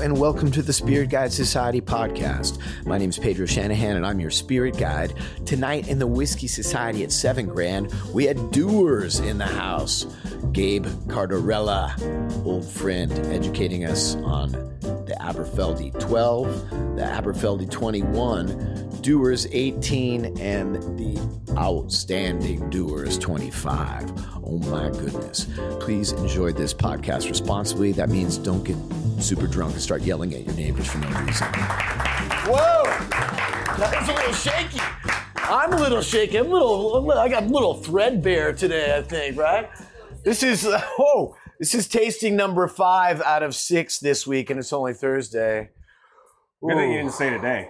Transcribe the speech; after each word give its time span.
and 0.00 0.18
welcome 0.18 0.50
to 0.50 0.62
the 0.62 0.72
Spirit 0.72 1.10
Guide 1.10 1.30
Society 1.30 1.82
podcast. 1.82 2.58
My 2.86 2.96
name 2.96 3.10
is 3.10 3.18
Pedro 3.18 3.44
Shanahan, 3.44 3.96
and 3.96 4.06
I'm 4.06 4.18
your 4.18 4.30
spirit 4.30 4.78
guide. 4.78 5.12
Tonight 5.44 5.88
in 5.88 5.98
the 5.98 6.06
Whiskey 6.06 6.46
Society 6.46 7.04
at 7.04 7.12
Seven 7.12 7.44
Grand, 7.44 7.92
we 8.14 8.24
had 8.24 8.50
Dewar's 8.50 9.18
in 9.18 9.36
the 9.36 9.46
house. 9.46 10.06
Gabe 10.52 10.86
Cardarella, 11.06 12.46
old 12.46 12.64
friend, 12.64 13.12
educating 13.26 13.84
us 13.84 14.14
on 14.16 14.52
the 14.80 15.16
Aberfeldy 15.20 15.98
12, 16.00 16.96
the 16.96 17.02
Aberfeldy 17.02 17.70
21, 17.70 19.02
Dewar's 19.02 19.46
18, 19.52 20.38
and 20.40 20.76
the 20.98 21.56
outstanding 21.58 22.70
Dewar's 22.70 23.18
25. 23.18 24.10
Oh 24.44 24.58
my 24.58 24.88
goodness. 24.88 25.46
Please 25.78 26.12
enjoy 26.12 26.52
this 26.52 26.72
podcast 26.72 27.28
responsibly. 27.28 27.92
That 27.92 28.08
means 28.08 28.38
don't 28.38 28.64
get 28.64 28.76
super 29.22 29.46
drunk 29.46 29.72
and 29.72 29.82
start 29.82 30.02
yelling 30.02 30.34
at 30.34 30.44
your 30.44 30.54
neighbors 30.54 30.88
for 30.88 30.98
no 30.98 31.08
reason. 31.20 31.46
Whoa! 32.46 32.84
That 33.78 33.96
was 34.00 34.08
a 34.08 34.14
little 34.14 34.32
shaky. 34.32 34.80
I'm 35.36 35.72
a 35.72 35.76
little 35.76 36.02
shaky. 36.02 36.38
I'm 36.38 36.46
a 36.46 36.50
little, 36.50 36.96
a 36.96 37.00
little- 37.00 37.22
I 37.22 37.28
got 37.28 37.44
a 37.44 37.46
little 37.46 37.74
threadbare 37.74 38.52
today, 38.52 38.96
I 38.96 39.02
think, 39.02 39.36
right? 39.38 39.68
This 40.24 40.42
is, 40.42 40.66
oh, 40.98 41.36
this 41.58 41.74
is 41.74 41.88
tasting 41.88 42.36
number 42.36 42.66
five 42.68 43.20
out 43.22 43.42
of 43.42 43.54
six 43.54 43.98
this 43.98 44.26
week, 44.26 44.50
and 44.50 44.58
it's 44.58 44.72
only 44.72 44.94
Thursday. 44.94 45.70
Good 46.62 46.76
thing 46.76 46.90
you 46.90 46.98
Ooh. 46.98 47.02
didn't 47.02 47.14
say 47.14 47.30
today. 47.30 47.68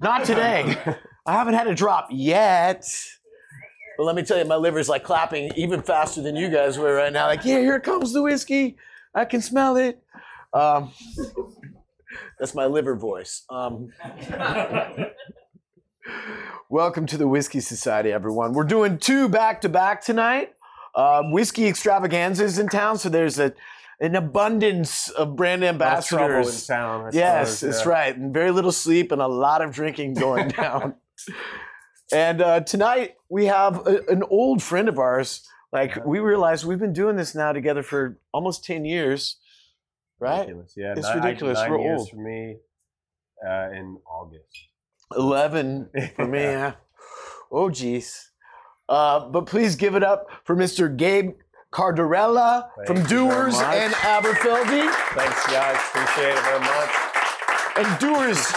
Not 0.00 0.24
today. 0.24 0.76
I 1.26 1.32
haven't 1.32 1.54
had 1.54 1.66
a 1.68 1.74
drop 1.74 2.08
yet. 2.10 2.84
But 3.96 4.04
let 4.04 4.16
me 4.16 4.22
tell 4.22 4.38
you, 4.38 4.44
my 4.44 4.56
liver's 4.56 4.88
like 4.88 5.04
clapping 5.04 5.52
even 5.54 5.82
faster 5.82 6.22
than 6.22 6.34
you 6.34 6.48
guys 6.48 6.78
were 6.78 6.94
right 6.94 7.12
now. 7.12 7.26
Like, 7.26 7.44
yeah, 7.44 7.58
here 7.60 7.78
comes 7.78 8.12
the 8.12 8.22
whiskey. 8.22 8.76
I 9.14 9.24
can 9.26 9.40
smell 9.40 9.76
it. 9.76 10.02
Um, 10.54 10.92
that's 12.38 12.54
my 12.54 12.66
liver 12.66 12.94
voice. 12.94 13.44
Um, 13.48 13.88
welcome 16.68 17.06
to 17.06 17.16
the 17.16 17.26
Whiskey 17.26 17.60
Society, 17.60 18.12
everyone. 18.12 18.52
We're 18.52 18.64
doing 18.64 18.98
two 18.98 19.28
back 19.28 19.62
to 19.62 19.68
back 19.68 20.02
tonight. 20.04 20.52
Uh, 20.94 21.22
whiskey 21.30 21.66
extravaganzas 21.66 22.58
in 22.58 22.68
town, 22.68 22.98
so 22.98 23.08
there's 23.08 23.38
a, 23.38 23.54
an 24.00 24.14
abundance 24.14 25.08
of 25.08 25.36
brand 25.36 25.64
A 25.64 25.66
lot 25.66 25.74
of 25.74 25.80
in 25.80 25.82
ambassadors. 25.82 26.66
town. 26.66 27.10
Yes, 27.14 27.58
suppose, 27.58 27.60
that's 27.76 27.86
yeah. 27.86 27.92
right. 27.92 28.16
And 28.16 28.34
very 28.34 28.50
little 28.50 28.72
sleep 28.72 29.10
and 29.10 29.22
a 29.22 29.26
lot 29.26 29.62
of 29.62 29.72
drinking 29.72 30.14
going 30.14 30.48
down. 30.48 30.96
and 32.12 32.42
uh, 32.42 32.60
tonight 32.60 33.14
we 33.30 33.46
have 33.46 33.86
a, 33.86 34.02
an 34.08 34.22
old 34.28 34.62
friend 34.62 34.88
of 34.90 34.98
ours. 34.98 35.48
Like 35.72 36.04
we 36.04 36.18
realized 36.18 36.66
we've 36.66 36.78
been 36.78 36.92
doing 36.92 37.16
this 37.16 37.34
now 37.34 37.52
together 37.52 37.82
for 37.82 38.18
almost 38.34 38.62
10 38.66 38.84
years, 38.84 39.36
right? 40.22 40.40
Ridiculous. 40.40 40.74
Yeah, 40.76 40.94
It's 40.96 41.02
nine- 41.08 41.16
ridiculous. 41.22 41.58
Nine 41.58 41.70
We're 41.70 41.80
years 41.80 42.00
old. 42.00 42.10
for 42.10 42.16
me 42.16 42.56
uh, 43.46 43.70
in 43.72 43.98
August. 44.06 44.68
11 45.16 45.90
for 46.16 46.26
me. 46.26 46.40
yeah. 46.42 46.72
Oh, 47.50 47.68
geez. 47.70 48.30
Uh, 48.88 49.28
but 49.28 49.46
please 49.46 49.76
give 49.76 49.94
it 49.94 50.02
up 50.02 50.26
for 50.44 50.56
Mr. 50.56 50.94
Gabe 50.94 51.32
Cardarella 51.72 52.68
from 52.86 52.96
Thank 52.96 53.08
very 53.08 53.22
Dewar's 53.22 53.58
and 53.60 53.92
Aberfeldy. 53.94 54.90
Thanks, 55.14 55.46
guys. 55.46 55.76
Appreciate 55.88 56.34
it 56.34 56.42
very 56.44 56.60
much. 56.60 56.90
And 57.76 57.98
Dewar's, 58.00 58.52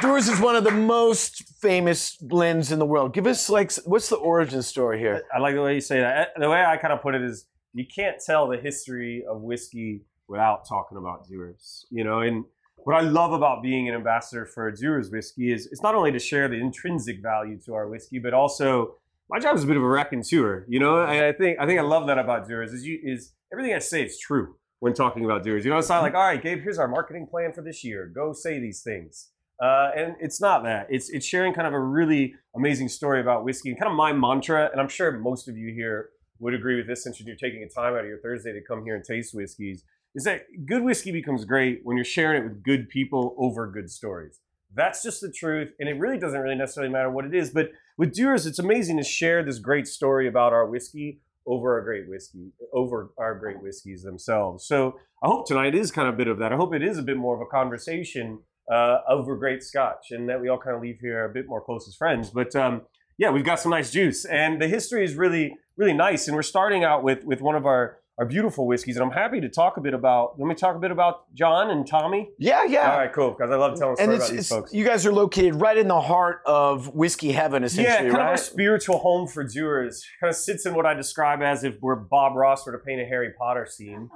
Dewar's 0.00 0.28
is 0.28 0.40
one 0.40 0.56
of 0.56 0.64
the 0.64 0.70
most 0.72 1.44
famous 1.60 2.16
blends 2.16 2.72
in 2.72 2.78
the 2.80 2.86
world. 2.86 3.14
Give 3.14 3.26
us 3.26 3.48
like, 3.48 3.72
what's 3.84 4.08
the 4.08 4.16
origin 4.16 4.62
story 4.62 4.98
here? 4.98 5.22
I 5.32 5.38
like 5.38 5.54
the 5.54 5.62
way 5.62 5.74
you 5.74 5.80
say 5.80 6.00
that. 6.00 6.30
The 6.36 6.50
way 6.50 6.64
I 6.64 6.76
kind 6.76 6.92
of 6.92 7.00
put 7.00 7.14
it 7.14 7.22
is, 7.22 7.46
you 7.74 7.84
can't 7.86 8.16
tell 8.24 8.48
the 8.48 8.56
history 8.58 9.24
of 9.28 9.40
whiskey 9.42 10.02
without 10.32 10.66
talking 10.66 10.98
about 10.98 11.28
Dewar's. 11.28 11.86
You 11.90 12.02
know, 12.02 12.20
and 12.20 12.44
what 12.78 12.96
I 12.96 13.02
love 13.02 13.32
about 13.32 13.62
being 13.62 13.88
an 13.88 13.94
ambassador 13.94 14.46
for 14.46 14.72
Dewar's 14.72 15.10
whiskey 15.10 15.52
is 15.52 15.66
it's 15.66 15.82
not 15.82 15.94
only 15.94 16.10
to 16.10 16.18
share 16.18 16.48
the 16.48 16.56
intrinsic 16.56 17.22
value 17.22 17.58
to 17.66 17.74
our 17.74 17.86
whiskey, 17.88 18.18
but 18.18 18.34
also 18.34 18.96
my 19.30 19.38
job 19.38 19.56
is 19.56 19.62
a 19.62 19.66
bit 19.66 19.76
of 19.76 19.82
a 19.82 19.88
raconteur. 19.88 20.64
You 20.68 20.80
know, 20.80 21.02
and 21.02 21.24
I 21.24 21.32
think 21.32 21.58
I 21.60 21.66
think 21.66 21.78
I 21.78 21.82
love 21.82 22.08
that 22.08 22.18
about 22.18 22.48
Dewar's 22.48 22.72
is 22.72 22.84
you 22.84 22.98
is 23.02 23.32
everything 23.52 23.74
I 23.74 23.78
say 23.78 24.02
is 24.02 24.18
true 24.18 24.56
when 24.80 24.94
talking 24.94 25.24
about 25.24 25.44
Dewar's. 25.44 25.64
You 25.64 25.70
know, 25.70 25.78
it's 25.78 25.90
not 25.90 26.02
like 26.02 26.14
all 26.14 26.26
right, 26.26 26.42
Gabe, 26.42 26.62
here's 26.62 26.78
our 26.78 26.88
marketing 26.88 27.28
plan 27.30 27.52
for 27.52 27.62
this 27.62 27.84
year. 27.84 28.10
Go 28.12 28.32
say 28.32 28.58
these 28.58 28.82
things. 28.82 29.28
Uh, 29.62 29.90
and 29.96 30.16
it's 30.18 30.40
not 30.40 30.64
that. 30.64 30.88
It's 30.90 31.08
it's 31.10 31.26
sharing 31.26 31.52
kind 31.52 31.68
of 31.68 31.74
a 31.74 31.80
really 31.80 32.34
amazing 32.56 32.88
story 32.88 33.20
about 33.20 33.44
whiskey 33.44 33.68
and 33.68 33.78
kind 33.78 33.90
of 33.90 33.96
my 33.96 34.12
mantra. 34.12 34.68
And 34.72 34.80
I'm 34.80 34.88
sure 34.88 35.12
most 35.12 35.46
of 35.46 35.56
you 35.56 35.72
here 35.72 36.08
would 36.40 36.54
agree 36.54 36.76
with 36.76 36.88
this 36.88 37.04
since 37.04 37.20
you're 37.20 37.36
taking 37.36 37.62
a 37.62 37.68
time 37.68 37.94
out 37.94 38.00
of 38.00 38.06
your 38.06 38.18
Thursday 38.18 38.52
to 38.52 38.60
come 38.60 38.84
here 38.84 38.96
and 38.96 39.04
taste 39.04 39.34
whiskeys. 39.34 39.84
Is 40.14 40.24
that 40.24 40.42
good 40.66 40.82
whiskey 40.82 41.10
becomes 41.10 41.44
great 41.44 41.80
when 41.84 41.96
you're 41.96 42.04
sharing 42.04 42.42
it 42.42 42.48
with 42.48 42.62
good 42.62 42.88
people 42.88 43.34
over 43.38 43.66
good 43.70 43.90
stories. 43.90 44.40
That's 44.74 45.02
just 45.02 45.20
the 45.20 45.30
truth, 45.30 45.72
and 45.78 45.88
it 45.88 45.98
really 45.98 46.18
doesn't 46.18 46.40
really 46.40 46.54
necessarily 46.54 46.92
matter 46.92 47.10
what 47.10 47.24
it 47.24 47.34
is. 47.34 47.50
But 47.50 47.70
with 47.98 48.14
Dewar's, 48.14 48.46
it's 48.46 48.58
amazing 48.58 48.96
to 48.98 49.04
share 49.04 49.42
this 49.44 49.58
great 49.58 49.86
story 49.86 50.26
about 50.26 50.52
our 50.52 50.66
whiskey 50.66 51.20
over 51.46 51.74
our 51.74 51.82
great 51.82 52.08
whiskey, 52.08 52.52
over 52.72 53.10
our 53.18 53.38
great 53.38 53.62
whiskeys 53.62 54.02
themselves. 54.02 54.64
So 54.66 54.98
I 55.22 55.26
hope 55.26 55.46
tonight 55.46 55.74
is 55.74 55.90
kind 55.90 56.08
of 56.08 56.14
a 56.14 56.16
bit 56.16 56.28
of 56.28 56.38
that. 56.38 56.52
I 56.52 56.56
hope 56.56 56.74
it 56.74 56.82
is 56.82 56.98
a 56.98 57.02
bit 57.02 57.16
more 57.16 57.34
of 57.34 57.40
a 57.40 57.50
conversation 57.50 58.38
uh, 58.70 58.98
over 59.08 59.36
great 59.36 59.62
scotch, 59.62 60.10
and 60.10 60.28
that 60.28 60.40
we 60.40 60.48
all 60.48 60.58
kind 60.58 60.76
of 60.76 60.82
leave 60.82 60.98
here 61.00 61.24
a 61.24 61.32
bit 61.32 61.46
more 61.48 61.60
close 61.60 61.86
as 61.88 61.96
friends. 61.96 62.30
But 62.30 62.54
um, 62.56 62.82
yeah, 63.18 63.30
we've 63.30 63.44
got 63.44 63.60
some 63.60 63.70
nice 63.70 63.90
juice, 63.90 64.24
and 64.24 64.60
the 64.60 64.68
history 64.68 65.04
is 65.04 65.16
really 65.16 65.56
really 65.76 65.94
nice. 65.94 66.28
And 66.28 66.36
we're 66.36 66.42
starting 66.42 66.84
out 66.84 67.02
with 67.02 67.24
with 67.24 67.40
one 67.40 67.56
of 67.56 67.66
our 67.66 67.98
our 68.18 68.26
beautiful 68.26 68.66
whiskeys, 68.66 68.96
and 68.96 69.04
I'm 69.04 69.10
happy 69.10 69.40
to 69.40 69.48
talk 69.48 69.78
a 69.78 69.80
bit 69.80 69.94
about. 69.94 70.38
Let 70.38 70.46
me 70.46 70.54
talk 70.54 70.76
a 70.76 70.78
bit 70.78 70.90
about 70.90 71.32
John 71.34 71.70
and 71.70 71.86
Tommy. 71.86 72.30
Yeah, 72.38 72.64
yeah. 72.64 72.90
All 72.92 72.98
right, 72.98 73.12
cool, 73.12 73.30
because 73.30 73.50
I 73.50 73.56
love 73.56 73.78
telling 73.78 73.96
stories 73.96 74.18
about 74.18 74.30
these 74.30 74.48
folks. 74.48 74.74
you 74.74 74.84
guys 74.84 75.06
are 75.06 75.12
located 75.12 75.54
right 75.56 75.76
in 75.76 75.88
the 75.88 76.00
heart 76.00 76.42
of 76.44 76.94
whiskey 76.94 77.32
heaven, 77.32 77.64
essentially. 77.64 77.94
Yeah, 77.94 77.98
kind 78.00 78.14
of 78.14 78.20
our 78.20 78.30
right? 78.30 78.38
spiritual 78.38 78.98
home 78.98 79.26
for 79.26 79.44
Dewars. 79.44 80.04
Kind 80.20 80.30
of 80.30 80.36
sits 80.36 80.66
in 80.66 80.74
what 80.74 80.84
I 80.84 80.94
describe 80.94 81.42
as 81.42 81.64
if 81.64 81.80
we're 81.80 81.96
Bob 81.96 82.36
Ross 82.36 82.66
were 82.66 82.72
to 82.72 82.78
paint 82.78 83.00
a 83.00 83.06
Harry 83.06 83.32
Potter 83.38 83.66
scene. 83.66 84.10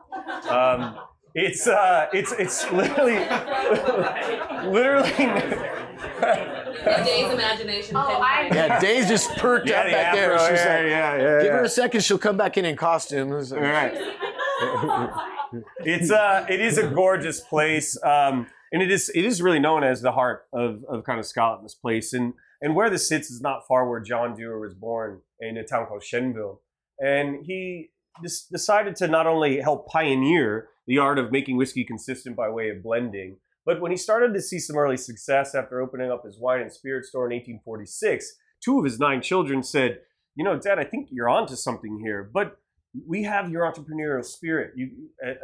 Um, 0.50 0.98
it's 1.34 1.66
uh, 1.66 2.06
it's 2.12 2.32
it's 2.32 2.70
literally, 2.70 3.18
literally. 4.70 5.12
Day's 7.04 7.32
imagination. 7.32 7.96
Oh, 7.96 8.00
I- 8.00 8.48
yeah, 8.52 8.78
Day's 8.80 9.08
just 9.08 9.30
perked 9.36 9.68
yeah, 9.68 9.80
up 9.80 9.86
the 9.86 9.92
back 9.92 10.14
there. 10.14 10.32
afro, 10.34 10.48
She's 10.56 10.64
yeah, 10.64 10.74
like, 10.76 10.86
yeah, 10.86 11.16
yeah, 11.16 11.36
give 11.38 11.44
yeah. 11.46 11.52
her 11.58 11.62
a 11.64 11.68
second, 11.68 12.00
she'll 12.04 12.18
come 12.18 12.36
back 12.36 12.56
in 12.56 12.64
in 12.64 12.76
costumes. 12.76 13.52
It's 13.52 13.60
like- 13.60 13.60
All 13.62 13.66
right. 13.66 15.10
it's 15.80 16.10
uh, 16.10 16.46
it 16.48 16.60
is 16.60 16.78
a 16.78 16.88
gorgeous 16.88 17.40
place, 17.40 17.96
um, 18.02 18.46
and 18.72 18.82
it 18.82 18.90
is 18.90 19.10
it 19.14 19.24
is 19.24 19.40
really 19.42 19.58
known 19.60 19.84
as 19.84 20.00
the 20.02 20.12
heart 20.12 20.46
of, 20.52 20.82
of 20.88 21.04
kind 21.04 21.18
of 21.18 21.26
Scotland. 21.26 21.64
This 21.64 21.74
place, 21.74 22.12
and 22.12 22.34
and 22.60 22.74
where 22.74 22.90
this 22.90 23.08
sits 23.08 23.30
is 23.30 23.40
not 23.40 23.66
far 23.68 23.88
where 23.88 24.00
John 24.00 24.34
Dewar 24.34 24.58
was 24.58 24.74
born 24.74 25.20
in 25.40 25.56
a 25.56 25.64
town 25.64 25.86
called 25.86 26.02
Shenavail, 26.02 26.58
and 26.98 27.44
he 27.44 27.90
des- 28.22 28.48
decided 28.50 28.96
to 28.96 29.08
not 29.08 29.26
only 29.26 29.60
help 29.60 29.88
pioneer 29.88 30.68
the 30.86 30.98
art 30.98 31.18
of 31.18 31.30
making 31.32 31.56
whiskey 31.56 31.84
consistent 31.84 32.34
by 32.36 32.48
way 32.48 32.70
of 32.70 32.82
blending, 32.82 33.36
but 33.66 33.80
when 33.80 33.90
he 33.90 33.96
started 33.96 34.32
to 34.32 34.40
see 34.40 34.58
some 34.58 34.76
early 34.76 34.96
success 34.96 35.54
after 35.54 35.82
opening 35.82 36.10
up 36.10 36.24
his 36.24 36.38
wine 36.38 36.62
and 36.62 36.72
spirit 36.72 37.04
store 37.04 37.26
in 37.26 37.34
1846, 37.34 38.32
two 38.64 38.78
of 38.78 38.84
his 38.84 38.98
nine 38.98 39.20
children 39.20 39.62
said, 39.62 40.00
"You 40.34 40.44
know, 40.44 40.58
Dad, 40.58 40.78
I 40.78 40.84
think 40.84 41.08
you're 41.10 41.28
onto 41.28 41.56
something 41.56 41.98
here, 41.98 42.30
but." 42.32 42.58
we 43.06 43.24
have 43.24 43.50
your 43.50 43.70
entrepreneurial 43.70 44.24
spirit 44.24 44.72
you, 44.74 44.90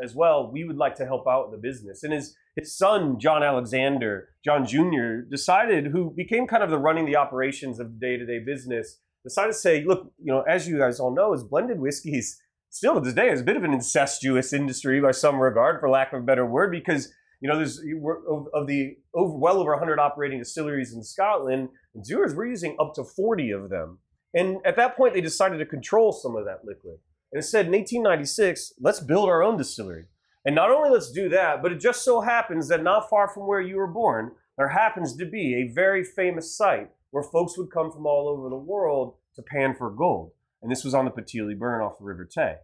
as 0.03 0.15
well. 0.15 0.51
We 0.51 0.65
would 0.65 0.79
like 0.79 0.95
to 0.97 1.05
help 1.05 1.27
out 1.29 1.51
the 1.51 1.59
business. 1.59 2.03
And 2.03 2.13
his, 2.13 2.35
his 2.57 2.77
son, 2.77 3.19
John 3.19 3.43
Alexander, 3.43 4.31
John 4.45 4.67
Jr., 4.67 5.29
decided, 5.31 5.89
who 5.89 6.15
became 6.17 6.47
kind 6.47 6.63
of 6.63 6.71
the 6.71 6.79
running 6.79 7.05
the 7.05 7.17
operations 7.17 7.79
of 7.79 7.93
the 7.93 7.99
day 7.99 8.17
to 8.17 8.25
day 8.25 8.39
business, 8.39 9.01
decided 9.25 9.53
to 9.53 9.59
say, 9.59 9.85
look, 9.85 10.13
you 10.19 10.33
know, 10.33 10.43
as 10.43 10.67
you 10.67 10.79
guys 10.79 10.99
all 10.99 11.15
know, 11.15 11.33
is 11.35 11.45
blended 11.45 11.79
whiskeys 11.79 12.41
still 12.71 12.95
to 12.95 13.01
this 13.01 13.15
day 13.15 13.31
is 13.31 13.43
a 13.43 13.45
bit 13.45 13.57
of 13.57 13.65
an 13.65 13.73
incestuous 13.73 14.53
industry 14.53 14.99
by 15.01 15.11
some 15.11 15.39
regard, 15.39 15.79
for 15.79 15.91
lack 15.91 16.13
of 16.13 16.23
a 16.23 16.25
better 16.25 16.47
word, 16.47 16.71
because 16.71 17.13
you 17.43 17.49
know, 17.49 17.57
there's 17.57 17.79
of, 17.79 18.67
the 18.69 18.97
well 19.13 19.59
over 19.59 19.73
100 19.73 19.99
operating 19.99 20.39
distilleries 20.39 20.95
in 20.95 21.03
Scotland, 21.03 21.71
and 21.93 22.05
we're 22.09 22.47
using 22.47 22.77
up 22.81 22.95
to 22.95 23.03
40 23.03 23.51
of 23.51 23.69
them. 23.69 23.99
And 24.33 24.59
at 24.65 24.77
that 24.77 24.97
point, 24.97 25.13
they 25.13 25.21
decided 25.21 25.59
to 25.59 25.67
control 25.67 26.13
some 26.13 26.37
of 26.37 26.45
that 26.45 26.65
liquid. 26.65 26.99
And 27.33 27.43
it 27.43 27.45
said 27.45 27.67
in 27.67 27.73
1896, 27.73 28.75
let's 28.81 29.01
build 29.01 29.29
our 29.29 29.43
own 29.43 29.57
distillery. 29.57 30.05
And 30.45 30.55
not 30.55 30.71
only 30.71 30.89
let's 30.89 31.11
do 31.11 31.29
that, 31.31 31.63
but 31.63 31.73
it 31.73 31.81
just 31.81 32.05
so 32.05 32.21
happens 32.21 32.69
that 32.69 32.85
not 32.85 33.11
far 33.11 33.29
from 33.29 33.49
where 33.49 33.61
you 33.61 33.77
were 33.77 33.89
born, 33.89 34.31
there 34.57 34.69
happens 34.69 35.17
to 35.17 35.27
be 35.27 35.55
a 35.57 35.75
very 35.75 36.05
famous 36.05 36.57
site 36.57 36.91
where 37.11 37.25
folks 37.25 37.59
would 37.59 37.73
come 37.73 37.91
from 37.91 38.07
all 38.07 38.29
over 38.29 38.49
the 38.49 38.57
world 38.57 39.17
to 39.35 39.43
pan 39.43 39.75
for 39.75 39.91
gold. 39.91 40.31
And 40.63 40.71
this 40.71 40.85
was 40.85 40.95
on 40.95 41.07
the 41.07 41.11
Pitilie 41.11 41.59
Burn 41.59 41.83
off 41.83 41.99
the 41.99 42.05
River 42.05 42.25
Tay. 42.25 42.57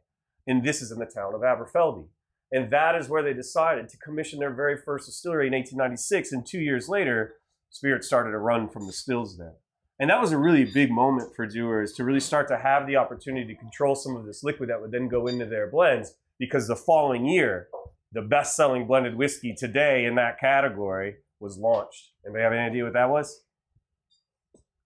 And 0.47 0.63
this 0.63 0.81
is 0.81 0.93
in 0.93 1.01
the 1.01 1.05
town 1.05 1.35
of 1.35 1.41
Aberfeldy. 1.41 2.07
And 2.51 2.71
that 2.71 2.95
is 2.95 3.09
where 3.09 3.23
they 3.23 3.35
decided 3.35 3.89
to 3.91 3.99
commission 3.99 4.39
their 4.39 4.53
very 4.53 4.77
first 4.77 5.07
distillery 5.07 5.49
in 5.49 5.53
1896. 5.53 6.33
And 6.33 6.47
two 6.47 6.61
years 6.61 6.89
later, 6.89 7.35
Spirit 7.71 8.05
started 8.05 8.31
to 8.31 8.39
run 8.39 8.69
from 8.69 8.87
the 8.87 8.93
stills 8.93 9.37
there. 9.37 9.55
And 10.01 10.11
that 10.11 10.21
was 10.21 10.33
a 10.33 10.39
really 10.39 10.65
big 10.65 10.91
moment 10.91 11.35
for 11.35 11.47
Dewars 11.47 11.93
to 11.95 12.05
really 12.05 12.21
start 12.21 12.49
to 12.49 12.59
have 12.59 12.87
the 12.87 12.97
opportunity 12.97 13.53
to 13.53 13.61
control 13.61 13.95
some 13.95 14.17
of 14.17 14.25
this 14.25 14.45
liquid 14.45 14.71
that 14.71 14.81
would 14.81 14.93
then 14.93 15.09
go 15.09 15.27
into 15.27 15.45
their 15.45 15.69
blends 15.69 16.15
because 16.39 16.69
the 16.69 16.77
following 16.77 17.27
year, 17.27 17.69
the 18.13 18.23
best-selling 18.23 18.87
blended 18.87 19.17
whiskey 19.17 19.55
today 19.55 20.05
in 20.05 20.15
that 20.15 20.39
category 20.39 21.17
was 21.41 21.59
launched. 21.59 22.13
Anybody 22.25 22.43
have 22.45 22.53
any 22.53 22.63
idea 22.63 22.85
what 22.85 22.93
that 22.95 23.11
was? 23.11 23.43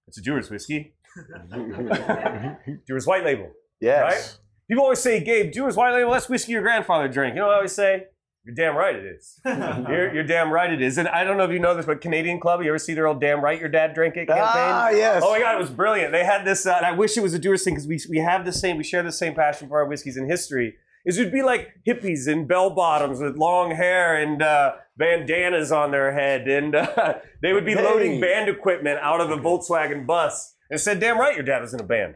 It's 0.08 0.18
a 0.18 0.22
Dewar's 0.22 0.50
whiskey. 0.50 0.94
Dewar's 2.86 3.06
White 3.06 3.24
Label. 3.24 3.50
Yes. 3.80 4.02
Right? 4.02 4.38
People 4.68 4.84
always 4.84 5.00
say, 5.00 5.22
Gabe, 5.22 5.52
Dewar's 5.52 5.76
White 5.76 5.92
Label, 5.92 6.12
that's 6.12 6.28
whiskey 6.28 6.52
your 6.52 6.62
grandfather 6.62 7.08
drank. 7.08 7.34
You 7.34 7.40
know 7.40 7.46
what 7.46 7.54
I 7.54 7.56
always 7.56 7.72
say? 7.72 8.06
You're 8.44 8.54
damn 8.56 8.76
right 8.76 8.96
it 8.96 9.04
is. 9.04 9.40
you're, 9.44 10.12
you're 10.14 10.24
damn 10.24 10.50
right 10.50 10.72
it 10.72 10.82
is. 10.82 10.98
And 10.98 11.06
I 11.08 11.22
don't 11.22 11.36
know 11.36 11.44
if 11.44 11.52
you 11.52 11.60
know 11.60 11.76
this, 11.76 11.86
but 11.86 12.00
Canadian 12.00 12.40
Club, 12.40 12.60
you 12.60 12.68
ever 12.68 12.78
see 12.78 12.92
their 12.92 13.06
old 13.06 13.20
damn 13.20 13.40
right 13.40 13.58
your 13.58 13.68
dad 13.68 13.94
drank 13.94 14.16
it 14.16 14.26
campaign? 14.26 14.46
Ah, 14.46 14.88
yes. 14.88 15.22
Oh 15.24 15.30
my 15.30 15.38
God, 15.38 15.54
it 15.54 15.60
was 15.60 15.70
brilliant. 15.70 16.10
They 16.10 16.24
had 16.24 16.44
this, 16.44 16.66
uh, 16.66 16.74
and 16.76 16.84
I 16.84 16.90
wish 16.90 17.16
it 17.16 17.22
was 17.22 17.34
a 17.34 17.38
Dewar's 17.38 17.62
thing 17.62 17.74
because 17.74 17.86
we, 17.86 18.00
we 18.10 18.18
have 18.18 18.44
the 18.44 18.52
same, 18.52 18.76
we 18.78 18.84
share 18.84 19.04
the 19.04 19.12
same 19.12 19.34
passion 19.34 19.68
for 19.68 19.78
our 19.78 19.86
whiskeys 19.86 20.16
in 20.16 20.28
history. 20.28 20.74
Is 21.04 21.18
it'd 21.18 21.32
be 21.32 21.42
like 21.42 21.72
hippies 21.86 22.28
in 22.28 22.46
bell 22.46 22.70
bottoms 22.70 23.20
with 23.20 23.36
long 23.36 23.72
hair 23.72 24.16
and 24.16 24.40
uh, 24.40 24.74
bandanas 24.96 25.72
on 25.72 25.90
their 25.90 26.12
head, 26.12 26.46
and 26.46 26.74
uh, 26.76 27.14
they 27.42 27.52
would 27.52 27.64
be 27.64 27.74
loading 27.74 28.20
band 28.20 28.48
equipment 28.48 29.00
out 29.02 29.20
of 29.20 29.30
a 29.30 29.36
Volkswagen 29.36 30.06
bus 30.06 30.54
and 30.70 30.80
said, 30.80 31.00
"Damn 31.00 31.18
right, 31.18 31.34
your 31.34 31.44
dad 31.44 31.60
was 31.60 31.74
in 31.74 31.80
a 31.80 31.84
band." 31.84 32.14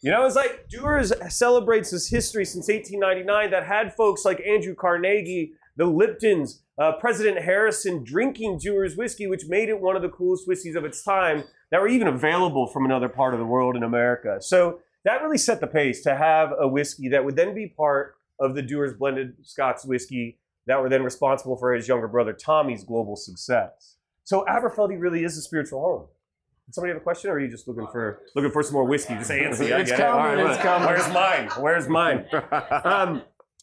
You 0.00 0.12
know, 0.12 0.24
it's 0.26 0.36
like 0.36 0.68
Dewar's 0.68 1.12
celebrates 1.28 1.90
this 1.90 2.08
history 2.08 2.44
since 2.44 2.68
1899 2.68 3.50
that 3.50 3.66
had 3.66 3.94
folks 3.94 4.24
like 4.24 4.40
Andrew 4.46 4.74
Carnegie, 4.74 5.54
the 5.76 5.86
Liptons, 5.86 6.60
uh, 6.78 6.92
President 7.00 7.42
Harrison 7.42 8.04
drinking 8.04 8.58
Dewar's 8.58 8.96
whiskey, 8.96 9.26
which 9.26 9.46
made 9.48 9.68
it 9.68 9.80
one 9.80 9.96
of 9.96 10.02
the 10.02 10.08
coolest 10.08 10.46
whiskeys 10.46 10.76
of 10.76 10.84
its 10.84 11.02
time 11.02 11.42
that 11.72 11.80
were 11.80 11.88
even 11.88 12.06
available 12.06 12.68
from 12.68 12.84
another 12.84 13.08
part 13.08 13.34
of 13.34 13.40
the 13.40 13.46
world 13.46 13.74
in 13.74 13.82
America. 13.82 14.38
So 14.40 14.78
that 15.04 15.20
really 15.22 15.38
set 15.38 15.60
the 15.60 15.66
pace 15.66 16.02
to 16.02 16.14
have 16.14 16.52
a 16.56 16.68
whiskey 16.68 17.08
that 17.08 17.24
would 17.24 17.34
then 17.34 17.52
be 17.52 17.66
part 17.66 18.14
of 18.38 18.54
the 18.54 18.62
Dewar's 18.62 18.94
blended 18.94 19.34
Scots 19.42 19.84
whiskey 19.84 20.38
that 20.66 20.80
were 20.80 20.88
then 20.88 21.02
responsible 21.02 21.56
for 21.56 21.74
his 21.74 21.88
younger 21.88 22.06
brother 22.06 22.32
Tommy's 22.32 22.84
global 22.84 23.16
success. 23.16 23.96
So 24.22 24.44
Aberfeldy 24.48 25.00
really 25.00 25.24
is 25.24 25.36
a 25.36 25.42
spiritual 25.42 25.80
home. 25.80 26.06
Did 26.68 26.74
somebody 26.74 26.92
have 26.92 27.00
a 27.00 27.02
question, 27.02 27.30
or 27.30 27.34
are 27.34 27.40
you 27.40 27.48
just 27.48 27.66
looking 27.66 27.86
for 27.90 28.20
looking 28.36 28.50
for 28.50 28.62
some 28.62 28.74
more 28.74 28.84
whiskey? 28.84 29.14
Just. 29.14 29.30
I 29.30 29.36
It's 29.36 29.58
it. 29.60 29.96
coming, 29.96 30.02
All 30.12 30.18
right, 30.18 30.38
it's 30.38 30.62
coming. 30.62 30.86
Where's 30.86 31.08
mine? 31.14 31.48
Where's 31.58 31.88
mine? 31.88 32.26
Um, 32.84 33.22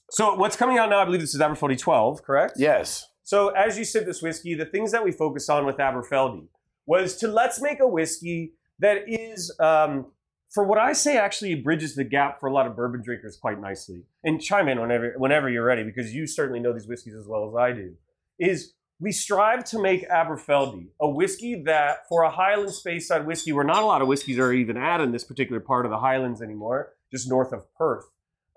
so 0.09 0.33
what's 0.35 0.55
coming 0.55 0.79
out 0.79 0.89
now? 0.89 0.99
I 0.99 1.05
believe 1.05 1.21
this 1.21 1.35
is 1.35 1.41
Aberfeldy 1.41 1.77
12, 1.79 2.23
correct? 2.23 2.53
yes. 2.57 3.07
So 3.23 3.49
as 3.49 3.77
you 3.77 3.85
sip 3.85 4.05
this 4.05 4.21
whiskey, 4.23 4.53
the 4.55 4.65
things 4.65 4.91
that 4.91 5.03
we 5.03 5.11
focused 5.11 5.49
on 5.51 5.65
with 5.67 5.77
Aberfeldy 5.77 6.47
was 6.87 7.15
to 7.17 7.27
let's 7.27 7.59
make 7.61 7.79
a 7.79 7.87
whiskey 7.87 8.53
that 8.79 9.03
is, 9.07 9.55
um, 9.59 10.11
for 10.51 10.63
what 10.63 10.77
I 10.77 10.93
say, 10.93 11.17
actually 11.17 11.55
bridges 11.55 11.95
the 11.95 12.03
gap 12.03 12.39
for 12.39 12.47
a 12.47 12.53
lot 12.53 12.65
of 12.67 12.75
bourbon 12.75 13.01
drinkers 13.03 13.35
quite 13.37 13.59
nicely. 13.61 14.03
And 14.23 14.41
chime 14.41 14.67
in 14.67 14.79
whenever 14.81 15.13
whenever 15.17 15.49
you're 15.49 15.65
ready, 15.65 15.83
because 15.83 16.13
you 16.13 16.25
certainly 16.27 16.59
know 16.59 16.73
these 16.73 16.87
whiskeys 16.87 17.15
as 17.15 17.27
well 17.27 17.47
as 17.49 17.55
I 17.55 17.71
do. 17.71 17.93
Is 18.39 18.73
we 18.99 19.11
strive 19.11 19.63
to 19.65 19.81
make 19.81 20.09
Aberfeldy 20.09 20.87
a 21.01 21.09
whiskey 21.09 21.63
that, 21.65 22.07
for 22.07 22.23
a 22.23 22.31
Highland 22.31 22.71
Speyside 22.71 23.25
whiskey, 23.25 23.51
where 23.51 23.65
not 23.65 23.83
a 23.83 23.85
lot 23.85 24.01
of 24.01 24.07
whiskeys 24.07 24.39
are 24.39 24.53
even 24.53 24.77
at 24.77 25.01
in 25.01 25.11
this 25.11 25.23
particular 25.23 25.59
part 25.59 25.85
of 25.85 25.91
the 25.91 25.99
Highlands 25.99 26.41
anymore, 26.41 26.93
just 27.11 27.29
north 27.29 27.51
of 27.51 27.65
Perth, 27.75 28.05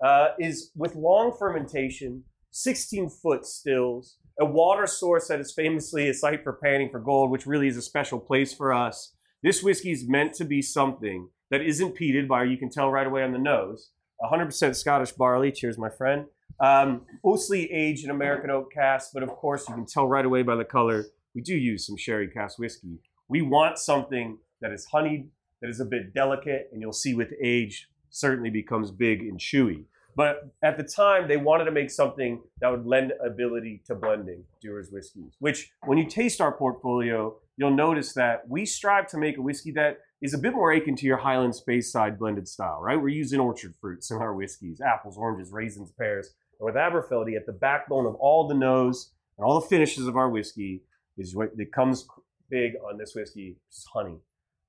uh, 0.03 0.29
is 0.39 0.71
with 0.75 0.95
long 0.95 1.35
fermentation, 1.37 2.23
16 2.51 3.09
foot 3.09 3.45
stills, 3.45 4.17
a 4.39 4.45
water 4.45 4.87
source 4.87 5.27
that 5.27 5.41
is 5.41 5.51
famously 5.51 6.07
a 6.07 6.13
site 6.13 6.43
for 6.43 6.53
panning 6.53 6.89
for 6.89 6.99
gold, 6.99 7.29
which 7.29 7.45
really 7.45 7.67
is 7.67 7.75
a 7.75 7.81
special 7.81 8.19
place 8.19 8.53
for 8.53 8.71
us. 8.71 9.13
This 9.43 9.61
whiskey 9.61 9.91
is 9.91 10.07
meant 10.07 10.33
to 10.35 10.45
be 10.45 10.61
something 10.61 11.29
that 11.51 11.61
isn't 11.61 11.97
peated 11.97 12.27
by, 12.27 12.43
you 12.43 12.57
can 12.57 12.69
tell 12.69 12.89
right 12.89 13.07
away 13.07 13.23
on 13.23 13.33
the 13.33 13.39
nose, 13.39 13.91
100% 14.21 14.75
Scottish 14.75 15.11
barley. 15.11 15.51
Cheers, 15.51 15.77
my 15.77 15.89
friend. 15.89 16.25
Um, 16.61 17.03
mostly 17.23 17.71
aged 17.71 18.03
in 18.03 18.09
American 18.09 18.49
oak 18.49 18.71
casks, 18.73 19.11
but 19.13 19.23
of 19.23 19.29
course, 19.29 19.67
you 19.69 19.75
can 19.75 19.85
tell 19.85 20.07
right 20.07 20.25
away 20.25 20.43
by 20.43 20.55
the 20.55 20.65
color, 20.65 21.05
we 21.33 21.41
do 21.41 21.55
use 21.55 21.85
some 21.85 21.95
sherry 21.95 22.27
cask 22.27 22.59
whiskey. 22.59 22.99
We 23.27 23.41
want 23.41 23.77
something 23.77 24.39
that 24.61 24.71
is 24.71 24.85
honeyed, 24.85 25.29
that 25.61 25.69
is 25.69 25.79
a 25.79 25.85
bit 25.85 26.13
delicate, 26.13 26.69
and 26.71 26.81
you'll 26.81 26.91
see 26.91 27.13
with 27.13 27.33
age 27.41 27.87
certainly 28.09 28.49
becomes 28.49 28.91
big 28.91 29.21
and 29.21 29.39
chewy. 29.39 29.85
But 30.15 30.51
at 30.63 30.75
the 30.75 30.83
time, 30.83 31.27
they 31.27 31.37
wanted 31.37 31.65
to 31.65 31.71
make 31.71 31.91
something 31.91 32.41
that 32.59 32.69
would 32.69 32.85
lend 32.85 33.13
ability 33.23 33.83
to 33.85 33.95
blending 33.95 34.43
Dewar's 34.61 34.91
whiskeys, 34.91 35.35
which 35.39 35.71
when 35.85 35.97
you 35.97 36.05
taste 36.05 36.41
our 36.41 36.51
portfolio, 36.51 37.37
you'll 37.55 37.71
notice 37.71 38.13
that 38.13 38.47
we 38.49 38.65
strive 38.65 39.07
to 39.09 39.17
make 39.17 39.37
a 39.37 39.41
whiskey 39.41 39.71
that 39.71 39.99
is 40.21 40.33
a 40.33 40.37
bit 40.37 40.53
more 40.53 40.73
akin 40.73 40.95
to 40.97 41.05
your 41.05 41.17
Highland 41.17 41.53
Speyside 41.53 42.17
blended 42.17 42.47
style, 42.47 42.81
right? 42.81 43.01
We're 43.01 43.09
using 43.09 43.39
orchard 43.39 43.75
fruits 43.79 44.11
in 44.11 44.17
our 44.17 44.33
whiskeys, 44.33 44.81
apples, 44.81 45.17
oranges, 45.17 45.53
raisins, 45.53 45.93
pears. 45.97 46.33
And 46.59 46.65
with 46.65 46.75
Aberfeldy, 46.75 47.35
at 47.35 47.45
the 47.45 47.53
backbone 47.53 48.05
of 48.05 48.15
all 48.15 48.47
the 48.47 48.53
nose 48.55 49.11
and 49.37 49.45
all 49.45 49.59
the 49.59 49.67
finishes 49.67 50.07
of 50.07 50.17
our 50.17 50.29
whiskey 50.29 50.83
is 51.17 51.35
what 51.35 51.55
that 51.57 51.71
comes 51.73 52.07
big 52.49 52.73
on 52.89 52.97
this 52.97 53.13
whiskey, 53.15 53.57
is 53.69 53.85
honey. 53.93 54.17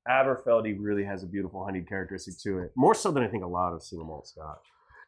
Aberfeldy 0.09 0.77
really 0.79 1.05
has 1.05 1.23
a 1.23 1.27
beautiful 1.27 1.65
honeyed 1.65 1.89
characteristic 1.89 2.35
to 2.43 2.59
it, 2.61 2.73
more 2.77 2.95
so 2.95 3.11
than 3.11 3.23
I 3.23 3.29
think 3.29 3.45
a 3.45 3.49
lot 3.49 3.73
of 3.73 3.83
single 3.83 4.07
malt 4.07 4.27
scotch. 4.29 4.59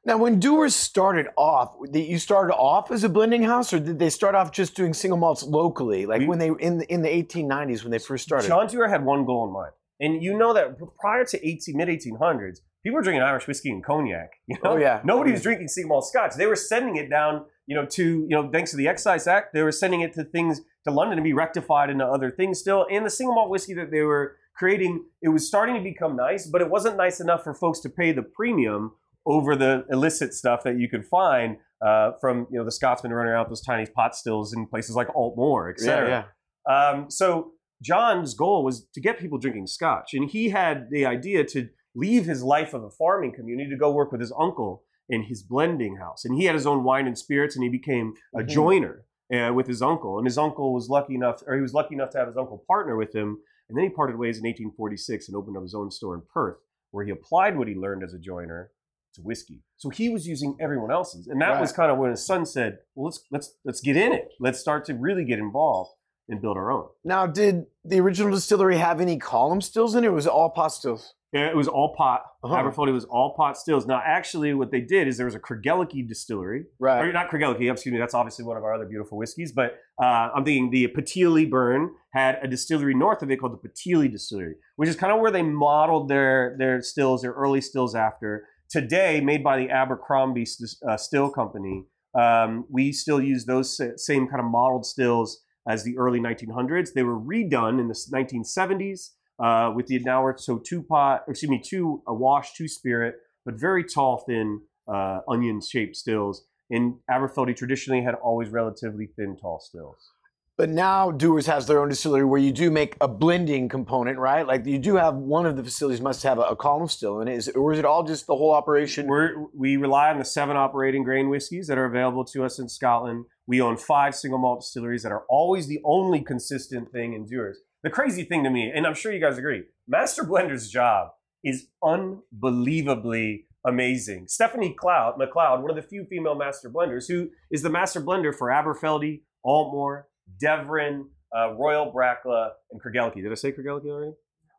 Now, 0.05 0.17
when 0.19 0.41
Dewar's 0.41 0.75
started 0.75 1.29
off, 1.37 1.77
you 1.93 2.19
started 2.19 2.55
off 2.55 2.91
as 2.91 3.05
a 3.05 3.09
blending 3.09 3.45
house, 3.45 3.73
or 3.73 3.79
did 3.79 3.99
they 4.01 4.11
start 4.11 4.35
off 4.35 4.51
just 4.51 4.75
doing 4.75 4.93
single 4.95 5.17
malts 5.17 5.45
locally, 5.45 6.07
like 6.07 6.21
We- 6.21 6.27
when 6.27 6.39
they 6.41 6.49
in 6.49 6.79
the, 6.79 6.93
in 6.93 7.03
the 7.03 7.09
1890s 7.09 7.85
when 7.85 7.93
they 7.93 8.01
first 8.01 8.25
started? 8.25 8.49
John 8.49 8.67
Dewar 8.67 8.89
had 8.89 9.05
one 9.05 9.25
goal 9.25 9.47
in 9.47 9.53
mind, 9.53 9.73
and 10.01 10.23
you 10.23 10.37
know 10.37 10.53
that 10.55 10.77
prior 10.99 11.25
to 11.27 11.49
18 11.49 11.77
mid 11.77 11.89
1800s, 11.89 12.61
people 12.83 12.97
were 12.97 13.03
drinking 13.03 13.23
Irish 13.23 13.47
whiskey 13.47 13.71
and 13.71 13.85
cognac. 13.85 14.31
You 14.47 14.57
know, 14.63 14.73
Oh, 14.73 14.77
yeah. 14.77 15.01
nobody 15.05 15.31
Oh, 15.31 15.35
was 15.35 15.43
drinking 15.43 15.69
single 15.69 15.89
malt 15.91 16.07
Scotch. 16.07 16.35
They 16.37 16.47
were 16.47 16.57
sending 16.57 16.97
it 16.97 17.09
down, 17.09 17.45
you 17.67 17.77
know, 17.77 17.87
to 17.87 18.05
you 18.29 18.29
know, 18.29 18.51
thanks 18.51 18.71
to 18.73 18.77
the 18.77 18.89
Excise 18.89 19.27
Act, 19.27 19.53
they 19.55 19.63
were 19.63 19.73
sending 19.73 20.01
it 20.01 20.13
to 20.15 20.25
things 20.25 20.61
to 20.85 20.91
London 20.91 21.17
to 21.17 21.23
be 21.23 21.33
rectified 21.33 21.91
into 21.91 22.05
other 22.05 22.31
things 22.31 22.59
still. 22.59 22.87
And 22.91 23.07
the 23.07 23.11
single 23.11 23.35
malt 23.35 23.51
whiskey 23.51 23.75
that 23.75 23.91
they 23.91 24.03
were 24.03 24.37
creating, 24.57 25.05
it 25.23 25.29
was 25.29 25.47
starting 25.47 25.75
to 25.77 25.81
become 25.83 26.17
nice, 26.17 26.47
but 26.47 26.61
it 26.61 26.69
wasn't 26.71 26.97
nice 26.97 27.21
enough 27.21 27.43
for 27.45 27.55
folks 27.55 27.81
to 27.81 27.89
pay 27.89 28.13
the 28.13 28.23
premium 28.23 28.93
over 29.25 29.55
the 29.55 29.85
illicit 29.91 30.35
stuff 30.35 30.65
that 30.65 30.77
you 30.79 30.89
could 30.89 31.07
find 31.07 31.57
uh, 31.87 32.13
from 32.21 32.47
you 32.51 32.59
know 32.59 32.65
the 32.65 32.73
Scotsmen 32.73 33.13
running 33.13 33.33
around 33.33 33.45
with 33.45 33.51
those 33.51 33.63
tiny 33.63 33.87
pot 33.87 34.15
stills 34.17 34.53
in 34.53 34.67
places 34.67 34.97
like 34.97 35.09
Aultmore, 35.15 35.71
et 35.73 35.77
yeah, 35.85 36.25
yeah. 36.69 36.75
Um, 36.91 37.11
so 37.11 37.53
John's 37.83 38.35
goal 38.35 38.65
was 38.65 38.87
to 38.95 39.01
get 39.01 39.19
people 39.19 39.39
drinking 39.39 39.67
scotch, 39.69 40.15
and 40.15 40.29
he 40.29 40.49
had 40.51 40.89
the 40.91 41.07
idea 41.07 41.45
to 41.45 41.69
leave 41.95 42.25
his 42.25 42.43
life 42.43 42.75
of 42.75 42.85
a 42.85 42.91
farming 42.91 43.33
community 43.33 43.71
to 43.71 43.77
go 43.77 43.93
work 43.93 44.13
with 44.13 44.21
his 44.21 44.33
uncle 44.39 44.85
in 45.09 45.23
his 45.25 45.43
blending 45.43 45.97
house. 45.97 46.25
And 46.25 46.35
he 46.35 46.45
had 46.45 46.55
his 46.55 46.67
own 46.67 46.85
wine 46.85 47.07
and 47.07 47.19
spirits, 47.19 47.55
and 47.57 47.63
he 47.63 47.69
became 47.69 48.15
a 48.35 48.41
Mhm. 48.41 48.49
joiner 48.49 49.05
uh, 49.33 49.53
with 49.55 49.67
his 49.67 49.81
uncle. 49.83 50.19
And 50.19 50.27
his 50.27 50.39
uncle 50.39 50.73
was 50.75 50.89
lucky 50.91 51.15
enough, 51.15 51.43
or 51.47 51.55
he 51.55 51.63
was 51.63 51.75
lucky 51.75 51.95
enough 51.95 52.11
to 52.11 52.19
have 52.19 52.27
his 52.29 52.37
uncle 52.37 52.65
partner 52.67 52.97
with 52.97 53.15
him. 53.15 53.39
And 53.69 53.77
then 53.79 53.85
he 53.85 53.91
parted 53.91 54.17
ways 54.19 54.39
in 54.39 54.45
1846 54.45 55.29
and 55.29 55.37
opened 55.37 55.57
up 55.57 55.63
his 55.63 55.75
own 55.75 55.91
store 55.91 56.15
in 56.15 56.23
Perth, 56.33 56.59
where 56.91 57.05
he 57.05 57.11
applied 57.11 57.57
what 57.57 57.69
he 57.69 57.75
learned 57.75 58.03
as 58.05 58.13
a 58.15 58.19
joiner 58.19 58.71
to 59.15 59.23
whiskey. 59.23 59.63
So 59.77 59.89
he 59.91 60.09
was 60.09 60.27
using 60.27 60.57
everyone 60.61 60.91
else's, 60.91 61.27
and 61.29 61.41
that 61.43 61.51
Right. 61.53 61.61
was 61.61 61.73
kind 61.73 61.91
of 61.91 61.99
when 61.99 62.11
his 62.11 62.25
son 62.25 62.47
said, 62.47 62.79
"Well, 62.95 63.07
let's 63.07 63.25
let's 63.31 63.59
let's 63.65 63.81
get 63.81 63.97
in 63.97 64.13
it. 64.13 64.33
Let's 64.41 64.59
start 64.59 64.85
to 64.87 64.95
really 64.95 65.25
get 65.25 65.39
involved 65.39 65.91
and 66.29 66.41
build 66.41 66.57
our 66.57 66.71
own." 66.71 66.89
Now, 67.05 67.27
did 67.27 67.67
the 67.85 68.01
original 68.01 68.33
distillery 68.33 68.77
have 68.79 69.01
any 69.01 69.19
column 69.19 69.61
stills 69.61 69.95
in 69.95 70.05
it? 70.05 70.09
Or 70.09 70.13
was 70.13 70.27
it 70.27 70.33
all 70.33 70.51
pot 70.51 70.69
stills? 70.69 71.15
Yeah, 71.33 71.49
it 71.49 71.57
was 71.57 71.67
all 71.67 71.95
pot. 71.97 72.23
Uh-huh. 72.45 72.55
Aberfeldy 72.55 72.93
was 72.93 73.05
all 73.07 73.35
pot 73.35 73.57
stills. 73.57 73.87
Now, 73.87 74.03
actually, 74.05 74.53
what 74.53 74.71
they 74.71 74.83
did 74.83 75.09
is 75.09 75.17
there 75.17 75.25
was 75.25 75.35
a 75.35 75.41
Craigellachie 75.41 76.07
distillery. 76.07 76.61
Or 76.79 76.87
Right. 76.87 77.13
not 77.15 77.31
Craigellachie, 77.31 77.73
excuse 77.73 77.91
me, 77.93 77.99
that's 77.99 78.13
obviously 78.13 78.45
one 78.45 78.59
of 78.59 78.65
our 78.65 78.75
other 78.75 78.85
beautiful 78.85 79.17
whiskeys. 79.17 79.51
But 79.51 79.79
uh, 80.03 80.29
I'm 80.35 80.45
thinking 80.45 80.71
the 80.71 80.89
Pitilie 80.89 81.49
Burn 81.49 81.91
had 82.13 82.39
a 82.43 82.49
distillery 82.49 82.95
north 82.95 83.23
of 83.23 83.31
it 83.31 83.39
called 83.39 83.59
the 83.63 83.67
Pitilie 83.69 84.11
Distillery, 84.13 84.57
which 84.77 84.91
is 84.91 84.97
kind 84.97 85.11
of 85.13 85.21
where 85.21 85.31
they 85.31 85.43
modeled 85.43 86.09
their, 86.11 86.55
their 86.59 86.83
stills, 86.83 87.23
their 87.23 87.33
early 87.33 87.63
stills 87.63 87.95
after. 87.95 88.47
Today, 88.69 89.21
made 89.23 89.43
by 89.43 89.57
the 89.59 89.71
Abercrombie 89.71 90.45
St- 90.45 90.71
uh, 90.87 90.97
Still 90.99 91.31
Company, 91.31 91.85
um, 92.15 92.67
we 92.71 92.93
still 92.93 93.23
use 93.23 93.47
those 93.47 93.75
sa- 93.75 93.97
same 93.97 94.29
kind 94.29 94.41
of 94.41 94.51
modeled 94.51 94.85
stills 94.85 95.43
as 95.67 95.83
the 95.85 95.97
early 95.97 96.21
1900s. 96.21 96.93
They 96.93 97.03
were 97.05 97.19
redone 97.19 97.81
in 97.81 97.89
the 97.89 97.95
1970s 98.13 99.11
uh, 99.43 99.73
with 99.75 99.87
the 99.87 99.99
now 100.01 100.33
so 100.37 100.59
two 100.59 100.83
pot, 100.83 101.25
excuse 101.29 101.51
me, 101.51 101.61
two 101.65 102.03
a 102.07 102.15
wash, 102.15 102.55
two 102.55 102.69
spirit, 102.69 103.17
but 103.45 103.55
very 103.59 103.85
tall, 103.85 104.25
thin 104.27 104.61
uh, 104.93 105.21
onion 105.29 105.61
shaped 105.61 105.97
stills. 105.97 106.47
And 106.71 106.95
Aberfeldy 107.11 107.55
traditionally 107.55 108.03
had 108.03 108.15
always 108.15 108.49
relatively 108.49 109.09
thin, 109.17 109.37
tall 109.37 109.61
stills. 109.61 110.13
But 110.57 110.69
now 110.69 111.11
Dewar's 111.11 111.47
has 111.47 111.67
their 111.67 111.81
own 111.81 111.89
distillery 111.89 112.25
where 112.25 112.41
you 112.41 112.53
do 112.53 112.71
make 112.71 112.97
a 113.01 113.09
blending 113.09 113.69
component, 113.69 114.19
right? 114.19 114.47
Like 114.47 114.65
you 114.67 114.79
do 114.79 114.97
have 114.97 115.17
one 115.17 115.47
of 115.47 115.57
the 115.57 115.65
facilities 115.65 116.01
must 116.01 116.23
have 116.23 116.39
a, 116.39 116.43
a 116.43 116.57
column 116.57 116.89
still 116.89 117.21
in 117.21 117.29
it, 117.29 117.35
is, 117.35 117.49
or 117.49 117.73
is 117.73 117.79
it 117.79 117.85
all 117.85 118.05
just 118.05 118.27
the 118.27 118.37
whole 118.37 118.53
operation? 118.53 119.07
We're, 119.07 119.47
we 119.57 119.77
rely 119.77 120.11
on 120.11 120.19
the 120.19 120.25
seven 120.25 120.57
operating 120.57 121.05
grain 121.05 121.31
whiskeys 121.31 121.67
that 121.67 121.79
are 121.79 121.87
available 121.87 122.25
to 122.27 122.45
us 122.45 122.59
in 122.59 122.69
Scotland. 122.69 123.25
We 123.47 123.61
own 123.61 123.77
five 123.77 124.15
single 124.15 124.39
malt 124.39 124.61
distilleries 124.61 125.03
that 125.03 125.13
are 125.13 125.25
always 125.29 125.67
the 125.67 125.81
only 125.85 126.21
consistent 126.21 126.93
thing 126.93 127.15
in 127.15 127.27
Dewar's. 127.27 127.59
The 127.83 127.91
crazy 127.91 128.25
thing 128.25 128.45
to 128.45 128.51
me, 128.51 128.71
and 128.73 128.87
I'm 128.87 128.95
sure 128.95 129.13
you 129.13 129.21
guys 129.21 129.39
agree, 129.39 129.65
Master 129.89 130.23
Blender's 130.23 130.69
job 130.69 131.09
is 131.43 131.67
unbelievably 131.83 133.47
amazing. 133.67 134.27
Stephanie 134.29 134.75
Cloud, 134.79 135.19
MacLeod, 135.19 135.63
one 135.63 135.71
of 135.71 135.77
the 135.77 135.83
few 135.83 136.05
female 136.05 136.37
master 136.37 136.71
blenders, 136.71 137.09
who 137.09 137.29
is 137.51 137.63
the 137.63 137.71
master 137.71 138.01
blender 138.01 138.35
for 138.35 138.49
Aberfeldy, 138.49 139.23
Aultmore, 139.45 140.05
Deveron, 140.43 141.07
uh, 141.37 141.55
Royal 141.55 141.93
Brackla, 141.93 142.51
and 142.71 142.81
Craigellachie. 142.81 143.23
Did 143.23 143.33
I 143.33 143.35
say 143.35 143.51
Craigellachie 143.51 143.87
already? 143.87 144.13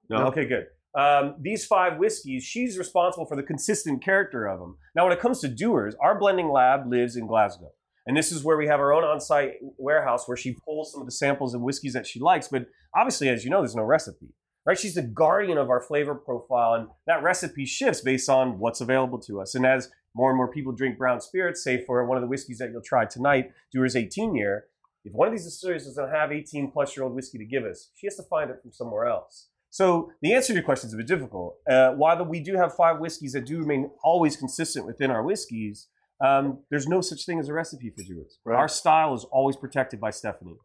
No. 0.10 0.18
No. 0.18 0.26
Okay, 0.28 0.46
good. 0.46 0.68
Um, 0.96 1.36
these 1.42 1.66
five 1.66 1.98
whiskeys, 1.98 2.44
she's 2.44 2.78
responsible 2.78 3.26
for 3.26 3.36
the 3.36 3.44
consistent 3.44 4.04
character 4.04 4.46
of 4.46 4.60
them. 4.60 4.78
Now, 4.96 5.06
when 5.06 5.14
it 5.14 5.20
comes 5.20 5.40
to 5.40 5.48
Dewar's, 5.48 5.96
our 6.02 6.20
blending 6.20 6.52
lab 6.52 6.92
lives 6.92 7.16
in 7.16 7.26
Glasgow. 7.26 7.72
And 8.06 8.18
this 8.18 8.32
is 8.32 8.44
where 8.44 8.58
we 8.58 8.68
have 8.68 8.80
our 8.80 8.94
own 8.94 9.04
on 9.04 9.22
site 9.22 9.54
warehouse 9.78 10.28
where 10.28 10.38
she 10.38 10.58
pulls 10.66 10.92
some 10.92 11.02
of 11.02 11.08
the 11.08 11.12
samples 11.12 11.54
of 11.54 11.62
whiskeys 11.62 11.94
that 11.94 12.06
she 12.06 12.20
likes. 12.20 12.48
But 12.48 12.68
obviously, 12.96 13.30
as 13.30 13.44
you 13.44 13.50
know, 13.50 13.62
there's 13.62 13.76
no 13.76 13.84
recipe, 13.84 14.34
right? 14.66 14.78
She's 14.78 14.96
the 14.96 15.04
guardian 15.04 15.58
of 15.58 15.70
our 15.70 15.82
flavor 15.82 16.16
profile. 16.16 16.74
And 16.74 16.88
that 17.08 17.24
recipe 17.24 17.66
shifts 17.66 18.02
based 18.02 18.30
on 18.30 18.60
what's 18.60 18.82
available 18.82 19.20
to 19.20 19.40
us. 19.40 19.56
And 19.56 19.66
as 19.66 19.90
more 20.16 20.30
and 20.30 20.38
more 20.38 20.52
people 20.52 20.74
drink 20.74 20.98
brown 20.98 21.22
spirits, 21.22 21.64
say 21.64 21.84
for 21.86 22.06
one 22.06 22.18
of 22.18 22.22
the 22.22 22.28
whiskeys 22.28 22.58
that 22.58 22.72
you'll 22.72 22.82
try 22.82 23.06
tonight, 23.06 23.52
Dewar's 23.74 23.96
18 23.96 24.36
year, 24.36 24.66
if 25.06 25.14
one 25.14 25.28
of 25.28 25.34
these 25.34 25.46
distilleries 25.46 25.86
doesn't 25.86 26.10
have 26.10 26.32
18 26.32 26.72
plus 26.72 26.96
year 26.96 27.04
old 27.06 27.16
whiskey 27.16 27.38
to 27.38 27.46
give 27.46 27.64
us, 27.64 27.90
she 27.96 28.08
has 28.08 28.16
to 28.16 28.24
find 28.24 28.50
it 28.50 28.62
from 28.62 28.72
somewhere 28.72 29.06
else. 29.06 29.48
So 29.70 30.12
the 30.22 30.34
answer 30.34 30.50
to 30.50 30.54
your 30.54 30.64
question 30.64 30.90
is 30.90 30.94
a 30.94 30.98
bit 30.98 31.08
difficult. 31.08 31.56
Uh, 31.68 31.94
while 31.94 32.24
we 32.26 32.40
do 32.40 32.56
have 32.56 32.76
five 32.76 33.00
whiskeys 33.00 33.34
that 33.34 33.46
do 33.46 33.58
remain 33.58 33.90
always 34.04 34.38
consistent 34.38 34.86
within 34.86 35.10
our 35.10 35.24
whiskeys, 35.24 35.88
um, 36.24 36.60
there's 36.70 36.88
no 36.88 37.02
such 37.02 37.26
thing 37.26 37.40
as 37.40 37.50
a 37.50 37.54
recipe 37.54 37.90
for 37.90 38.04
Dewar's. 38.04 38.40
Right. 38.46 38.58
Our 38.58 38.68
style 38.68 39.14
is 39.14 39.26
always 39.26 39.56
protected 39.56 40.00
by 40.00 40.12
Stephanie. 40.12 40.58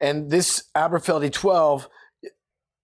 And 0.00 0.30
this 0.30 0.64
Aberfeldy 0.76 1.32
12, 1.32 1.88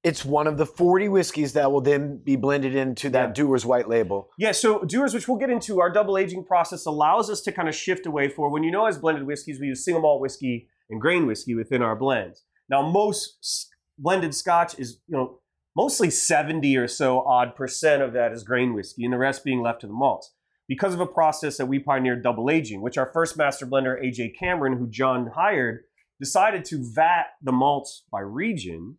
it's 0.05 0.25
one 0.25 0.47
of 0.47 0.57
the 0.57 0.67
40 0.67 1.09
whiskeys 1.09 1.55
that 1.55 1.73
will 1.73 1.81
then 1.81 2.19
be 2.19 2.37
blended 2.37 2.77
into 2.77 3.11
that 3.11 3.29
Yeah. 3.37 3.45
Dewar's 3.45 3.67
white 3.67 3.89
label. 3.89 4.29
Yeah, 4.39 4.53
so 4.53 4.81
Dewar's, 4.81 5.15
which 5.15 5.27
we'll 5.27 5.39
get 5.39 5.51
into, 5.51 5.81
our 5.81 5.91
double 5.91 6.17
aging 6.17 6.45
process 6.45 6.87
allows 6.87 7.29
us 7.29 7.41
to 7.43 7.53
kind 7.53 7.69
of 7.69 7.75
shift 7.75 8.07
away 8.07 8.29
for 8.29 8.51
when 8.51 8.63
you 8.63 8.71
know 8.71 8.87
as 8.87 8.99
blended 8.99 9.27
whiskeys, 9.27 9.59
we 9.59 9.67
use 9.67 9.85
single 9.85 10.03
malt 10.03 10.21
whiskey 10.21 10.69
and 10.91 11.01
grain 11.01 11.27
whiskey 11.27 11.55
within 11.57 11.83
our 11.83 11.97
blends. 11.97 12.45
Now, 12.69 12.89
most 12.89 13.69
blended 13.99 14.35
Scotch 14.35 14.79
is, 14.79 15.01
you 15.09 15.17
know, 15.17 15.41
mostly 15.77 16.11
70 16.11 16.77
or 16.77 16.87
so 16.87 17.23
odd 17.23 17.57
percent 17.57 18.03
of 18.03 18.13
that 18.13 18.31
is 18.33 18.45
grain 18.45 18.75
whiskey, 18.75 19.05
and 19.05 19.13
the 19.13 19.19
rest 19.19 19.43
being 19.43 19.61
left 19.63 19.81
to 19.81 19.87
the 19.89 19.93
malts. 19.93 20.33
Because 20.69 20.95
of 20.95 21.01
a 21.01 21.07
process 21.07 21.57
that 21.59 21.67
we 21.67 21.79
pioneered 21.79 22.23
double 22.23 22.51
aging, 22.51 22.81
which 22.81 22.99
our 22.99 23.07
first 23.13 23.37
master 23.37 23.67
blender, 23.67 24.03
AJ 24.03 24.37
Cameron, 24.39 24.79
who 24.79 24.89
John 24.89 25.29
hired, 25.35 25.85
decided 26.19 26.65
to 26.67 26.83
vat 26.95 27.27
the 27.43 27.53
malts 27.53 28.03
by 28.11 28.21
region, 28.21 28.97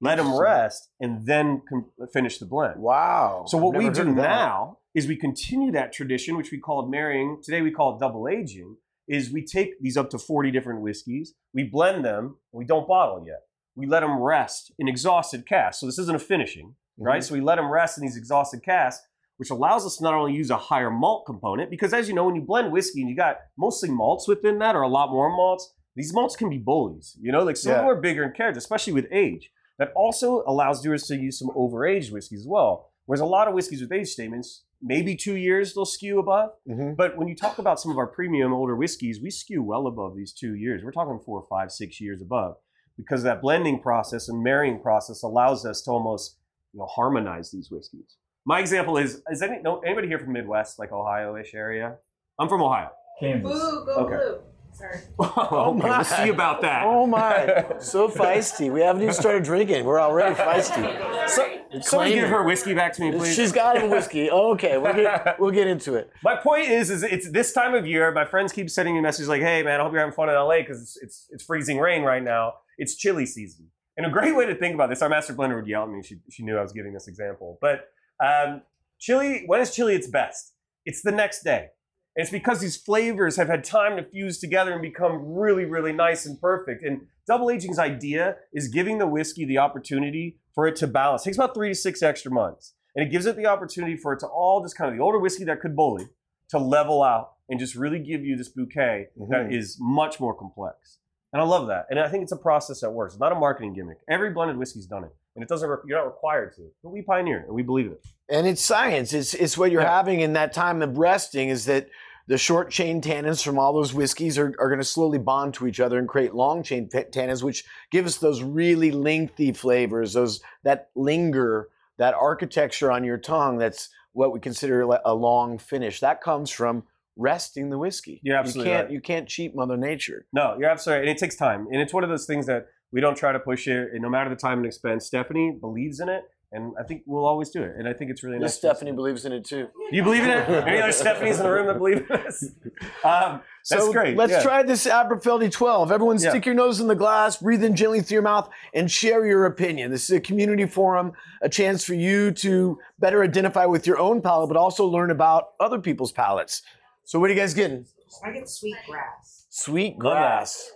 let 0.00 0.16
them 0.16 0.36
rest, 0.38 0.88
and 1.00 1.26
then 1.26 1.62
com- 1.68 1.90
finish 2.12 2.38
the 2.38 2.46
blend. 2.46 2.80
Wow. 2.80 3.44
So 3.46 3.58
what 3.58 3.74
we 3.76 3.84
do 3.90 4.00
heard 4.00 4.08
of 4.08 4.16
that. 4.16 4.22
now 4.22 4.78
is 4.94 5.06
we 5.06 5.16
continue 5.16 5.70
that 5.72 5.92
tradition, 5.92 6.36
which 6.36 6.50
we 6.50 6.58
called 6.58 6.90
marrying. 6.90 7.40
Today 7.42 7.62
we 7.62 7.70
call 7.70 7.96
it 7.96 8.00
double 8.00 8.28
aging. 8.28 8.76
Is 9.08 9.30
we 9.32 9.44
take 9.44 9.80
these 9.80 9.96
up 9.96 10.10
to 10.10 10.18
40 10.18 10.50
different 10.50 10.80
whiskeys, 10.80 11.34
we 11.52 11.64
blend 11.64 12.04
them, 12.04 12.36
we 12.52 12.64
don't 12.64 12.86
bottle 12.88 13.24
yet. 13.26 13.40
We 13.74 13.86
let 13.86 14.00
them 14.00 14.18
rest 14.18 14.72
in 14.78 14.86
exhausted 14.88 15.46
casks. 15.46 15.80
So 15.80 15.86
this 15.86 15.98
isn't 15.98 16.14
a 16.14 16.18
finishing, 16.20 16.76
right? 16.96 17.20
Mhm. 17.20 17.24
So 17.24 17.34
we 17.34 17.40
let 17.40 17.56
them 17.56 17.70
rest 17.70 17.98
in 17.98 18.02
these 18.02 18.16
exhausted 18.16 18.62
casks, 18.62 19.06
which 19.42 19.50
allows 19.50 19.84
us 19.84 19.96
to 19.96 20.04
not 20.04 20.14
only 20.14 20.32
use 20.32 20.50
a 20.50 20.56
higher 20.56 20.88
malt 20.88 21.26
component, 21.26 21.68
because 21.68 21.92
as 21.92 22.06
you 22.08 22.14
know, 22.14 22.24
when 22.26 22.36
you 22.36 22.40
blend 22.42 22.70
whiskey 22.70 23.00
and 23.00 23.10
you 23.10 23.16
got 23.16 23.38
mostly 23.58 23.90
malts 23.90 24.28
within 24.28 24.60
that, 24.60 24.76
or 24.76 24.82
a 24.82 24.88
lot 24.88 25.10
more 25.10 25.28
malts, 25.34 25.74
these 25.96 26.14
malts 26.14 26.36
can 26.36 26.48
be 26.48 26.58
bullies. 26.58 27.18
You 27.20 27.32
know, 27.32 27.42
like 27.42 27.56
some 27.56 27.72
of 27.72 27.78
them 27.78 27.86
Yeah. 27.86 27.90
are 27.90 28.00
bigger 28.00 28.22
in 28.22 28.30
character, 28.34 28.58
especially 28.58 28.92
with 28.92 29.08
age. 29.10 29.50
That 29.80 29.90
also 29.96 30.44
allows 30.46 30.80
Dewar's 30.80 31.08
to 31.08 31.16
use 31.16 31.40
some 31.40 31.48
overaged 31.56 32.12
whiskeys 32.12 32.42
as 32.42 32.46
well. 32.46 32.92
Whereas 33.06 33.20
a 33.20 33.26
lot 33.26 33.48
of 33.48 33.54
whiskeys 33.54 33.80
with 33.80 33.90
age 33.90 34.10
statements, 34.10 34.62
maybe 34.80 35.16
two 35.16 35.34
years 35.36 35.74
they'll 35.74 35.84
skew 35.84 36.20
above. 36.20 36.50
Mhm. 36.68 36.94
But 36.96 37.16
when 37.16 37.26
you 37.26 37.34
talk 37.34 37.58
about 37.58 37.80
some 37.80 37.90
of 37.90 37.98
our 37.98 38.06
premium 38.06 38.52
older 38.52 38.76
whiskeys, 38.76 39.20
we 39.20 39.30
skew 39.32 39.60
well 39.64 39.88
above 39.88 40.14
these 40.14 40.32
two 40.32 40.54
years. 40.54 40.84
We're 40.84 40.92
talking 40.92 41.18
four, 41.18 41.44
five, 41.50 41.72
six 41.72 42.00
years 42.00 42.22
above. 42.22 42.58
Because 42.96 43.24
that 43.24 43.42
blending 43.42 43.80
process 43.80 44.28
and 44.28 44.40
marrying 44.40 44.78
process 44.80 45.24
allows 45.24 45.66
us 45.66 45.82
to 45.82 45.90
almost 45.90 46.38
you 46.72 46.78
know, 46.78 46.86
harmonize 46.86 47.50
these 47.50 47.68
whiskeys. 47.70 48.16
My 48.44 48.60
example 48.60 48.96
is, 48.98 49.22
is 49.30 49.42
any, 49.42 49.60
no, 49.62 49.80
anybody 49.80 50.08
here 50.08 50.18
from 50.18 50.32
Midwest, 50.32 50.78
like 50.78 50.92
Ohio-ish 50.92 51.54
area? 51.54 51.96
I'm 52.38 52.48
from 52.48 52.62
Ohio. 52.62 52.90
Kansas. 53.20 53.52
Boo, 53.52 53.84
go 53.86 53.94
Okay. 54.06 54.16
blue. 54.16 54.38
Sorry. 54.72 54.98
Oh, 55.18 55.34
oh 55.50 55.70
okay, 55.70 55.78
my. 55.80 55.96
we'll 55.96 56.04
see 56.04 56.28
about 56.30 56.62
that. 56.62 56.82
Oh 56.84 57.06
my, 57.06 57.66
so 57.78 58.08
feisty. 58.08 58.72
We 58.72 58.80
haven't 58.80 59.02
even 59.02 59.14
started 59.14 59.44
drinking. 59.44 59.84
We're 59.84 60.00
already 60.00 60.34
feisty. 60.34 61.08
So, 61.28 61.48
somebody 61.80 62.10
Claim 62.10 62.22
give 62.24 62.28
her 62.28 62.42
whiskey 62.42 62.74
back 62.74 62.92
to 62.94 63.00
me, 63.00 63.12
please. 63.16 63.34
She's 63.34 63.52
got 63.52 63.80
a 63.80 63.86
whiskey. 63.86 64.28
Okay, 64.30 64.76
we'll 64.76 64.92
get, 64.92 65.40
we'll 65.40 65.52
get 65.52 65.66
into 65.68 65.94
it. 65.94 66.10
My 66.22 66.34
point 66.36 66.68
is, 66.68 66.90
is 66.90 67.02
it's 67.04 67.30
this 67.30 67.52
time 67.52 67.74
of 67.74 67.86
year. 67.86 68.10
My 68.12 68.24
friends 68.26 68.52
keep 68.52 68.68
sending 68.68 68.94
me 68.96 69.00
messages 69.00 69.28
like, 69.28 69.40
"Hey, 69.40 69.62
man, 69.62 69.80
I 69.80 69.84
hope 69.84 69.92
you're 69.92 70.00
having 70.00 70.12
fun 70.12 70.28
in 70.28 70.34
LA 70.34 70.58
because 70.58 70.82
it's, 70.82 70.98
it's 71.00 71.28
it's 71.30 71.44
freezing 71.44 71.78
rain 71.78 72.02
right 72.02 72.22
now. 72.22 72.54
It's 72.76 72.96
chilly 72.96 73.24
season." 73.24 73.68
And 73.96 74.04
a 74.04 74.10
great 74.10 74.34
way 74.36 74.44
to 74.44 74.54
think 74.54 74.74
about 74.74 74.90
this, 74.90 75.00
our 75.00 75.08
master 75.08 75.32
blender 75.32 75.54
would 75.54 75.66
yell 75.68 75.84
at 75.84 75.90
me. 75.90 76.02
She 76.02 76.16
she 76.28 76.42
knew 76.42 76.58
I 76.58 76.62
was 76.62 76.72
giving 76.72 76.92
this 76.92 77.06
example, 77.08 77.56
but 77.62 77.88
um, 78.22 78.62
chili. 78.98 79.42
When 79.46 79.60
is 79.60 79.74
chili 79.74 79.94
its 79.94 80.06
best? 80.06 80.54
It's 80.84 81.02
the 81.02 81.12
next 81.12 81.42
day. 81.42 81.68
And 82.14 82.22
it's 82.22 82.30
because 82.30 82.60
these 82.60 82.76
flavors 82.76 83.36
have 83.36 83.48
had 83.48 83.64
time 83.64 83.96
to 83.96 84.04
fuse 84.04 84.38
together 84.38 84.72
and 84.72 84.82
become 84.82 85.34
really, 85.34 85.64
really 85.64 85.92
nice 85.92 86.26
and 86.26 86.38
perfect. 86.40 86.84
And 86.84 87.06
double 87.26 87.50
aging's 87.50 87.78
idea 87.78 88.36
is 88.52 88.68
giving 88.68 88.98
the 88.98 89.06
whiskey 89.06 89.44
the 89.46 89.58
opportunity 89.58 90.38
for 90.54 90.66
it 90.66 90.76
to 90.76 90.86
balance. 90.86 91.22
It 91.22 91.26
takes 91.26 91.38
about 91.38 91.54
three 91.54 91.70
to 91.70 91.74
six 91.74 92.02
extra 92.02 92.30
months. 92.30 92.74
And 92.94 93.06
it 93.06 93.10
gives 93.10 93.24
it 93.24 93.36
the 93.36 93.46
opportunity 93.46 93.96
for 93.96 94.12
it 94.12 94.20
to 94.20 94.26
all 94.26 94.62
just 94.62 94.76
kind 94.76 94.90
of 94.90 94.96
the 94.96 95.02
older 95.02 95.18
whiskey 95.18 95.44
that 95.44 95.60
could 95.60 95.74
bully 95.74 96.08
to 96.50 96.58
level 96.58 97.02
out 97.02 97.32
and 97.48 97.58
just 97.58 97.74
really 97.74 97.98
give 97.98 98.22
you 98.22 98.36
this 98.36 98.50
bouquet 98.50 99.08
that 99.16 99.46
Mhm. 99.46 99.58
is 99.58 99.78
much 99.80 100.20
more 100.20 100.34
complex. 100.34 100.98
And 101.32 101.40
I 101.40 101.46
love 101.46 101.68
that. 101.68 101.86
And 101.88 101.98
I 101.98 102.10
think 102.10 102.22
it's 102.24 102.32
a 102.32 102.36
process 102.36 102.80
that 102.82 102.90
works. 102.90 103.14
It's 103.14 103.20
not 103.20 103.32
a 103.32 103.34
marketing 103.34 103.72
gimmick. 103.72 103.98
Every 104.06 104.28
blended 104.30 104.58
whiskey's 104.58 104.86
done 104.86 105.04
it. 105.04 105.16
And 105.34 105.42
it 105.42 105.48
doesn't, 105.48 105.68
re- 105.68 105.78
you're 105.86 105.98
not 105.98 106.06
required 106.06 106.54
to. 106.56 106.62
But 106.82 106.90
we 106.90 107.02
pioneer 107.02 107.44
and 107.46 107.54
we 107.54 107.62
believe 107.62 107.86
it. 107.86 108.04
And 108.28 108.46
it's 108.46 108.62
science. 108.62 109.12
It's, 109.12 109.34
it's 109.34 109.56
what 109.56 109.70
you're 109.70 109.82
Yeah. 109.82 109.96
having 109.96 110.20
in 110.20 110.34
that 110.34 110.52
time 110.52 110.82
of 110.82 110.98
resting 110.98 111.48
is 111.48 111.64
that 111.66 111.88
the 112.28 112.38
short 112.38 112.70
chain 112.70 113.00
tannins 113.00 113.42
from 113.44 113.58
all 113.58 113.72
those 113.72 113.92
whiskeys 113.92 114.38
are, 114.38 114.54
are 114.58 114.68
going 114.68 114.78
to 114.78 114.84
slowly 114.84 115.18
bond 115.18 115.54
to 115.54 115.66
each 115.66 115.80
other 115.80 115.98
and 115.98 116.08
create 116.08 116.34
long 116.34 116.62
chain 116.62 116.88
t- 116.88 116.98
tannins, 116.98 117.42
which 117.42 117.64
give 117.90 118.06
us 118.06 118.18
those 118.18 118.42
really 118.42 118.90
lengthy 118.90 119.52
flavors, 119.52 120.12
those 120.12 120.40
that 120.64 120.90
linger, 120.94 121.68
that 121.98 122.14
architecture 122.14 122.92
on 122.92 123.02
your 123.02 123.18
tongue. 123.18 123.58
That's 123.58 123.88
what 124.12 124.32
we 124.32 124.38
consider 124.40 124.82
a 124.82 125.14
long 125.14 125.58
finish. 125.58 126.00
That 126.00 126.20
comes 126.22 126.50
from 126.50 126.84
resting 127.16 127.70
the 127.70 127.78
whiskey. 127.78 128.20
You're 128.22 128.36
absolutely 128.36 128.70
you 128.70 128.76
can't 128.76 128.86
right. 128.86 128.92
you 128.92 129.00
can't 129.00 129.28
cheat 129.28 129.56
Mother 129.56 129.76
Nature. 129.76 130.26
No, 130.32 130.56
you're 130.58 130.70
absolutely 130.70 131.00
right. 131.00 131.08
And 131.08 131.16
it 131.16 131.20
takes 131.20 131.36
time. 131.36 131.66
And 131.72 131.80
it's 131.80 131.92
one 131.92 132.04
of 132.04 132.10
those 132.10 132.26
things 132.26 132.46
that 132.46 132.66
we 132.92 133.00
don't 133.00 133.16
try 133.16 133.32
to 133.32 133.40
push 133.40 133.66
it. 133.66 133.88
And 133.92 134.02
no 134.02 134.08
matter 134.10 134.30
the 134.30 134.36
time 134.36 134.58
and 134.58 134.66
expense, 134.66 135.06
Stephanie 135.06 135.56
believes 135.60 136.00
in 136.00 136.08
it. 136.08 136.24
And 136.54 136.74
I 136.78 136.82
think 136.82 137.04
we'll 137.06 137.24
always 137.24 137.48
do 137.48 137.62
it. 137.62 137.72
And 137.78 137.88
I 137.88 137.94
think 137.94 138.10
it's 138.10 138.22
really 138.22 138.36
Miss 138.38 138.42
nice. 138.48 138.52
to 138.56 138.58
Stephanie 138.58 138.92
believes 138.92 139.24
in 139.24 139.32
it 139.32 139.42
too. 139.46 139.68
You 139.90 140.02
believe 140.02 140.22
in 140.24 140.28
it? 140.28 140.46
Any 140.68 140.82
other 140.82 140.92
Stephanies 140.92 141.38
in 141.38 141.44
the 141.44 141.50
room 141.50 141.66
that 141.66 141.78
believe 141.78 141.98
in 141.98 142.06
this? 142.08 142.50
Um, 143.04 143.40
that's 143.68 143.84
so 143.84 143.92
great. 143.92 144.16
Let's 144.16 144.32
yeah. 144.32 144.42
try 144.42 144.62
this 144.62 144.86
Aberfeldy 144.86 145.50
12. 145.50 145.90
Everyone 145.90 146.18
Yeah. 146.20 146.30
stick 146.30 146.44
your 146.46 146.54
nose 146.54 146.78
in 146.78 146.86
the 146.88 146.94
glass, 146.94 147.38
breathe 147.38 147.64
in 147.64 147.74
gently 147.74 148.00
through 148.00 148.16
your 148.16 148.22
mouth, 148.22 148.48
and 148.74 148.88
share 148.90 149.24
your 149.26 149.46
opinion. 149.46 149.90
This 149.90 150.04
is 150.04 150.16
a 150.16 150.20
community 150.20 150.66
forum, 150.66 151.12
a 151.40 151.48
chance 151.48 151.84
for 151.84 151.94
you 151.94 152.30
to 152.32 152.78
better 152.98 153.22
identify 153.24 153.64
with 153.66 153.86
your 153.86 153.98
own 153.98 154.20
palate, 154.20 154.48
but 154.48 154.56
also 154.56 154.84
learn 154.86 155.10
about 155.10 155.50
other 155.58 155.80
people's 155.80 156.12
palates. 156.12 156.62
So 157.04 157.18
what 157.18 157.30
are 157.30 157.32
you 157.32 157.38
guys 157.40 157.54
getting? 157.54 157.86
I 158.24 158.30
get 158.30 158.48
sweet 158.48 158.76
grass. 158.86 159.46
Sweet 159.48 159.98
Love 159.98 160.14
that. 160.14 160.20
grass. 160.20 160.70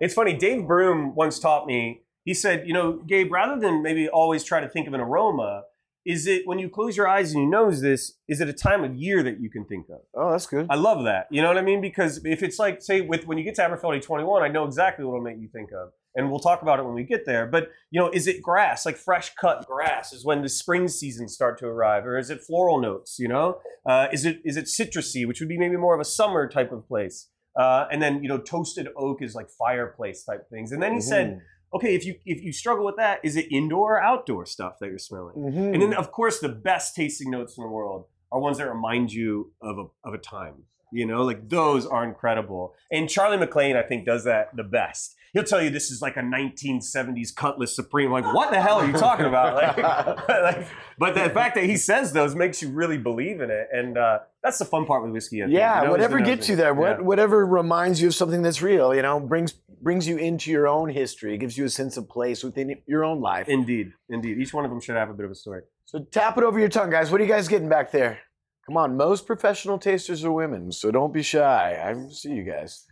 It's 0.00 0.14
funny. 0.14 0.34
Dave 0.34 0.66
Broom 0.66 1.14
once 1.14 1.38
taught 1.38 1.66
me. 1.66 2.02
He 2.24 2.34
said, 2.34 2.66
"You 2.66 2.74
know, 2.74 2.94
Gabe, 3.06 3.32
rather 3.32 3.58
than 3.58 3.82
maybe 3.82 4.08
always 4.08 4.44
try 4.44 4.60
to 4.60 4.68
think 4.68 4.86
of 4.88 4.94
an 4.94 5.00
aroma, 5.00 5.64
is 6.04 6.26
it 6.26 6.46
when 6.46 6.58
you 6.58 6.68
close 6.68 6.96
your 6.96 7.08
eyes 7.08 7.32
and 7.32 7.42
you 7.42 7.48
nose 7.48 7.80
this? 7.80 8.18
Is 8.28 8.40
it 8.40 8.48
a 8.48 8.52
time 8.52 8.84
of 8.84 8.94
year 8.94 9.22
that 9.22 9.40
you 9.40 9.48
can 9.48 9.64
think 9.64 9.88
of?" 9.88 10.00
Oh, 10.14 10.32
that's 10.32 10.46
good. 10.46 10.66
I 10.68 10.74
love 10.74 11.04
that. 11.04 11.26
You 11.30 11.40
know 11.42 11.48
what 11.48 11.58
I 11.58 11.62
mean? 11.62 11.80
Because 11.80 12.24
if 12.24 12.42
it's 12.42 12.58
like, 12.58 12.82
say, 12.82 13.00
with 13.00 13.26
when 13.26 13.38
you 13.38 13.44
get 13.44 13.54
to 13.56 13.62
Aberfeldy 13.62 14.02
21, 14.02 14.42
I 14.42 14.48
know 14.48 14.64
exactly 14.64 15.04
what 15.04 15.12
it'll 15.12 15.24
make 15.24 15.38
you 15.38 15.48
think 15.48 15.70
of. 15.72 15.92
And 16.16 16.30
we'll 16.30 16.40
talk 16.40 16.62
about 16.62 16.78
it 16.80 16.84
when 16.84 16.94
we 16.94 17.04
get 17.04 17.26
there. 17.26 17.46
But, 17.46 17.68
you 17.90 18.00
know, 18.00 18.08
is 18.08 18.26
it 18.26 18.40
grass, 18.40 18.86
like 18.86 18.96
fresh 18.96 19.34
cut 19.34 19.66
grass 19.66 20.14
is 20.14 20.24
when 20.24 20.40
the 20.40 20.48
spring 20.48 20.88
seasons 20.88 21.34
start 21.34 21.58
to 21.58 21.66
arrive? 21.66 22.06
Or 22.06 22.16
is 22.16 22.30
it 22.30 22.40
floral 22.40 22.80
notes, 22.80 23.18
you 23.18 23.28
know? 23.28 23.58
Uh, 23.84 24.08
is 24.10 24.24
it 24.24 24.40
is 24.42 24.56
it 24.56 24.64
citrusy, 24.64 25.26
which 25.28 25.40
would 25.40 25.48
be 25.48 25.58
maybe 25.58 25.76
more 25.76 25.94
of 25.94 26.00
a 26.00 26.06
summer 26.06 26.48
type 26.48 26.72
of 26.72 26.88
place? 26.88 27.28
Uh, 27.56 27.86
and 27.90 28.02
then, 28.02 28.22
you 28.22 28.28
know, 28.28 28.38
toasted 28.38 28.88
oak 28.96 29.22
is 29.22 29.34
like 29.34 29.48
fireplace 29.50 30.24
type 30.24 30.48
things. 30.50 30.72
And 30.72 30.82
then 30.82 30.92
he 30.94 31.00
said, 31.00 31.40
okay, 31.74 31.94
if 31.94 32.04
you 32.04 32.16
if 32.24 32.42
you 32.42 32.52
struggle 32.52 32.84
with 32.84 32.96
that, 32.96 33.20
is 33.24 33.36
it 33.36 33.46
indoor 33.50 33.96
or 33.96 34.02
outdoor 34.02 34.46
stuff 34.46 34.74
that 34.80 34.88
you're 34.88 34.98
smelling? 34.98 35.36
Mhm. 35.36 35.72
And 35.72 35.82
then, 35.82 35.94
of 35.94 36.12
course, 36.12 36.38
the 36.38 36.48
best 36.48 36.94
tasting 36.94 37.30
notes 37.30 37.56
in 37.56 37.64
the 37.64 37.70
world 37.70 38.04
are 38.30 38.40
ones 38.40 38.58
that 38.58 38.68
remind 38.68 39.12
you 39.12 39.52
of 39.62 39.78
a, 39.78 39.84
of 40.06 40.14
a 40.14 40.18
time. 40.18 40.64
You 40.92 41.06
know, 41.06 41.24
like 41.24 41.48
those 41.48 41.84
are 41.86 42.04
incredible. 42.04 42.74
And 42.92 43.08
Charlie 43.08 43.36
MacLean, 43.38 43.76
I 43.76 43.82
think, 43.82 44.06
does 44.06 44.24
that 44.24 44.54
the 44.54 44.62
best. 44.62 45.15
He'll 45.36 45.44
tell 45.44 45.60
you 45.62 45.68
this 45.68 45.90
is 45.90 46.00
like 46.00 46.16
a 46.16 46.20
1970s 46.20 47.34
Cutlass 47.34 47.76
Supreme. 47.76 48.10
Like, 48.10 48.24
what 48.32 48.50
the 48.50 48.60
hell 48.60 48.76
are 48.78 48.86
you 48.86 48.94
talking 48.94 49.26
about? 49.26 49.54
Like, 49.54 49.76
like, 50.28 50.66
but 50.98 51.14
the 51.14 51.28
fact 51.28 51.56
that 51.56 51.64
he 51.64 51.76
says 51.76 52.14
those 52.14 52.34
makes 52.34 52.62
you 52.62 52.70
really 52.70 52.96
believe 52.96 53.42
in 53.42 53.50
it, 53.50 53.68
and 53.70 53.98
uh, 53.98 54.20
that's 54.42 54.58
the 54.58 54.64
fun 54.64 54.86
part 54.86 55.02
with 55.02 55.12
whiskey. 55.12 55.36
Yeah, 55.36 55.46
You 55.46 55.56
know, 55.56 55.84
is 55.84 55.90
whatever 55.90 56.20
gets 56.20 56.48
you 56.48 56.56
there, 56.56 56.72
what, 56.72 56.98
Yeah. 56.98 57.04
whatever 57.04 57.44
reminds 57.44 58.00
you 58.00 58.08
of 58.08 58.14
something 58.14 58.40
that's 58.40 58.62
real, 58.62 58.94
you 58.94 59.02
know, 59.02 59.20
brings 59.20 59.52
brings 59.82 60.08
you 60.08 60.16
into 60.16 60.50
your 60.50 60.66
own 60.66 60.88
history, 60.88 61.36
gives 61.36 61.58
you 61.58 61.66
a 61.66 61.68
sense 61.68 61.98
of 61.98 62.08
place 62.08 62.42
within 62.42 62.74
your 62.86 63.04
own 63.04 63.20
life. 63.20 63.46
Indeed, 63.46 63.92
indeed. 64.08 64.38
Each 64.38 64.54
one 64.54 64.64
of 64.64 64.70
them 64.70 64.80
should 64.80 64.96
have 64.96 65.10
a 65.10 65.14
bit 65.14 65.26
of 65.26 65.30
a 65.30 65.34
story. 65.34 65.62
So 65.84 66.02
tap 66.10 66.38
it 66.38 66.44
over 66.44 66.58
your 66.58 66.70
tongue, 66.70 66.88
guys. 66.90 67.12
What 67.12 67.20
are 67.20 67.24
you 67.24 67.30
guys 67.30 67.46
getting 67.46 67.68
back 67.68 67.92
there? 67.92 68.20
Come 68.66 68.78
on, 68.78 68.96
most 68.96 69.26
professional 69.26 69.78
tasters 69.78 70.24
are 70.24 70.32
women, 70.32 70.72
so 70.72 70.90
don't 70.90 71.12
be 71.12 71.22
shy. 71.22 71.78
I 71.78 72.08
see 72.10 72.30
you 72.30 72.42
guys. 72.42 72.84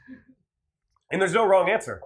And 1.11 1.21
there's 1.21 1.33
no 1.33 1.47
wrong 1.47 1.71
answer. 1.71 2.01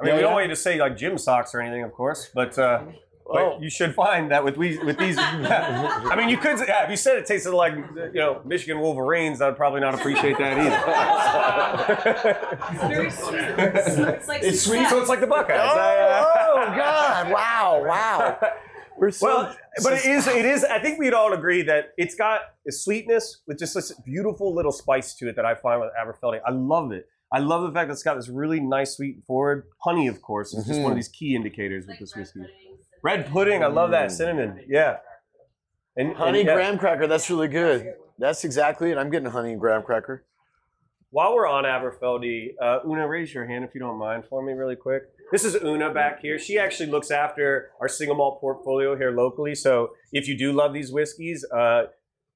I 0.00 0.04
mean, 0.04 0.10
Yeah, 0.12 0.16
we 0.16 0.20
don't 0.22 0.30
yeah. 0.30 0.34
want 0.34 0.44
you 0.44 0.50
to 0.50 0.56
say 0.56 0.78
like 0.80 0.96
gym 0.96 1.18
socks 1.18 1.54
or 1.54 1.60
anything, 1.60 1.82
of 1.84 1.92
course, 1.92 2.30
but 2.34 2.58
uh, 2.58 2.82
but 3.26 3.42
Oh. 3.42 3.58
you 3.60 3.70
should 3.70 3.94
find 3.94 4.30
that 4.32 4.42
with 4.44 4.56
we 4.56 4.78
with 4.78 4.98
these. 4.98 5.16
I 5.20 6.14
mean, 6.16 6.28
you 6.28 6.36
could. 6.36 6.58
Yeah, 6.66 6.82
if 6.84 6.90
you 6.90 6.96
said 6.96 7.16
it 7.18 7.26
tasted 7.26 7.52
like 7.52 7.74
you 7.74 8.10
know 8.14 8.40
Michigan 8.44 8.80
Wolverines, 8.80 9.40
I'd 9.40 9.56
probably 9.56 9.80
not 9.80 9.94
appreciate 9.94 10.36
that 10.38 10.58
either. 10.58 10.80
It's 12.72 12.82
very 12.82 13.10
sweet. 13.10 13.40
It's 14.16 14.28
like 14.28 14.42
It's 14.42 14.62
success. 14.62 14.90
so 14.90 14.98
it's 15.00 15.08
like 15.08 15.20
the 15.20 15.26
Buckeyes. 15.26 15.60
Oh, 15.62 15.74
oh, 16.56 16.76
God! 16.76 17.30
Wow! 17.32 17.84
Wow! 17.86 18.38
We're 18.98 19.10
so 19.12 19.26
Well, 19.26 19.56
but 19.82 19.92
it 19.94 20.04
is. 20.06 20.26
It 20.26 20.44
is. 20.44 20.64
I 20.64 20.78
think 20.80 20.98
we'd 20.98 21.14
all 21.14 21.32
agree 21.32 21.62
that 21.62 21.92
it's 21.96 22.14
got 22.14 22.40
a 22.68 22.72
sweetness 22.72 23.42
with 23.46 23.58
just 23.58 23.74
this 23.74 23.92
beautiful 24.04 24.54
little 24.54 24.72
spice 24.72 25.14
to 25.16 25.28
it 25.28 25.36
that 25.36 25.46
I 25.46 25.54
find 25.54 25.80
with 25.80 25.90
Aberfeldy. 25.98 26.40
I 26.44 26.50
love 26.50 26.92
it. 26.92 27.06
I 27.32 27.38
love 27.38 27.62
the 27.62 27.72
fact 27.72 27.88
that 27.88 27.92
it's 27.92 28.02
got 28.02 28.16
this 28.16 28.28
really 28.28 28.60
nice 28.60 28.96
sweet 28.96 29.16
and 29.16 29.24
forward. 29.24 29.64
Honey, 29.84 30.08
of 30.08 30.20
course, 30.20 30.52
is 30.52 30.66
just 30.66 30.80
one 30.80 30.92
of 30.92 30.96
these 30.96 31.08
key 31.08 31.36
indicators 31.36 31.86
with 31.86 31.98
this 31.98 32.14
whiskey. 32.16 32.40
Red 33.02 33.30
pudding, 33.30 33.62
I 33.62 33.68
love 33.68 33.92
that 33.92 34.10
cinnamon. 34.10 34.64
Yeah. 34.68 34.96
And 35.96 36.14
honey 36.14 36.40
and, 36.40 36.48
yeah, 36.48 36.54
graham 36.54 36.78
cracker. 36.78 37.06
That's 37.06 37.30
really 37.30 37.48
good. 37.48 37.94
That's 38.18 38.44
exactly 38.44 38.90
it. 38.90 38.98
I'm 38.98 39.10
getting 39.10 39.26
a 39.26 39.30
honey 39.30 39.54
graham 39.56 39.82
cracker. 39.82 40.24
While 41.10 41.34
we're 41.34 41.48
on 41.48 41.64
Aberfeldy, 41.64 42.50
uh, 42.62 42.78
Una, 42.86 43.08
raise 43.08 43.34
your 43.34 43.46
hand 43.46 43.64
if 43.64 43.74
you 43.74 43.80
don't 43.80 43.98
mind 43.98 44.24
for 44.28 44.42
me, 44.42 44.52
really 44.52 44.76
quick. 44.76 45.02
This 45.32 45.44
is 45.44 45.56
Una 45.56 45.92
back 45.92 46.20
here. 46.20 46.38
She 46.38 46.58
actually 46.58 46.88
looks 46.90 47.10
after 47.10 47.70
our 47.80 47.88
single 47.88 48.16
malt 48.16 48.40
portfolio 48.40 48.96
here 48.96 49.10
locally. 49.10 49.54
So 49.54 49.90
if 50.12 50.28
you 50.28 50.38
do 50.38 50.52
love 50.52 50.72
these 50.72 50.92
whiskeys, 50.92 51.44
uh, 51.52 51.84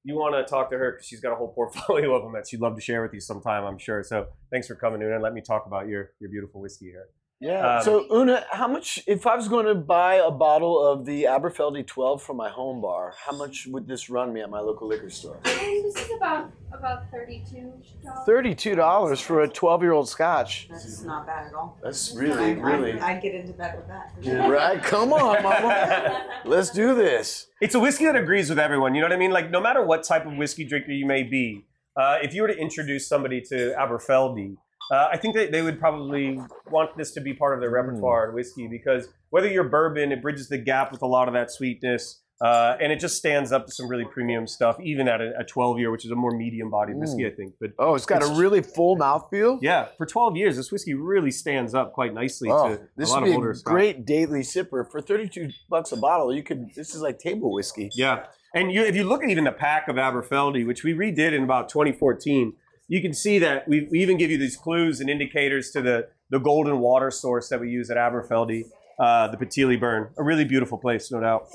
you 0.05 0.15
want 0.15 0.35
to 0.35 0.43
talk 0.43 0.69
to 0.69 0.77
her 0.77 0.91
because 0.91 1.07
she's 1.07 1.19
got 1.19 1.33
a 1.33 1.35
whole 1.35 1.51
portfolio 1.51 2.15
of 2.15 2.23
them 2.23 2.33
that 2.33 2.47
she'd 2.47 2.61
love 2.61 2.75
to 2.75 2.81
share 2.81 3.01
with 3.01 3.13
you 3.13 3.19
sometime, 3.19 3.65
I'm 3.65 3.79
sure. 3.79 4.03
So 4.03 4.27
thanks 4.51 4.67
for 4.67 4.75
coming, 4.75 5.01
Una, 5.01 5.15
and 5.15 5.23
let 5.23 5.33
me 5.33 5.41
talk 5.41 5.65
about 5.65 5.87
your 5.87 6.11
your 6.19 6.29
beautiful 6.29 6.61
whiskey 6.61 6.85
here. 6.85 7.07
Yeah. 7.45 7.77
Um, 7.77 7.83
so 7.83 8.05
Una, 8.11 8.43
how 8.51 8.67
much? 8.67 8.99
If 9.05 9.27
I 9.27 9.35
was 9.35 9.47
going 9.47 9.67
to 9.67 9.75
buy 9.75 10.15
a 10.15 10.31
bottle 10.31 10.83
of 10.85 11.05
the 11.05 11.25
Aberfeldy 11.25 11.85
12 11.85 12.23
from 12.23 12.37
my 12.37 12.49
home 12.49 12.81
bar, 12.81 13.13
how 13.23 13.33
much 13.37 13.67
would 13.67 13.87
this 13.87 14.09
run 14.09 14.33
me 14.33 14.41
at 14.41 14.49
my 14.49 14.59
local 14.59 14.87
liquor 14.87 15.11
store? 15.11 15.39
This 15.43 15.95
is 15.95 16.11
about 16.17 16.51
about 16.73 17.03
thirty-two 17.11 17.71
dollars. 18.03 18.25
Thirty-two 18.25 18.75
dollars 18.75 19.21
for 19.21 19.41
a 19.41 19.47
twelve-year-old 19.47 20.09
Scotch. 20.09 20.67
That's 20.69 21.03
not 21.03 21.27
bad 21.27 21.47
at 21.47 21.53
all. 21.53 21.77
That's 21.83 22.15
really, 22.15 22.53
I, 22.53 22.59
really 22.59 22.99
I'd 22.99 23.21
get 23.21 23.35
into 23.35 23.53
bed 23.53 23.77
with 23.77 23.87
that. 23.87 24.11
for 24.15 24.23
sure. 24.23 24.51
right. 24.51 24.81
Come 24.81 25.13
on, 25.13 25.43
Mama. 25.43 26.25
Let's 26.45 26.71
do 26.71 26.95
this. 26.95 27.47
It's 27.61 27.75
a 27.75 27.79
whiskey 27.79 28.05
that 28.05 28.15
agrees 28.15 28.49
with 28.49 28.59
everyone. 28.59 28.95
You 28.95 29.01
know 29.01 29.07
what 29.07 29.13
I 29.13 29.19
mean? 29.19 29.31
Like 29.31 29.51
no 29.51 29.61
matter 29.61 29.85
what 29.85 30.03
type 30.03 30.25
of 30.25 30.33
whiskey 30.35 30.65
drinker 30.65 30.91
you 30.91 31.05
may 31.05 31.21
be, 31.23 31.65
uh, 31.95 32.17
if 32.21 32.33
you 32.33 32.41
were 32.41 32.47
to 32.49 32.57
introduce 32.57 33.07
somebody 33.07 33.39
to 33.41 33.75
Aberfeldy, 33.79 34.57
uh, 34.91 35.07
I 35.11 35.17
think 35.17 35.35
that 35.35 35.51
they 35.51 35.61
would 35.61 35.79
probably 35.79 36.39
want 36.69 36.95
this 36.97 37.11
to 37.13 37.21
be 37.21 37.33
part 37.33 37.53
of 37.55 37.59
their 37.61 37.71
repertoire 37.71 38.29
in 38.29 38.35
whiskey 38.35 38.67
because 38.67 39.07
whether 39.29 39.47
you're 39.47 39.63
bourbon, 39.69 40.11
it 40.11 40.21
bridges 40.21 40.47
the 40.49 40.57
gap 40.57 40.91
with 40.91 41.01
a 41.01 41.07
lot 41.07 41.27
of 41.27 41.33
that 41.33 41.51
sweetness. 41.51 42.21
Uh, 42.41 42.75
and 42.81 42.91
it 42.91 42.99
just 42.99 43.15
stands 43.15 43.53
up 43.53 43.65
to 43.65 43.71
some 43.71 43.87
really 43.87 44.03
premium 44.03 44.45
stuff, 44.45 44.77
even 44.81 45.07
at 45.07 45.21
a, 45.21 45.31
a 45.39 45.43
12 45.45 45.79
year, 45.79 45.89
which 45.89 46.03
is 46.03 46.11
a 46.11 46.15
more 46.15 46.31
medium 46.31 46.69
bodied 46.69 46.97
whiskey, 46.97 47.25
I 47.25 47.29
think. 47.29 47.53
But 47.61 47.71
Oh, 47.79 47.95
it's 47.95 48.05
got 48.05 48.21
a 48.21 48.27
really 48.37 48.61
full 48.61 48.97
mouthfeel. 48.97 49.59
yeah, 49.61 49.87
for 49.97 50.05
12 50.05 50.35
years, 50.35 50.57
this 50.57 50.69
whiskey 50.69 50.95
really 50.95 51.31
stands 51.31 51.73
up 51.73 51.93
quite 51.93 52.13
nicely 52.13 52.49
Oh, 52.51 52.75
to 52.75 52.81
this 52.97 53.09
a 53.09 53.13
lot 53.13 53.21
would 53.21 53.27
of 53.29 53.31
be 53.31 53.35
older 53.37 53.51
a 53.51 53.61
great 53.61 54.05
daily 54.05 54.41
sipper 54.41 54.85
for 54.91 54.99
thirty-two 54.99 55.51
bucks 55.69 55.93
a 55.93 55.97
bottle. 55.97 56.35
You 56.35 56.43
could. 56.43 56.75
This 56.75 56.93
is 56.93 57.01
like 57.01 57.19
table 57.19 57.53
whiskey. 57.53 57.89
Yeah, 57.93 58.25
and 58.53 58.69
you, 58.69 58.81
if 58.83 58.97
you 58.97 59.05
look 59.05 59.23
at 59.23 59.29
even 59.29 59.45
the 59.45 59.53
pack 59.53 59.87
of 59.87 59.95
Aberfeldy, 59.95 60.67
which 60.67 60.83
we 60.83 60.93
redid 60.93 61.31
in 61.31 61.41
about 61.45 61.69
2014, 61.69 62.51
you 62.87 63.01
can 63.01 63.13
see 63.13 63.39
that 63.39 63.67
we, 63.67 63.87
we 63.91 64.01
even 64.01 64.17
give 64.17 64.29
you 64.31 64.37
these 64.37 64.57
clues 64.57 64.99
and 64.99 65.09
indicators 65.09 65.71
to 65.71 65.81
the 65.81 66.07
the 66.29 66.39
golden 66.39 66.79
water 66.79 67.11
source 67.11 67.49
that 67.49 67.59
we 67.59 67.69
use 67.69 67.89
at 67.91 67.97
Aberfeldy, 67.97 68.63
uh, 68.99 69.27
the 69.27 69.37
Pitilie 69.37 69.79
Burn, 69.79 70.09
a 70.17 70.23
really 70.23 70.43
beautiful 70.43 70.77
place, 70.77 71.11
no 71.11 71.19
doubt. 71.21 71.47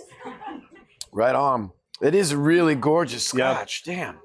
Right 1.12 1.34
on. 1.34 1.72
It 2.00 2.14
is 2.14 2.34
really 2.34 2.76
gorgeous. 2.76 3.26
Scotch. 3.26 3.82
Damn. 3.84 4.18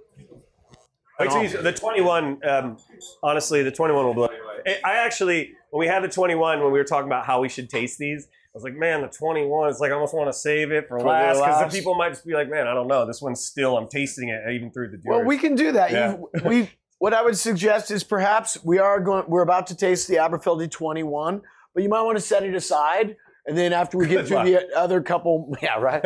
Wait 1.20 1.52
you- 1.52 1.62
the 1.62 1.72
21, 1.72 2.40
um, 2.48 2.78
honestly, 3.24 3.64
the 3.64 3.72
21 3.72 4.06
will 4.06 4.14
blow 4.14 4.30
you 4.32 4.44
away. 4.44 4.80
I 4.84 4.98
actually, 4.98 5.54
when 5.72 5.80
we 5.80 5.88
had 5.88 6.04
the 6.04 6.10
21, 6.10 6.62
when 6.62 6.72
we 6.72 6.78
were 6.78 6.84
talking 6.86 7.08
about 7.08 7.26
how 7.26 7.42
we 7.42 7.50
should 7.50 7.70
taste 7.70 7.98
these, 7.98 8.28
I 8.28 8.52
was 8.54 8.64
like, 8.64 8.76
man, 8.76 9.02
the 9.02 9.08
21, 9.08 9.70
it's 9.70 9.80
like 9.80 9.92
I 9.92 9.96
almost 9.96 10.14
want 10.14 10.30
to 10.30 10.38
save 10.38 10.72
it 10.72 10.88
for 10.88 11.00
For 11.00 11.08
last 11.08 11.40
because 11.40 11.72
the 11.72 11.78
people 11.78 11.96
might 11.96 12.10
just 12.10 12.26
be 12.26 12.34
like, 12.34 12.50
man, 12.50 12.68
I 12.68 12.74
don't 12.74 12.88
know. 12.88 13.06
This 13.06 13.22
one's 13.22 13.44
still, 13.44 13.78
I'm 13.78 13.88
tasting 13.88 14.30
it 14.30 14.42
even 14.52 14.72
through 14.72 14.90
the 14.90 15.02
Well, 15.06 15.24
we 15.24 15.38
can 15.38 15.56
do 15.56 15.72
that. 15.74 15.92
Yeah. 15.92 16.18
We. 16.46 16.70
What 17.00 17.14
I 17.14 17.22
would 17.22 17.38
suggest 17.38 17.92
is 17.92 18.04
perhaps 18.04 18.64
we 18.64 18.80
are 18.80 19.00
going. 19.00 19.26
We're 19.28 19.42
about 19.42 19.68
to 19.68 19.76
taste 19.76 20.08
the 20.08 20.16
Aberfeldy 20.16 20.72
21, 20.72 21.42
but 21.74 21.84
you 21.84 21.90
might 21.90 22.02
want 22.04 22.18
to 22.18 22.22
set 22.22 22.44
it 22.44 22.56
aside, 22.56 23.18
and 23.46 23.58
then 23.58 23.74
after 23.74 23.98
we 23.98 24.08
get 24.08 24.16
Good 24.20 24.28
through 24.28 24.38
luck. 24.38 24.46
the 24.46 24.78
other 24.78 25.02
couple, 25.02 25.56
yeah, 25.62 25.78
right. 25.80 26.04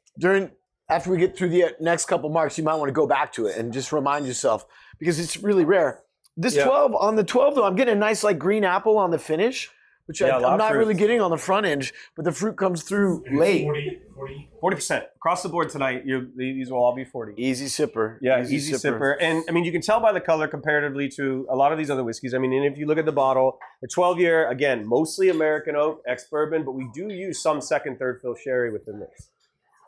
During 0.18 0.50
after 0.88 1.10
we 1.10 1.18
get 1.18 1.36
through 1.36 1.48
the 1.50 1.64
uh, 1.64 1.68
next 1.80 2.06
couple 2.06 2.28
marks, 2.30 2.58
you 2.58 2.64
might 2.64 2.74
want 2.74 2.88
to 2.88 2.92
go 2.92 3.06
back 3.06 3.32
to 3.34 3.46
it 3.46 3.56
and 3.56 3.72
just 3.72 3.92
remind 3.92 4.26
yourself 4.26 4.66
because 4.98 5.18
it's 5.18 5.36
really 5.38 5.64
rare. 5.64 6.02
This 6.36 6.56
Yeah. 6.56 6.64
12 6.64 6.94
on 6.94 7.16
the 7.16 7.24
12 7.24 7.54
though, 7.54 7.64
I'm 7.64 7.76
getting 7.76 7.94
a 7.94 7.98
nice 7.98 8.22
like 8.24 8.38
green 8.38 8.64
apple 8.64 8.98
on 8.98 9.10
the 9.10 9.18
finish, 9.18 9.70
which 10.06 10.20
Yeah, 10.20 10.38
a 10.38 10.40
I, 10.42 10.52
I'm 10.52 10.58
not 10.58 10.70
fruit. 10.70 10.78
really 10.78 10.94
getting 10.94 11.20
on 11.20 11.30
the 11.30 11.36
front 11.38 11.66
end, 11.66 11.90
but 12.16 12.24
the 12.24 12.32
fruit 12.32 12.56
comes 12.56 12.82
through 12.82 13.24
late. 13.32 13.64
40, 13.64 13.98
40. 14.14 14.50
40% 14.62 15.04
across 15.16 15.42
the 15.42 15.48
board 15.48 15.68
tonight. 15.68 16.02
You, 16.06 16.30
these 16.36 16.70
will 16.70 16.78
all 16.78 16.94
be 16.94 17.04
40. 17.04 17.34
Easy 17.36 17.66
sipper. 17.66 18.18
Yeah, 18.22 18.42
easy, 18.42 18.72
sipper. 18.72 19.16
And 19.20 19.44
I 19.48 19.52
mean, 19.52 19.64
you 19.64 19.72
can 19.72 19.82
tell 19.82 20.00
by 20.00 20.12
the 20.12 20.20
color 20.20 20.48
comparatively 20.48 21.08
to 21.10 21.46
a 21.50 21.56
lot 21.56 21.72
of 21.72 21.78
these 21.78 21.90
other 21.90 22.02
whiskeys. 22.04 22.32
I 22.32 22.38
mean, 22.38 22.52
and 22.54 22.64
if 22.64 22.78
you 22.78 22.86
look 22.86 22.96
at 22.98 23.04
the 23.04 23.12
bottle, 23.12 23.58
the 23.82 23.88
12 23.88 24.18
year, 24.20 24.48
again, 24.48 24.86
mostly 24.86 25.28
American 25.28 25.76
oak, 25.76 26.02
ex 26.06 26.24
bourbon, 26.30 26.64
but 26.64 26.72
we 26.72 26.88
do 26.94 27.08
use 27.12 27.42
some 27.42 27.60
second, 27.60 27.98
third 27.98 28.20
fill 28.22 28.34
sherry 28.34 28.72
within 28.72 29.00
this. 29.00 29.28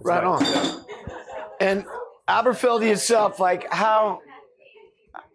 It's 0.00 0.06
Right 0.06 0.22
nice. 0.22 0.74
on. 0.76 0.84
And 1.60 1.84
Aberfeldy 2.28 2.90
itself, 2.92 3.40
like 3.40 3.72
how, 3.72 4.20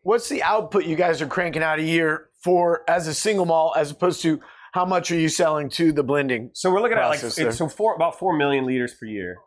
what's 0.04 0.30
the 0.30 0.44
output 0.44 0.86
you 0.86 0.96
guys 0.96 1.22
are 1.22 1.28
cranking 1.28 1.64
out 1.64 1.80
a 1.80 1.84
year 1.84 2.30
for 2.44 2.84
as 2.88 3.08
a 3.08 3.14
single 3.14 3.46
malt, 3.46 3.74
as 3.78 3.90
opposed 3.90 4.22
to 4.22 4.40
how 4.72 4.86
much 4.86 5.12
are 5.12 5.16
you 5.20 5.30
selling 5.30 5.70
to 5.70 5.92
the 5.92 6.04
blending? 6.04 6.50
So 6.54 6.72
we're 6.72 6.82
looking 6.82 6.98
at 6.98 7.08
like 7.08 7.24
it's, 7.24 7.58
so 7.58 7.68
four 7.68 7.94
about 7.96 8.18
four 8.18 8.36
million 8.38 8.66
liters 8.66 8.94
per 8.94 9.06
year. 9.06 9.38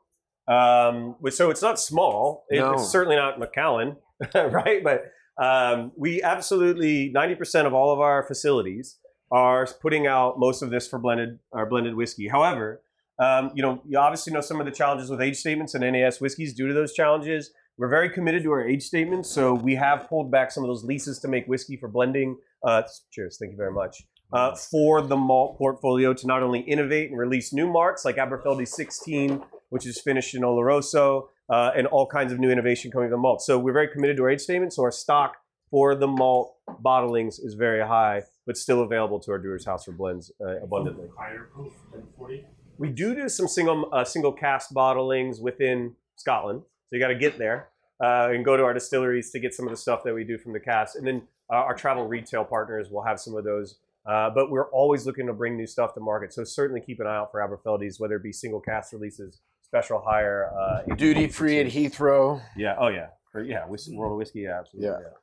Um, 0.47 1.17
so 1.31 1.51
it's 1.51 1.63
not 1.63 1.81
small. 1.81 2.45
It- 2.51 2.59
No. 2.61 2.75
It's 2.75 2.89
certainly 2.91 3.17
not 3.17 3.39
Macallan, 3.39 3.97
right? 4.35 4.83
But 4.85 5.05
um, 5.43 5.93
we 5.97 6.23
absolutely 6.23 7.11
ninety 7.13 7.35
percent 7.35 7.67
of 7.67 7.75
all 7.75 7.93
of 7.93 8.01
our 8.01 8.23
facilities 8.27 8.99
are 9.31 9.67
putting 9.81 10.07
out 10.07 10.39
most 10.39 10.63
of 10.63 10.71
this 10.71 10.87
for 10.87 10.99
blended 10.99 11.39
our 11.53 11.67
blended 11.67 11.95
whiskey. 11.95 12.29
However, 12.29 12.83
um, 13.19 13.51
you 13.55 13.63
know, 13.63 13.83
you 13.89 13.99
obviously 13.99 14.33
know 14.33 14.41
some 14.43 14.61
of 14.61 14.67
the 14.67 14.73
challenges 14.73 15.09
with 15.11 15.21
age 15.23 15.37
statements 15.37 15.75
and 15.75 15.83
NAS 15.91 16.21
whiskeys. 16.21 16.53
Due 16.55 16.69
to 16.69 16.75
those 16.75 16.93
challenges, 16.93 17.51
we're 17.79 17.89
very 17.89 18.11
committed 18.11 18.43
to 18.45 18.53
our 18.53 18.67
age 18.69 18.83
statements. 18.83 19.31
So 19.31 19.55
we 19.55 19.75
have 19.77 20.09
pulled 20.09 20.31
back 20.31 20.51
some 20.53 20.63
of 20.63 20.69
those 20.69 20.85
leases 20.85 21.19
to 21.21 21.29
make 21.29 21.47
whiskey 21.47 21.77
for 21.77 21.89
blending. 21.89 22.37
Uh, 22.65 22.83
cheers, 23.11 23.39
thank 23.41 23.51
you 23.53 23.57
very 23.57 23.73
much. 23.73 24.03
Uh, 24.35 24.53
for 24.53 25.01
the 25.01 25.17
malt 25.17 25.57
portfolio 25.57 26.13
to 26.13 26.27
not 26.27 26.43
only 26.43 26.59
innovate 26.59 27.09
and 27.09 27.19
release 27.19 27.53
new 27.53 27.69
marks 27.69 28.05
like 28.05 28.17
Aberfeldy 28.17 28.67
16, 28.67 29.41
which 29.69 29.87
is 29.87 30.01
finished 30.01 30.35
in 30.35 30.43
Oloroso, 30.43 31.29
uh, 31.49 31.71
and 31.77 31.87
all 31.87 32.07
kinds 32.07 32.33
of 32.33 32.39
new 32.39 32.51
innovation 32.51 32.91
coming 32.91 33.09
from 33.09 33.19
the 33.19 33.23
malt. 33.23 33.43
So 33.43 33.59
we're 33.59 33.73
very 33.73 33.89
committed 33.89 34.17
to 34.17 34.25
our 34.25 34.31
age 34.31 34.41
statement. 34.41 34.73
So 34.73 34.83
our 34.83 34.91
stock 34.91 35.37
for 35.71 35.95
the 35.95 36.07
malt 36.07 36.55
bottlings 36.85 37.45
is 37.45 37.55
very 37.55 37.87
high, 37.87 38.23
but 38.47 38.57
still 38.57 38.83
available 38.83 39.19
to 39.21 39.33
our 39.33 39.39
Dewar's 39.39 39.65
House 39.65 39.85
for 39.85 39.93
blends 39.93 40.31
uh, 40.41 40.61
abundantly. 40.63 41.09
Higher 41.19 41.49
proof 41.53 41.73
than 41.93 42.03
40. 42.17 42.45
We 42.79 42.89
do 42.91 43.15
do 43.15 43.29
some 43.29 43.49
single 43.49 43.89
uh, 43.93 44.05
single 44.05 44.33
cask 44.33 44.71
bottlings 44.71 45.41
within 45.41 45.95
Scotland, 46.17 46.63
so 46.63 46.97
you 46.97 47.01
got 47.01 47.09
to 47.09 47.15
get 47.15 47.39
there 47.39 47.69
uh, 48.03 48.31
and 48.33 48.45
go 48.45 48.57
to 48.57 48.65
our 48.65 48.75
distilleries 48.75 49.31
to 49.31 49.39
get 49.39 49.55
some 49.55 49.67
of 49.67 49.71
the 49.71 49.77
stuff 49.77 50.03
that 50.05 50.15
we 50.15 50.25
do 50.25 50.39
from 50.39 50.53
the 50.53 50.61
cask, 50.61 50.97
and 50.97 51.07
then 51.07 51.23
uh, 51.53 51.57
our 51.57 51.75
travel 51.75 52.07
retail 52.07 52.45
partners 52.45 52.91
will 52.91 53.03
have 53.03 53.21
some 53.21 53.37
of 53.37 53.45
those. 53.45 53.77
Uh, 54.07 54.31
but 54.35 54.51
we're 54.51 54.71
always 54.71 55.07
looking 55.07 55.27
to 55.27 55.33
bring 55.33 55.57
new 55.57 55.67
stuff 55.67 55.95
to 55.95 56.01
market, 56.01 56.33
so 56.33 56.45
certainly 56.45 56.81
keep 56.81 57.01
an 57.01 57.07
eye 57.07 57.17
out 57.17 57.31
for 57.33 57.41
Aberfeldies, 57.41 57.99
whether 57.99 58.17
it 58.17 58.23
be 58.23 58.33
single 58.33 58.61
cask 58.61 58.93
releases, 58.93 59.41
special 59.63 60.03
hire, 60.07 60.51
uh, 60.59 60.95
Duty 60.97 61.27
free 61.29 61.59
at 61.61 61.67
Heathrow. 61.67 62.43
yeah. 62.57 62.75
Oh 62.79 62.89
yeah. 62.89 63.07
For, 63.33 63.43
yeah. 63.43 63.65
Whiskey, 63.67 63.97
World 63.97 64.13
of 64.13 64.19
Whiskey. 64.19 64.41
Yeah. 64.41 64.59
Absolutely. 64.61 64.91
Yeah. 64.91 64.99
Yeah. 65.01 65.17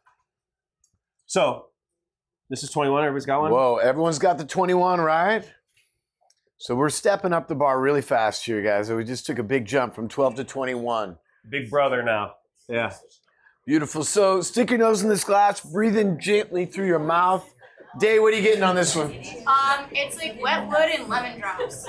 So 1.28 1.68
This 2.50 2.64
is 2.64 2.72
21. 2.72 3.04
Everybody's 3.04 3.26
got 3.26 3.42
one. 3.42 3.52
Whoa, 3.52 3.78
everyone's 3.78 4.20
got 4.20 4.38
the 4.38 4.46
21, 4.46 5.00
right? 5.00 5.50
So 6.58 6.76
we're 6.76 6.90
stepping 6.90 7.34
up 7.34 7.48
the 7.48 7.56
bar 7.56 7.80
really 7.80 8.02
fast 8.02 8.46
here, 8.46 8.62
guys. 8.62 8.92
We 8.92 9.04
just 9.04 9.26
took 9.26 9.40
a 9.40 9.44
big 9.44 9.66
jump 9.66 9.96
from 9.96 10.08
12 10.08 10.36
to 10.36 10.44
21. 10.44 11.18
Big 11.50 11.70
brother 11.70 12.04
now. 12.04 12.34
Yeah. 12.68 12.94
Beautiful. 13.66 14.04
So 14.04 14.42
stick 14.42 14.70
your 14.70 14.80
nose 14.80 15.02
in 15.04 15.10
this 15.10 15.24
glass, 15.24 15.62
breathe 15.62 15.98
in 15.98 16.20
gently 16.20 16.66
through 16.66 16.88
your 16.88 17.00
mouth. 17.00 17.51
Day, 18.00 18.20
what 18.20 18.34
are 18.34 18.38
you 18.38 18.44
getting 18.44 18.64
on 18.64 18.76
this 18.76 18.96
one? 18.96 19.08
Um, 19.08 19.86
it's 19.92 20.18
like 20.18 20.42
wet 20.42 20.68
wood 20.68 20.90
and 20.98 21.10
lemon 21.10 21.40
drops. 21.40 21.88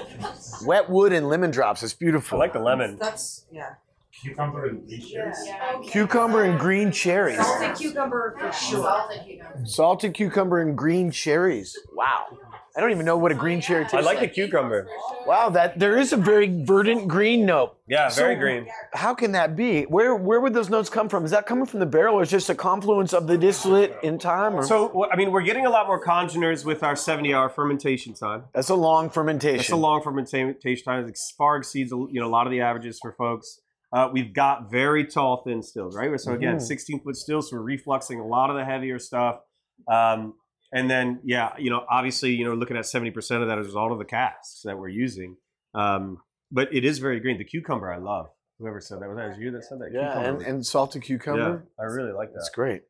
Wet 0.64 0.90
wood 0.90 1.12
and 1.12 1.28
lemon 1.28 1.50
drops. 1.50 1.82
It's 1.82 1.94
beautiful. 1.94 2.38
I 2.38 2.40
like 2.40 2.52
the 2.52 2.58
lemon. 2.58 2.98
That's 2.98 3.44
yeah. 3.52 3.74
Cucumber 4.20 4.66
and 4.66 4.86
green 4.86 5.00
cherries. 5.00 5.36
yeah 5.46 5.80
Cucumber 5.90 6.44
and 6.44 6.58
green 6.60 6.92
cherries. 6.92 7.38
Salted 7.38 7.76
cucumber 7.76 8.36
for 8.38 8.52
sure. 8.52 8.82
Salted 8.82 9.20
cucumber. 9.26 9.66
Salted 9.66 10.14
cucumber 10.14 10.60
and 10.60 10.76
green 10.76 11.10
cherries. 11.10 11.78
Wow. 11.94 12.38
I 12.74 12.80
don't 12.80 12.90
even 12.90 13.04
know 13.04 13.18
what 13.18 13.32
a 13.32 13.34
green 13.34 13.60
cherry 13.60 13.84
tastes 13.84 13.94
I 13.94 14.00
like 14.00 14.20
the 14.20 14.28
cucumber. 14.28 14.88
Wow, 15.26 15.50
that 15.50 15.78
there 15.78 15.98
is 15.98 16.12
a 16.12 16.16
very 16.16 16.48
verdant 16.64 17.06
green 17.06 17.44
note. 17.44 17.76
Yeah, 17.86 18.08
very 18.10 18.34
So- 18.34 18.40
green. 18.40 18.66
How 18.94 19.14
can 19.14 19.32
that 19.32 19.54
be? 19.56 19.82
Where 19.84 20.16
where 20.16 20.40
would 20.40 20.54
those 20.54 20.70
notes 20.70 20.88
come 20.88 21.08
from? 21.08 21.24
Is 21.24 21.30
that 21.32 21.44
coming 21.46 21.66
from 21.66 21.80
the 21.80 21.86
barrel 21.86 22.14
or 22.18 22.22
is 22.22 22.30
just 22.30 22.48
a 22.48 22.54
confluence 22.54 23.12
of 23.12 23.26
the 23.26 23.36
distillate 23.36 23.94
in 24.02 24.18
time? 24.18 24.54
Or? 24.54 24.62
So, 24.62 24.88
wh- 24.88 25.12
I 25.12 25.16
mean, 25.16 25.32
we're 25.32 25.42
getting 25.42 25.66
a 25.66 25.70
lot 25.70 25.86
more 25.86 26.02
congeners 26.02 26.64
with 26.64 26.82
our 26.82 26.96
70 26.96 27.34
hour 27.34 27.48
fermentation 27.50 28.14
time. 28.14 28.44
that's 28.54 28.70
a 28.70 28.74
long 28.74 29.10
fermentation. 29.10 29.60
It's 29.60 29.70
a 29.70 29.76
long 29.76 30.02
fermentation 30.02 30.84
time. 30.84 31.06
It 31.06 31.18
far 31.36 31.56
exceeds 31.58 31.90
you 31.90 32.20
know 32.20 32.26
a 32.26 32.30
lot 32.30 32.46
of 32.46 32.50
the 32.52 32.60
averages 32.62 32.98
for 33.02 33.12
folks. 33.12 33.60
Uh, 33.92 34.08
we've 34.10 34.32
got 34.32 34.70
very 34.70 35.04
tall, 35.04 35.42
thin 35.44 35.62
stills, 35.62 35.94
right? 35.94 36.18
So 36.18 36.32
again, 36.32 36.56
Mhm. 36.56 36.62
16 36.62 37.00
foot 37.00 37.16
stills. 37.16 37.50
So 37.50 37.58
we're 37.58 37.76
refluxing 37.76 38.18
a 38.18 38.26
lot 38.26 38.48
of 38.48 38.56
the 38.56 38.64
heavier 38.64 38.98
stuff. 38.98 39.40
Um, 39.86 40.34
and 40.72 40.90
then, 40.90 41.20
yeah, 41.24 41.52
you 41.58 41.70
know, 41.70 41.84
obviously, 41.90 42.30
you 42.34 42.44
know, 42.44 42.54
looking 42.54 42.76
at 42.76 42.84
70% 42.84 43.42
of 43.42 43.48
that 43.48 43.58
is 43.58 43.74
all 43.76 43.92
of 43.92 43.98
the 43.98 44.04
casks 44.04 44.62
that 44.64 44.78
we're 44.78 44.88
using. 44.88 45.36
Um, 45.74 46.18
but 46.50 46.74
it 46.74 46.84
is 46.84 46.98
very 46.98 47.20
green. 47.20 47.38
The 47.38 47.44
cucumber, 47.44 47.92
I 47.92 47.98
love. 47.98 48.28
Whoever 48.58 48.80
said 48.80 49.00
that 49.00 49.08
was 49.08 49.16
that 49.16 49.28
was 49.30 49.38
you 49.38 49.50
that 49.50 49.64
said 49.64 49.80
that. 49.80 49.90
yeah, 49.92 50.12
and, 50.18 50.38
Cucumber. 50.38 50.44
and 50.44 50.66
salted 50.66 51.02
yeah, 51.02 51.06
cucumber. 51.06 51.66
I 51.80 51.84
really 51.84 52.12
like 52.12 52.28
that. 52.28 52.36
That's 52.36 52.50
great. 52.50 52.82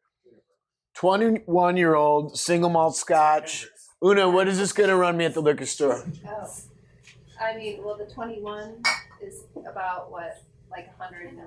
21 0.97 1.77
year 1.77 1.95
old 1.95 2.37
single 2.37 2.71
malt 2.71 2.97
scotch. 2.97 3.67
Una, 4.05 4.29
what 4.29 4.49
is 4.49 4.59
this 4.59 4.73
going 4.73 4.89
to 4.91 4.97
run 4.97 5.17
me 5.17 5.25
at 5.25 5.35
the 5.35 5.41
liquor 5.41 5.65
store? 5.65 6.05
Oh, 6.27 6.47
I 7.41 7.57
mean, 7.57 7.83
well, 7.83 7.97
the 7.97 8.13
twenty-one 8.13 8.83
is 9.23 9.45
about 9.71 10.11
what, 10.11 10.43
like 10.71 10.95
hundred 10.99 11.29
and 11.29 11.41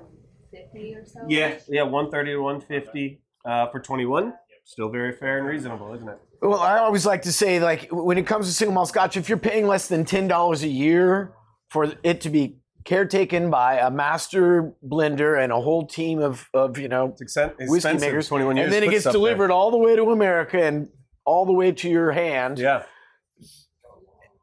fifty 0.52 0.96
or 0.96 1.06
so? 1.06 1.20
Yeah, 1.28 1.58
yeah, 1.68 1.84
130 1.84 2.32
to 2.32 2.38
150 2.38 3.22
uh, 3.46 3.68
for 3.70 3.80
21. 3.80 4.34
Still 4.66 4.90
very 4.90 5.14
fair 5.14 5.38
and 5.38 5.48
reasonable, 5.48 5.94
isn't 5.94 6.10
it? 6.10 6.18
Well, 6.42 6.60
I 6.60 6.80
always 6.80 7.06
like 7.06 7.22
to 7.24 7.32
say, 7.32 7.60
like, 7.60 7.88
when 7.92 8.18
it 8.18 8.26
comes 8.28 8.48
to 8.48 8.52
single 8.54 8.74
malt 8.74 8.90
scotch, 8.90 9.16
if 9.16 9.30
you're 9.30 9.38
paying 9.38 9.68
less 9.68 9.88
than 9.88 10.04
$10 10.06 10.64
a 10.64 10.68
year 10.68 11.34
for 11.70 11.94
it 12.04 12.22
to 12.22 12.30
be 12.30 12.58
caretaken 12.84 13.50
by 13.52 13.78
a 13.80 13.90
master 13.92 14.74
blender 14.84 15.42
and 15.42 15.52
a 15.52 15.62
whole 15.62 15.86
team 15.88 16.20
of, 16.20 16.48
of 16.54 16.78
you 16.80 16.88
know, 16.88 17.16
It's, 17.20 17.36
whiskey 17.36 17.76
expensive. 17.76 18.02
makers, 18.02 18.28
21 18.28 18.58
years. 18.58 18.66
and 18.66 18.74
then 18.74 18.84
it 18.84 18.90
gets 18.90 19.06
up 19.06 19.14
there. 19.14 19.20
delivered 19.20 19.52
all 19.52 19.70
the 19.72 19.78
way 19.78 19.96
to 19.96 20.12
America 20.12 20.62
and 20.64 20.90
all 21.26 21.46
the 21.46 21.54
way 21.54 21.72
to 21.72 21.90
your 21.90 22.12
hand. 22.12 22.58
Yeah. 22.60 22.84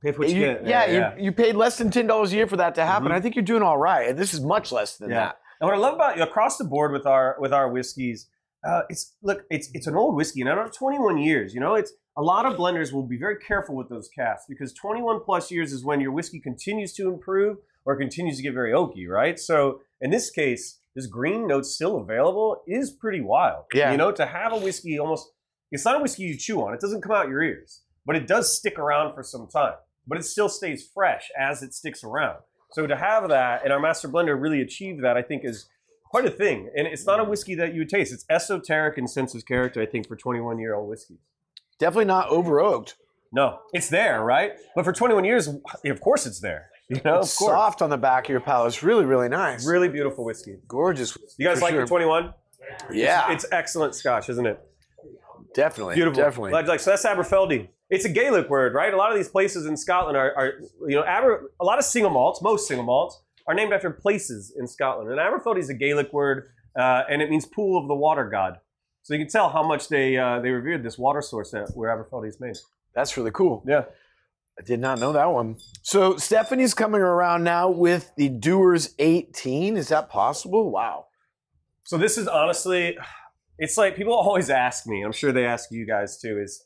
Pay 0.03 0.13
for 0.13 0.21
what 0.21 0.29
you, 0.31 0.35
You- 0.41 0.47
get. 0.55 0.67
yeah, 0.67 1.15
You, 1.19 1.25
you 1.27 1.33
paid 1.33 1.55
less 1.55 1.79
than 1.79 1.91
ten 1.91 2.07
dollars 2.09 2.33
a 2.33 2.37
year 2.37 2.47
for 2.49 2.57
that 2.57 2.75
to 2.77 2.85
happen. 2.85 3.09
Mhm. 3.09 3.15
I 3.15 3.21
think 3.21 3.37
you're 3.37 3.45
doing 3.45 3.63
all 3.63 3.79
right. 3.79 4.17
This 4.17 4.35
is 4.35 4.41
much 4.41 4.73
less 4.73 4.97
than 4.97 5.11
Yeah. 5.11 5.17
that. 5.27 5.37
And 5.61 5.69
what 5.69 5.77
I 5.77 5.79
love 5.81 5.95
about 5.95 6.17
you 6.17 6.25
across 6.25 6.59
the 6.59 6.65
board 6.65 6.91
with 6.93 7.07
our 7.07 7.37
with 7.39 7.53
our 7.53 7.69
whiskeys, 7.69 8.29
uh, 8.65 8.83
it's 8.89 9.15
look, 9.23 9.45
it's 9.51 9.69
it's 9.75 9.87
an 9.87 9.97
old 9.97 10.15
whiskey, 10.15 10.41
and 10.41 10.51
I 10.51 10.55
don't 10.55 10.73
21 10.73 11.19
years. 11.19 11.55
You 11.55 11.61
know, 11.61 11.75
it's 11.75 11.93
a 12.17 12.23
lot 12.23 12.47
of 12.47 12.57
blenders 12.57 12.93
will 12.93 13.07
be 13.07 13.17
very 13.17 13.37
careful 13.37 13.75
with 13.75 13.89
those 13.89 14.09
casks 14.09 14.47
because 14.49 14.73
21 14.73 15.21
plus 15.25 15.51
years 15.51 15.73
is 15.73 15.85
when 15.85 16.01
your 16.01 16.13
whiskey 16.13 16.39
continues 16.39 16.93
to 16.95 17.09
improve 17.09 17.59
or 17.85 17.97
continues 17.97 18.37
to 18.37 18.43
get 18.43 18.55
very 18.55 18.73
oaky, 18.73 19.09
right? 19.09 19.39
So 19.39 19.81
in 20.01 20.11
this 20.11 20.31
case, 20.31 20.79
this 20.95 21.07
green 21.07 21.47
note 21.47 21.67
still 21.67 21.97
available 21.97 22.63
is 22.67 22.91
pretty 22.91 23.21
wild. 23.21 23.65
Yeah. 23.73 23.91
You 23.91 23.97
know, 23.97 24.13
to 24.13 24.27
have 24.27 24.53
a 24.53 24.59
whiskey 24.59 24.99
almost, 24.99 25.31
it's 25.71 25.85
not 25.85 25.97
a 25.97 26.03
whiskey 26.03 26.25
you 26.25 26.37
chew 26.37 26.61
on. 26.63 26.75
It 26.75 26.81
doesn't 26.81 27.01
come 27.01 27.13
out 27.13 27.29
your 27.29 27.43
ears, 27.43 27.81
but 28.05 28.15
it 28.15 28.27
does 28.27 28.57
stick 28.57 28.79
around 28.79 29.15
for 29.15 29.23
some 29.23 29.49
time. 29.49 29.75
But 30.07 30.19
it 30.19 30.25
still 30.25 30.49
stays 30.49 30.89
fresh 30.93 31.31
as 31.39 31.63
it 31.63 31.73
sticks 31.73 32.05
around. 32.05 32.39
So 32.73 32.87
to 32.87 32.97
have 32.97 33.29
that, 33.29 33.65
and 33.65 33.73
our 33.73 33.81
master 33.81 34.09
blender 34.09 34.41
really 34.41 34.61
achieved 34.61 35.03
that, 35.05 35.17
I 35.17 35.23
think 35.23 35.45
is 35.45 35.67
quite 36.13 36.27
a 36.27 36.31
thing. 36.31 36.71
And 36.77 36.87
it's 36.87 37.07
not 37.07 37.19
a 37.21 37.25
whiskey 37.25 37.55
that 37.57 37.73
you 37.75 37.81
would 37.81 37.89
taste. 37.89 38.13
It's 38.13 38.25
esoteric 38.31 38.99
in 38.99 39.09
sense 39.09 39.35
of 39.35 39.45
character, 39.47 39.81
I 39.83 39.87
think, 39.87 40.07
for 40.07 40.15
21 40.15 40.59
year 40.59 40.75
old 40.75 40.89
whiskeys. 40.89 41.19
Definitely 41.79 42.05
not 42.05 42.29
over 42.29 42.61
oaked. 42.61 42.95
No, 43.33 43.61
it's 43.73 43.89
there, 43.89 44.23
right? 44.23 44.53
But 44.77 44.85
for 44.85 44.93
21 44.93 45.25
years, 45.25 45.49
of 45.49 46.01
course 46.03 46.27
it's 46.27 46.39
there. 46.41 46.69
You 46.89 47.01
know, 47.05 47.21
It's 47.21 47.33
of 47.33 47.39
course. 47.39 47.53
soft 47.53 47.81
on 47.81 47.89
the 47.89 47.97
back 47.97 48.25
of 48.27 48.31
your 48.31 48.41
palate. 48.41 48.69
It's 48.75 48.83
really, 48.83 49.07
really 49.07 49.31
nice. 49.31 49.67
Really 49.67 49.89
beautiful 49.89 50.25
whiskey. 50.25 50.59
gorgeous. 50.69 51.17
You 51.39 51.49
guys 51.49 51.63
like 51.63 51.73
sure. 51.73 51.81
the 51.83 51.87
21? 51.89 52.35
Yeah, 52.93 53.33
It's 53.33 53.47
excellent 53.51 53.95
scotch, 53.95 54.29
isn't 54.29 54.47
it? 54.47 54.61
definitely, 55.55 55.95
Beautiful. 55.95 56.23
definitely. 56.23 56.53
Like, 56.53 56.67
like, 56.67 56.81
so 56.81 56.91
that's 56.91 57.05
Aberfeldy. 57.05 57.69
It's 57.91 58.05
a 58.05 58.09
Gaelic 58.09 58.49
word, 58.49 58.75
right? 58.75 58.93
A 58.93 58.97
lot 58.97 59.11
of 59.11 59.17
these 59.17 59.29
places 59.29 59.67
in 59.67 59.77
Scotland 59.77 60.17
are, 60.17 60.33
are 60.37 60.53
you 60.89 60.97
know, 60.97 61.05
Aber, 61.05 61.51
a 61.61 61.65
lot 61.65 61.79
of 61.79 61.85
single 61.85 62.11
malts, 62.11 62.41
most 62.43 62.67
single 62.69 62.85
malts, 62.85 63.21
are 63.47 63.55
named 63.55 63.73
after 63.73 63.91
places 63.91 64.53
in 64.57 64.67
Scotland. 64.67 65.11
And 65.11 65.19
Aberfeldy 65.19 65.59
is 65.59 65.69
a 65.69 65.75
Gaelic 65.75 66.13
word, 66.13 66.51
uh, 66.79 67.03
and 67.09 67.23
it 67.23 67.31
means 67.31 67.47
pool 67.47 67.81
of 67.81 67.89
the 67.89 67.95
water 67.95 68.29
god. 68.29 68.59
So 69.03 69.15
you 69.15 69.21
can 69.21 69.29
tell 69.29 69.49
how 69.49 69.63
much 69.63 69.89
they 69.89 70.17
uh, 70.17 70.41
they 70.41 70.51
revered 70.51 70.83
this 70.83 70.97
water 70.97 71.23
source 71.23 71.51
that 71.51 71.71
where 71.75 71.91
Aberfeldy 71.91 72.29
is 72.29 72.41
made. 72.41 72.57
That's 72.95 73.17
really 73.17 73.33
cool. 73.33 73.65
Yeah. 73.67 73.85
I 74.59 74.63
did 74.63 74.81
not 74.81 74.99
know 74.99 75.13
that 75.13 75.33
one. 75.33 75.57
So 75.83 76.19
Stephanie's 76.19 76.75
coming 76.75 77.01
around 77.01 77.43
now 77.43 77.71
with 77.71 78.13
the 78.17 78.29
Dewar's 78.29 78.95
18. 78.99 79.79
Is 79.79 79.89
that 79.89 80.11
possible? 80.11 80.71
Wow. 80.71 81.07
So 81.85 81.97
this 81.97 82.19
is 82.19 82.29
honestly, 82.29 82.99
it's 83.59 83.79
like 83.79 83.97
people 83.97 84.13
always 84.13 84.51
ask 84.51 84.87
me. 84.87 85.03
I'm 85.03 85.13
sure 85.13 85.33
they 85.33 85.47
ask 85.47 85.71
you 85.71 85.87
guys 85.87 86.19
too. 86.19 86.39
Is 86.39 86.65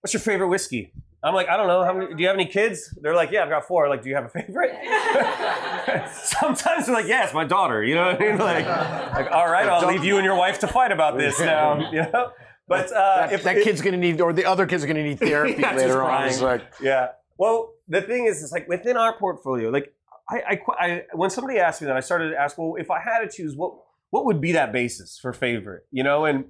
what's 0.00 0.14
your 0.14 0.20
favorite 0.20 0.48
whiskey? 0.48 0.92
I'm 1.24 1.34
like, 1.34 1.48
I 1.48 1.56
don't 1.56 1.66
know. 1.68 1.82
How 1.82 1.94
many, 1.94 2.14
do 2.14 2.20
you 2.22 2.26
have 2.28 2.36
any 2.36 2.46
kids? 2.46 2.94
They're 3.00 3.14
like, 3.16 3.30
yeah, 3.30 3.42
I've 3.42 3.48
got 3.48 3.66
four. 3.66 3.88
Like, 3.88 4.02
do 4.02 4.10
you 4.10 4.14
have 4.14 4.26
a 4.26 4.28
favorite? 4.28 4.72
Sometimes 6.12 6.86
they're 6.86 6.94
like, 6.94 7.06
yeah, 7.06 7.24
it's 7.24 7.34
my 7.34 7.44
daughter. 7.44 7.82
You 7.82 7.94
know 7.94 8.06
what 8.12 8.20
I 8.20 8.26
mean? 8.26 8.38
Like, 8.38 8.66
like 8.66 9.30
all 9.32 9.48
right, 9.50 9.66
I'll 9.66 9.86
leave 9.88 10.04
you 10.04 10.16
and 10.16 10.24
your 10.24 10.36
wife 10.36 10.58
to 10.60 10.68
fight 10.68 10.92
about 10.92 11.16
this 11.16 11.40
now. 11.40 11.90
You 11.90 12.02
know? 12.12 12.30
But 12.68 12.92
uh, 12.92 13.26
That, 13.26 13.32
if 13.32 13.42
that 13.44 13.58
if- 13.58 13.64
kid's 13.64 13.80
gonna 13.82 13.96
need, 13.96 14.20
or 14.20 14.32
the 14.32 14.44
other 14.44 14.66
kid's 14.66 14.84
are 14.84 14.86
gonna 14.86 15.02
need 15.02 15.18
therapy 15.18 15.56
Yeah, 15.60 15.74
later 15.74 16.02
on. 16.02 16.26
It's 16.28 16.40
like, 16.40 16.62
Yeah. 16.80 17.08
Well, 17.38 17.72
the 17.88 18.00
thing 18.00 18.26
is, 18.26 18.42
it's 18.42 18.52
like 18.52 18.68
within 18.68 18.96
our 18.96 19.16
portfolio, 19.18 19.70
like 19.70 19.92
I, 20.30 20.36
I, 20.48 20.60
I, 20.78 21.02
when 21.12 21.28
somebody 21.30 21.58
asked 21.58 21.82
me 21.82 21.86
that, 21.86 21.96
I 21.96 22.00
started 22.00 22.30
to 22.30 22.36
ask, 22.40 22.56
well, 22.56 22.76
if 22.78 22.90
I 22.90 23.00
had 23.00 23.18
to 23.20 23.28
choose, 23.28 23.54
what, 23.56 23.74
what 24.10 24.24
would 24.24 24.40
be 24.40 24.52
that 24.52 24.72
basis 24.72 25.18
for 25.20 25.32
favorite? 25.32 25.82
You 25.90 26.02
know, 26.04 26.24
and 26.24 26.46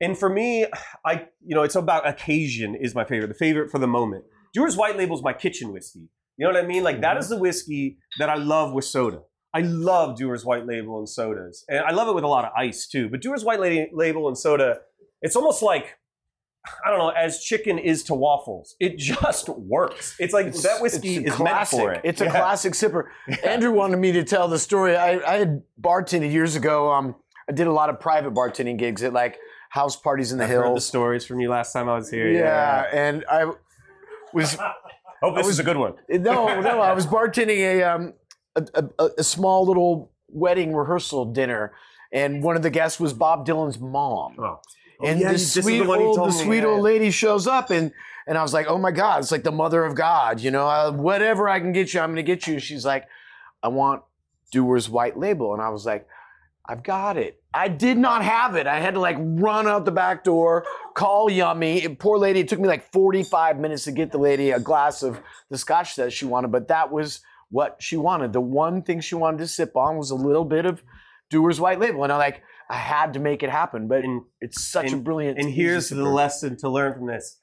and 0.00 0.16
for 0.18 0.28
me, 0.28 0.66
I, 1.04 1.26
you 1.44 1.54
know, 1.54 1.62
it's 1.62 1.76
about 1.76 2.06
occasion 2.08 2.74
is 2.74 2.94
my 2.94 3.04
favorite, 3.04 3.28
the 3.28 3.34
favorite 3.34 3.70
for 3.70 3.78
the 3.78 3.86
moment. 3.86 4.24
Dewar's 4.54 4.76
White 4.76 4.96
Label 4.96 5.16
is 5.16 5.22
my 5.22 5.32
kitchen 5.32 5.72
whiskey. 5.72 6.08
You 6.36 6.46
know 6.46 6.52
what 6.52 6.64
I 6.64 6.66
mean? 6.66 6.82
Like 6.82 7.00
that 7.02 7.16
is 7.18 7.28
the 7.28 7.36
whiskey 7.38 7.98
that 8.18 8.28
I 8.30 8.34
love 8.36 8.72
with 8.72 8.84
soda. 8.84 9.20
I 9.52 9.60
love 9.62 10.16
Dewar's 10.16 10.44
White 10.44 10.66
Label 10.66 10.98
and 10.98 11.08
sodas, 11.08 11.64
and 11.68 11.80
I 11.80 11.90
love 11.90 12.08
it 12.08 12.14
with 12.14 12.24
a 12.24 12.28
lot 12.28 12.44
of 12.44 12.52
ice 12.56 12.86
too. 12.86 13.08
But 13.08 13.20
Dewar's 13.20 13.44
White 13.44 13.60
Label 13.60 14.28
and 14.28 14.38
soda, 14.38 14.78
it's 15.22 15.36
almost 15.36 15.62
like 15.62 15.96
I 16.84 16.90
don't 16.90 16.98
know, 16.98 17.08
as 17.08 17.42
chicken 17.42 17.78
is 17.78 18.02
to 18.04 18.14
waffles. 18.14 18.76
It 18.80 18.98
just 18.98 19.48
works. 19.48 20.14
It's 20.20 20.34
like 20.34 20.46
It's- 20.48 20.62
that 20.62 20.82
whiskey 20.82 21.16
it's 21.16 21.30
a 21.30 21.32
is 21.32 21.38
meant 21.38 21.50
classic. 21.56 21.78
for 21.80 21.92
it. 21.92 22.00
It's 22.04 22.20
a 22.20 22.24
Yeah. 22.24 22.30
classic 22.32 22.74
sipper. 22.74 23.04
Andrew 23.44 23.72
wanted 23.72 23.96
me 23.96 24.12
to 24.12 24.24
tell 24.24 24.46
the 24.46 24.58
story. 24.58 24.94
I, 24.94 25.20
I 25.20 25.36
had 25.38 25.62
bartended 25.80 26.30
years 26.32 26.56
ago. 26.56 26.92
Um, 26.92 27.14
I 27.48 27.52
did 27.52 27.66
a 27.66 27.72
lot 27.72 27.88
of 27.88 27.98
private 27.98 28.34
bartending 28.34 28.76
gigs 28.78 29.02
at 29.02 29.12
like 29.14 29.38
house 29.70 29.96
parties 29.96 30.30
in 30.32 30.38
the 30.38 30.44
I've 30.44 30.50
heard 30.50 30.76
the 30.76 30.80
stories 30.80 31.24
from 31.24 31.40
you 31.40 31.48
last 31.48 31.72
time 31.72 31.88
I 31.88 31.94
was 31.94 32.10
here. 32.10 32.30
yeah, 32.30 32.84
and 32.92 33.24
I 33.30 33.50
was 34.32 34.56
Hope 35.22 35.34
this 35.36 35.46
was- 35.46 35.54
is 35.54 35.58
a 35.60 35.64
good 35.64 35.76
one. 35.78 35.94
no, 36.08 36.60
no. 36.60 36.80
I 36.80 36.92
was 36.92 37.06
bartending 37.06 37.58
a 37.58 37.82
um 37.82 38.12
a, 38.56 38.84
a, 38.98 39.04
a 39.18 39.22
small 39.24 39.66
little 39.66 40.10
wedding 40.28 40.74
rehearsal 40.74 41.26
dinner, 41.26 41.72
and 42.12 42.42
one 42.42 42.56
of 42.56 42.62
the 42.62 42.70
guests 42.70 42.98
was 43.00 43.12
Bob 43.12 43.46
Dylan's 43.46 43.78
mom. 43.78 44.36
Oh. 44.38 44.60
and 45.04 45.20
yeah, 45.20 45.32
the 45.32 45.38
sweet 45.38 45.82
old, 45.86 46.18
the 46.18 46.30
sweet 46.32 46.64
old 46.64 46.82
lady 46.82 47.10
shows 47.10 47.46
up, 47.46 47.70
and 47.70 47.92
and 48.26 48.36
I 48.38 48.42
was 48.42 48.52
like, 48.52 48.66
oh 48.68 48.78
my 48.78 48.90
god, 48.90 49.20
it's 49.22 49.30
like 49.32 49.44
the 49.44 49.52
mother 49.52 49.84
of 49.84 49.94
God, 49.94 50.40
you 50.40 50.50
know, 50.50 50.66
uh, 50.68 50.90
whatever 50.92 51.48
I 51.48 51.60
can 51.60 51.72
get 51.72 51.94
you, 51.94 52.00
I'm 52.00 52.10
gonna 52.10 52.22
get 52.22 52.46
you. 52.46 52.58
She's 52.58 52.84
like, 52.84 53.04
I 53.62 53.68
want 53.68 54.02
Dewar's 54.52 54.88
White 54.90 55.16
Label, 55.18 55.52
and 55.52 55.62
I 55.62 55.68
was 55.68 55.86
like, 55.86 56.06
I've 56.66 56.82
got 56.82 57.16
it. 57.16 57.42
I 57.52 57.68
did 57.68 57.98
not 57.98 58.22
have 58.22 58.54
it. 58.54 58.66
I 58.66 58.78
had 58.80 58.94
to 58.94 59.00
like 59.00 59.16
run 59.18 59.66
out 59.66 59.84
the 59.84 59.90
back 59.90 60.22
door, 60.24 60.64
call 60.94 61.28
Yummy. 61.30 61.84
And 61.84 61.98
poor 61.98 62.18
lady, 62.18 62.40
it 62.40 62.48
took 62.48 62.60
me 62.60 62.68
like 62.68 62.92
45 62.92 63.58
minutes 63.58 63.84
to 63.84 63.92
get 63.92 64.12
the 64.12 64.18
lady 64.18 64.50
a 64.52 64.60
glass 64.60 65.02
of 65.02 65.20
the 65.48 65.58
scotch 65.58 65.96
that 65.96 66.12
she 66.12 66.26
wanted, 66.26 66.52
but 66.52 66.68
that 66.68 66.92
was 66.92 67.20
what 67.50 67.76
she 67.80 67.96
wanted. 67.96 68.32
The 68.32 68.40
one 68.40 68.82
thing 68.82 69.00
she 69.00 69.16
wanted 69.16 69.38
to 69.38 69.48
sip 69.48 69.76
on 69.76 69.96
was 69.96 70.10
a 70.10 70.14
little 70.14 70.44
bit 70.44 70.64
of 70.66 70.82
Dewar's 71.30 71.58
White 71.60 71.80
Label, 71.80 72.04
and 72.04 72.12
I 72.12 72.16
like 72.16 72.42
I 72.68 72.76
had 72.76 73.14
to 73.14 73.18
make 73.20 73.42
it 73.42 73.50
happen. 73.50 73.88
But 73.88 74.04
And 74.04 74.22
it's 74.40 74.62
such 74.62 74.92
a 74.92 74.96
brilliant. 74.96 75.38
and 75.38 75.50
here's 75.50 75.88
the 75.88 76.04
lesson 76.04 76.56
to 76.58 76.68
learn 76.68 76.94
from 76.94 77.06
this: 77.06 77.38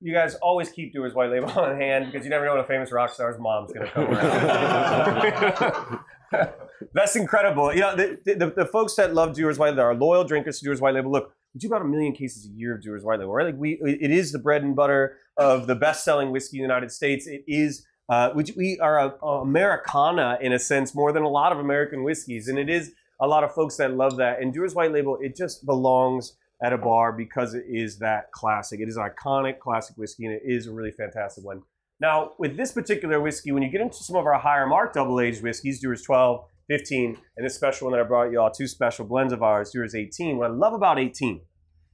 you 0.00 0.12
guys 0.12 0.34
always 0.36 0.68
keep 0.70 0.92
Dewar's 0.92 1.14
White 1.14 1.30
Label 1.30 1.50
on 1.56 1.80
hand 1.80 2.12
because 2.12 2.24
you 2.24 2.30
never 2.30 2.44
know 2.44 2.56
when 2.56 2.64
a 2.64 2.66
famous 2.66 2.92
rock 2.92 3.14
star's 3.14 3.38
mom's 3.38 3.72
going 3.72 3.86
to 3.86 3.92
come 3.92 4.04
around. 4.04 5.98
That's 6.92 7.16
incredible. 7.16 7.72
You 7.72 7.80
know, 7.80 7.96
the, 7.96 8.18
the, 8.24 8.52
the 8.56 8.66
folks 8.66 8.94
that 8.96 9.14
love 9.14 9.34
Dewar's 9.34 9.58
White 9.58 9.70
Label 9.70 9.82
are 9.82 9.94
loyal 9.94 10.24
drinkers 10.24 10.58
to 10.58 10.64
Dewar's 10.64 10.80
White 10.80 10.94
Label. 10.94 11.10
Look, 11.10 11.32
we 11.54 11.60
do 11.60 11.66
about 11.68 11.82
a 11.82 11.86
million 11.86 12.12
cases 12.12 12.46
a 12.46 12.50
year 12.50 12.74
of 12.74 12.82
Dewar's 12.82 13.04
White 13.04 13.18
Label. 13.18 13.32
Right? 13.32 13.46
Like 13.46 13.56
we, 13.56 13.78
it 13.82 14.10
is 14.10 14.32
the 14.32 14.38
bread 14.38 14.62
and 14.62 14.76
butter 14.76 15.16
of 15.36 15.66
the 15.66 15.74
best-selling 15.74 16.30
whiskey 16.30 16.58
in 16.58 16.62
the 16.62 16.68
United 16.68 16.92
States. 16.92 17.26
It 17.26 17.44
is. 17.46 17.84
Uh, 18.08 18.30
we, 18.34 18.44
we 18.56 18.78
are 18.80 18.98
a, 18.98 19.14
a 19.22 19.42
Americana 19.42 20.38
in 20.40 20.52
a 20.52 20.58
sense 20.58 20.94
more 20.94 21.12
than 21.12 21.22
a 21.22 21.28
lot 21.28 21.52
of 21.52 21.58
American 21.58 22.04
whiskeys, 22.04 22.48
and 22.48 22.58
it 22.58 22.70
is 22.70 22.92
a 23.20 23.26
lot 23.26 23.44
of 23.44 23.52
folks 23.52 23.76
that 23.76 23.94
love 23.94 24.16
that. 24.16 24.40
And 24.40 24.52
Dewar's 24.52 24.74
White 24.74 24.92
Label, 24.92 25.18
it 25.20 25.36
just 25.36 25.66
belongs 25.66 26.36
at 26.62 26.72
a 26.72 26.78
bar 26.78 27.12
because 27.12 27.54
it 27.54 27.64
is 27.68 27.98
that 27.98 28.32
classic. 28.32 28.80
It 28.80 28.88
is 28.88 28.96
an 28.96 29.08
iconic 29.08 29.58
classic 29.58 29.96
whiskey, 29.96 30.26
and 30.26 30.34
it 30.34 30.42
is 30.44 30.66
a 30.66 30.72
really 30.72 30.90
fantastic 30.90 31.44
one. 31.44 31.62
Now, 32.00 32.32
with 32.38 32.56
this 32.56 32.72
particular 32.72 33.20
whiskey, 33.20 33.52
when 33.52 33.62
you 33.62 33.70
get 33.70 33.80
into 33.80 33.96
some 33.96 34.16
of 34.16 34.24
our 34.24 34.38
higher 34.38 34.66
mark 34.66 34.92
double 34.92 35.20
aged 35.20 35.42
whiskeys, 35.42 35.80
Dewar's 35.80 36.02
12, 36.02 36.44
15, 36.68 37.16
and 37.36 37.46
this 37.46 37.54
special 37.54 37.86
one 37.86 37.92
that 37.92 38.04
I 38.04 38.06
brought 38.06 38.30
you 38.30 38.40
all, 38.40 38.50
two 38.50 38.66
special 38.66 39.04
blends 39.04 39.32
of 39.32 39.42
ours, 39.42 39.70
Dewar's 39.70 39.94
18. 39.94 40.36
What 40.36 40.50
I 40.50 40.52
love 40.52 40.74
about 40.74 40.98
18 40.98 41.40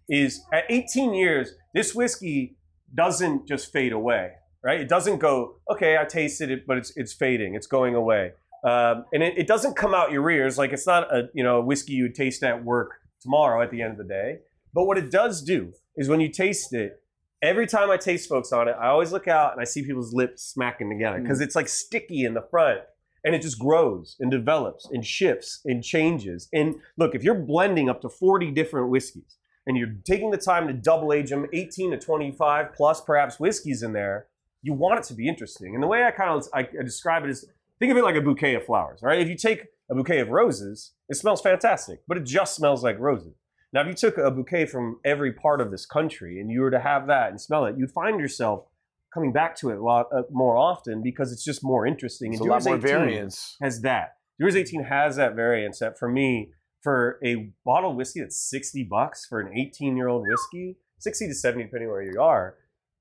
is 0.09 0.43
at 0.53 0.65
18 0.69 1.15
years, 1.15 1.53
this 1.73 1.95
whiskey 1.95 2.57
doesn't 2.95 3.47
just 3.47 3.73
fade 3.73 3.93
away, 3.93 4.33
right? 4.63 4.81
It 4.81 4.89
doesn't 4.89 5.19
go, 5.19 5.57
okay, 5.71 5.97
I 5.97 6.05
tasted 6.05 6.51
it, 6.51 6.67
but 6.67 6.77
it's 6.77 6.93
it's 6.97 7.13
fading, 7.13 7.55
it's 7.55 7.67
going 7.67 7.95
away, 7.95 8.33
um, 8.65 9.05
and 9.13 9.23
it, 9.23 9.39
it 9.39 9.47
doesn't 9.47 9.75
come 9.75 9.95
out 9.95 10.13
your 10.13 10.29
ears 10.31 10.59
like 10.59 10.73
it's 10.73 10.87
not 10.87 11.13
a 11.15 11.29
you 11.35 11.43
know 11.43 11.59
a 11.59 11.65
whiskey 11.65 11.95
you 11.95 12.05
would 12.05 12.15
taste 12.15 12.43
at 12.43 12.65
work 12.65 12.93
tomorrow 13.21 13.63
at 13.63 13.71
the 13.71 13.81
end 13.81 13.93
of 13.93 13.99
the 13.99 14.05
day. 14.05 14.39
But 14.73 14.85
what 14.85 14.99
it 14.99 15.11
does 15.11 15.43
do 15.43 15.73
is 15.97 16.09
when 16.09 16.21
you 16.21 16.29
taste 16.29 16.73
it, 16.73 17.01
every 17.43 17.67
time 17.67 17.91
I 17.91 17.97
taste 17.97 18.29
folks 18.29 18.53
on 18.53 18.69
it, 18.69 18.77
I 18.79 18.89
always 18.89 19.13
look 19.13 19.29
out 19.29 19.53
and 19.53 19.61
I 19.61 19.65
see 19.65 19.85
people's 19.85 20.13
lips 20.13 20.43
smacking 20.43 20.91
together 20.91 21.21
because 21.21 21.41
it's 21.41 21.55
like 21.55 21.69
sticky 21.69 22.25
in 22.25 22.35
the 22.35 22.43
front 22.51 22.81
and 23.25 23.35
it 23.35 23.43
just 23.43 23.59
grows 23.59 24.17
and 24.21 24.31
develops 24.31 24.89
and 24.91 25.05
shifts 25.05 25.61
and 25.65 25.83
changes. 25.83 26.49
And 26.53 26.77
look, 26.97 27.15
if 27.15 27.25
you're 27.25 27.35
blending 27.35 27.89
up 27.89 28.01
to 28.03 28.09
40 28.09 28.51
different 28.51 28.91
whiskeys 28.91 29.39
and 29.67 29.77
you're 29.77 29.95
taking 30.05 30.31
the 30.31 30.37
time 30.37 30.67
to 30.67 30.75
double 30.75 31.13
age 31.13 31.31
them, 31.31 31.47
18 31.53 31.93
to 31.93 31.99
25 31.99 32.75
plus 32.75 33.01
perhaps 33.01 33.41
whiskeys 33.41 33.83
in 33.83 33.93
there, 33.93 34.27
you 34.63 34.73
want 34.73 34.99
it 34.99 35.05
to 35.05 35.15
be 35.15 35.29
interesting. 35.29 35.75
And 35.75 35.83
the 35.83 35.87
way 35.87 36.05
I 36.05 36.11
kind 36.11 36.31
of 36.31 36.47
I 36.55 36.61
I 36.61 36.83
describe 36.83 37.25
it 37.25 37.31
is 37.31 37.47
think 37.79 37.91
of 37.91 37.99
it 37.99 38.05
like 38.05 38.17
a 38.17 38.21
bouquet 38.21 38.55
of 38.55 38.65
flowers, 38.65 39.01
right? 39.03 39.21
If 39.21 39.29
you 39.29 39.37
take 39.37 39.67
a 39.91 39.95
bouquet 39.95 40.21
of 40.21 40.29
roses, 40.29 40.93
it 41.09 41.17
smells 41.17 41.41
fantastic, 41.41 42.01
but 42.07 42.17
it 42.17 42.25
just 42.25 42.55
smells 42.55 42.83
like 42.83 42.99
roses. 42.99 43.35
Now, 43.73 43.81
if 43.81 43.89
you 43.89 43.95
took 43.95 44.19
a 44.19 44.31
bouquet 44.31 44.67
from 44.67 45.01
every 45.05 45.33
part 45.33 45.61
of 45.61 45.71
this 45.71 45.85
country 45.85 46.41
and 46.41 46.51
you 46.51 46.61
were 46.61 46.71
to 46.71 46.79
have 46.79 47.09
that 47.09 47.31
and 47.31 47.41
smell 47.41 47.65
it, 47.65 47.77
you'd 47.77 47.91
find 47.91 48.21
yourself 48.21 48.67
coming 49.15 49.33
back 49.33 49.57
to 49.57 49.71
it 49.71 49.79
a 49.79 49.83
lot 49.83 50.07
uh, 50.13 50.23
more 50.31 50.57
often 50.57 51.01
because 51.01 51.33
it's 51.33 51.45
just 51.45 51.63
more 51.63 51.87
interesting. 51.87 52.33
There's 52.33 52.41
and 52.41 52.51
a 52.51 52.53
lot 52.53 52.65
more 52.65 52.77
18 52.77 52.87
variance. 52.87 53.57
has 53.63 53.81
that. 53.83 54.17
Dewar's 54.39 54.57
18 54.57 54.83
has 54.85 55.15
that 55.17 55.37
variance 55.37 55.79
that 55.79 55.97
for 55.97 56.09
me, 56.09 56.51
for 56.83 57.19
a 57.25 57.53
bottle 57.65 57.93
of 57.93 57.97
whiskey 57.97 58.21
that's 58.21 58.39
60 58.51 58.83
bucks 58.85 59.25
for 59.25 59.41
an 59.41 59.57
18 59.57 59.97
year 59.97 60.09
old 60.09 60.27
whiskey, 60.27 60.77
60 60.99 61.29
to 61.29 61.35
70 61.35 61.65
depending 61.65 61.89
where 61.89 62.03
you 62.03 62.21
are, 62.21 62.57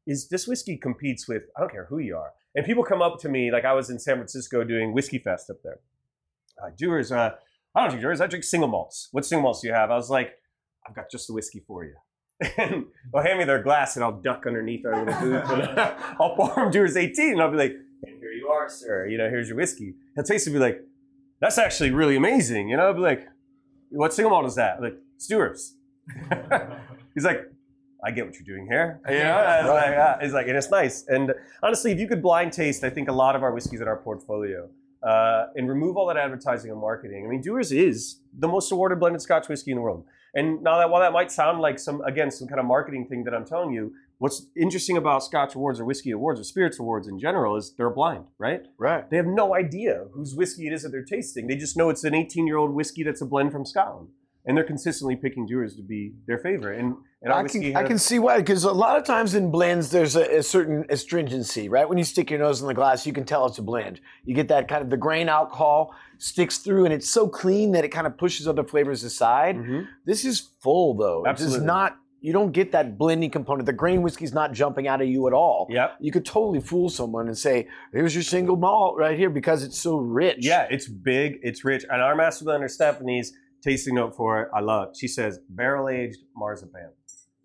is 0.05 0.29
this 0.29 0.47
whiskey 0.47 0.77
competes 0.77 1.27
with, 1.27 1.43
I 1.57 1.61
don't 1.61 1.71
care 1.71 1.85
who 1.85 1.97
you 1.97 2.15
are. 2.15 2.33
And 2.55 2.65
people 2.65 2.83
come 2.83 3.01
up 3.01 3.19
to 3.21 3.29
me, 3.29 3.51
like 3.51 3.65
I 3.65 3.73
was 3.73 3.89
in 3.89 3.97
San 3.99 4.15
Francisco 4.15 4.63
doing 4.63 4.93
Whiskey 4.93 5.17
Fest 5.17 5.49
up 5.49 5.57
there. 5.63 5.79
Uh, 6.61 6.69
Dewar's, 6.77 7.11
uh, 7.11 7.31
I 7.75 7.79
don't 7.79 7.89
drink 7.89 8.03
Dewar's, 8.03 8.21
I 8.21 8.27
drink 8.27 8.43
single 8.43 8.69
malts. 8.69 9.09
What 9.11 9.25
single 9.25 9.41
malts 9.43 9.61
do 9.61 9.67
you 9.67 9.73
have? 9.73 9.89
I 9.89 9.95
was 9.95 10.11
like, 10.11 10.33
I've 10.87 10.95
got 10.95 11.09
just 11.09 11.27
the 11.27 11.33
whiskey 11.33 11.63
for 11.65 11.83
you. 11.83 11.95
And 12.57 12.85
they'll 13.11 13.23
hand 13.23 13.39
me 13.39 13.45
their 13.45 13.61
glass 13.61 13.95
and 13.95 14.03
I'll 14.03 14.19
duck 14.21 14.45
underneath 14.47 14.85
our 14.85 15.05
little 15.05 15.21
booth 15.21 15.49
and 15.49 15.61
I'll 16.19 16.35
pour 16.35 16.53
them 16.55 16.71
Dewar's 16.71 16.97
18 16.97 17.33
and 17.33 17.41
I'll 17.41 17.51
be 17.51 17.57
like, 17.57 17.75
and 18.03 18.19
here 18.19 18.31
you 18.31 18.47
are, 18.47 18.69
sir. 18.69 19.07
You 19.07 19.17
know, 19.17 19.29
here's 19.29 19.47
your 19.47 19.57
whiskey. 19.57 19.95
He'll 20.15 20.23
taste 20.23 20.47
it 20.47 20.51
and 20.51 20.59
be 20.59 20.59
like, 20.59 20.81
that's 21.39 21.57
actually 21.57 21.91
really 21.91 22.15
amazing. 22.15 22.69
You 22.69 22.77
know, 22.77 22.87
I'll 22.87 22.93
be 22.93 22.99
like, 22.99 23.27
what 23.89 24.13
single 24.13 24.31
malt 24.31 24.45
is 24.45 24.55
that? 24.55 24.77
I'm 24.77 24.83
like, 24.83 24.97
Stewart's. 25.17 25.75
He's 27.13 27.23
like, 27.23 27.49
I 28.03 28.11
get 28.11 28.25
what 28.25 28.35
you're 28.35 28.57
doing 28.57 28.67
here. 28.67 28.99
You 29.07 29.19
know, 29.19 29.31
I 29.31 29.61
was 29.61 29.69
like, 29.69 29.95
ah. 29.97 30.17
He's 30.21 30.33
like, 30.33 30.47
and 30.47 30.57
it's 30.57 30.69
nice. 30.69 31.05
And 31.07 31.33
honestly, 31.61 31.91
if 31.91 31.99
you 31.99 32.07
could 32.07 32.21
blind 32.21 32.51
taste, 32.51 32.83
I 32.83 32.89
think 32.89 33.07
a 33.07 33.13
lot 33.13 33.35
of 33.35 33.43
our 33.43 33.53
whiskeys 33.53 33.79
in 33.79 33.87
our 33.87 33.97
portfolio 33.97 34.69
uh, 35.03 35.47
and 35.55 35.69
remove 35.69 35.95
all 35.95 36.07
that 36.07 36.17
advertising 36.17 36.71
and 36.71 36.79
marketing. 36.79 37.25
I 37.25 37.29
mean, 37.29 37.41
Dewar's 37.41 37.71
is 37.71 38.17
the 38.37 38.47
most 38.47 38.71
awarded 38.71 38.99
blended 38.99 39.21
Scotch 39.21 39.47
whiskey 39.47 39.71
in 39.71 39.77
the 39.77 39.81
world. 39.81 40.05
And 40.35 40.63
now 40.63 40.77
that 40.79 40.89
while 40.89 41.01
that 41.01 41.13
might 41.13 41.31
sound 41.31 41.59
like 41.59 41.77
some 41.77 42.01
again 42.01 42.31
some 42.31 42.47
kind 42.47 42.59
of 42.59 42.65
marketing 42.65 43.07
thing 43.07 43.23
that 43.25 43.33
I'm 43.33 43.45
telling 43.45 43.71
you, 43.71 43.93
what's 44.17 44.47
interesting 44.55 44.97
about 44.97 45.23
Scotch 45.23 45.53
awards 45.55 45.79
or 45.79 45.85
whiskey 45.85 46.11
awards 46.11 46.39
or 46.39 46.43
spirits 46.43 46.79
awards 46.79 47.07
in 47.07 47.19
general 47.19 47.55
is 47.55 47.73
they're 47.77 47.89
blind, 47.89 48.25
right? 48.39 48.65
Right. 48.77 49.09
They 49.09 49.17
have 49.17 49.27
no 49.27 49.53
idea 49.55 50.05
whose 50.13 50.33
whiskey 50.33 50.67
it 50.67 50.73
is 50.73 50.83
that 50.83 50.89
they're 50.89 51.03
tasting. 51.03 51.47
They 51.47 51.55
just 51.55 51.77
know 51.77 51.89
it's 51.89 52.03
an 52.03 52.15
18 52.15 52.47
year 52.47 52.57
old 52.57 52.71
whiskey 52.71 53.03
that's 53.03 53.21
a 53.21 53.25
blend 53.25 53.51
from 53.51 53.65
Scotland. 53.65 54.09
And 54.45 54.57
they're 54.57 54.65
consistently 54.65 55.15
picking 55.15 55.47
Dewar's 55.47 55.75
to 55.77 55.81
be 55.81 56.13
their 56.27 56.37
favorite. 56.37 56.77
And, 56.79 56.95
and 57.21 57.31
I 57.31 57.43
can, 57.47 57.75
I 57.77 57.83
can 57.83 57.97
see 57.97 58.19
why, 58.19 58.39
because 58.39 58.65
a 58.65 58.71
lot 58.73 58.97
of 58.99 59.05
times 59.05 59.35
in 59.35 59.51
blends, 59.51 59.89
there's 59.89 60.17
a, 60.17 60.39
a 60.39 60.43
certain 60.43 60.85
astringency, 60.89 61.69
right? 61.69 61.87
When 61.87 61.97
you 61.97 62.03
stick 62.03 62.29
your 62.29 62.39
nose 62.39 62.59
in 62.61 62.67
the 62.67 62.73
glass, 62.73 63.07
you 63.07 63.13
can 63.13 63.23
tell 63.23 63.45
it's 63.45 63.57
a 63.57 63.61
blend. 63.61 64.01
You 64.25 64.35
get 64.35 64.49
that 64.49 64.67
kind 64.67 64.83
of 64.83 64.89
the 64.89 64.97
grain 64.97 65.29
alcohol 65.29 65.95
sticks 66.17 66.57
through, 66.57 66.83
and 66.83 66.93
it's 66.93 67.09
so 67.09 67.27
clean 67.27 67.71
that 67.71 67.85
it 67.85 67.89
kind 67.89 68.05
of 68.05 68.17
pushes 68.17 68.45
other 68.45 68.65
flavors 68.65 69.05
aside. 69.05 69.55
Mhm. 69.55 69.87
This 70.05 70.25
is 70.25 70.49
full, 70.59 70.93
though. 70.95 71.23
Absolutely. 71.25 71.59
It's 71.59 71.65
not. 71.65 71.97
You 72.19 72.31
don't 72.31 72.53
get 72.53 72.71
that 72.71 72.97
blending 72.97 73.29
component. 73.29 73.65
The 73.65 73.73
grain 73.73 74.01
whiskey's 74.01 74.33
not 74.33 74.53
jumping 74.53 74.87
out 74.87 75.01
of 75.01 75.07
you 75.09 75.27
at 75.27 75.33
all. 75.33 75.67
Yep. 75.69 75.97
You 75.99 76.09
could 76.11 76.25
totally 76.25 76.61
fool 76.61 76.89
someone 76.89 77.27
and 77.27 77.37
say, 77.37 77.67
"Here's 77.91 78.13
your 78.15 78.23
single 78.23 78.55
malt 78.55 78.95
right 78.97 79.17
here," 79.17 79.29
because 79.29 79.61
it's 79.61 79.77
so 79.77 79.97
rich. 79.97 80.37
Yeah, 80.39 80.65
it's 80.69 80.87
big, 80.87 81.39
it's 81.43 81.65
rich. 81.65 81.83
And 81.89 82.01
our 82.01 82.15
master 82.15 82.45
blender, 82.45 82.69
Stephanie's 82.69 83.33
tasting 83.63 83.95
note 83.95 84.15
for 84.15 84.41
it, 84.41 84.49
I 84.53 84.59
love. 84.59 84.89
She 84.99 85.07
says 85.07 85.39
barrel 85.49 85.89
aged 85.89 86.19
marzipan, 86.35 86.89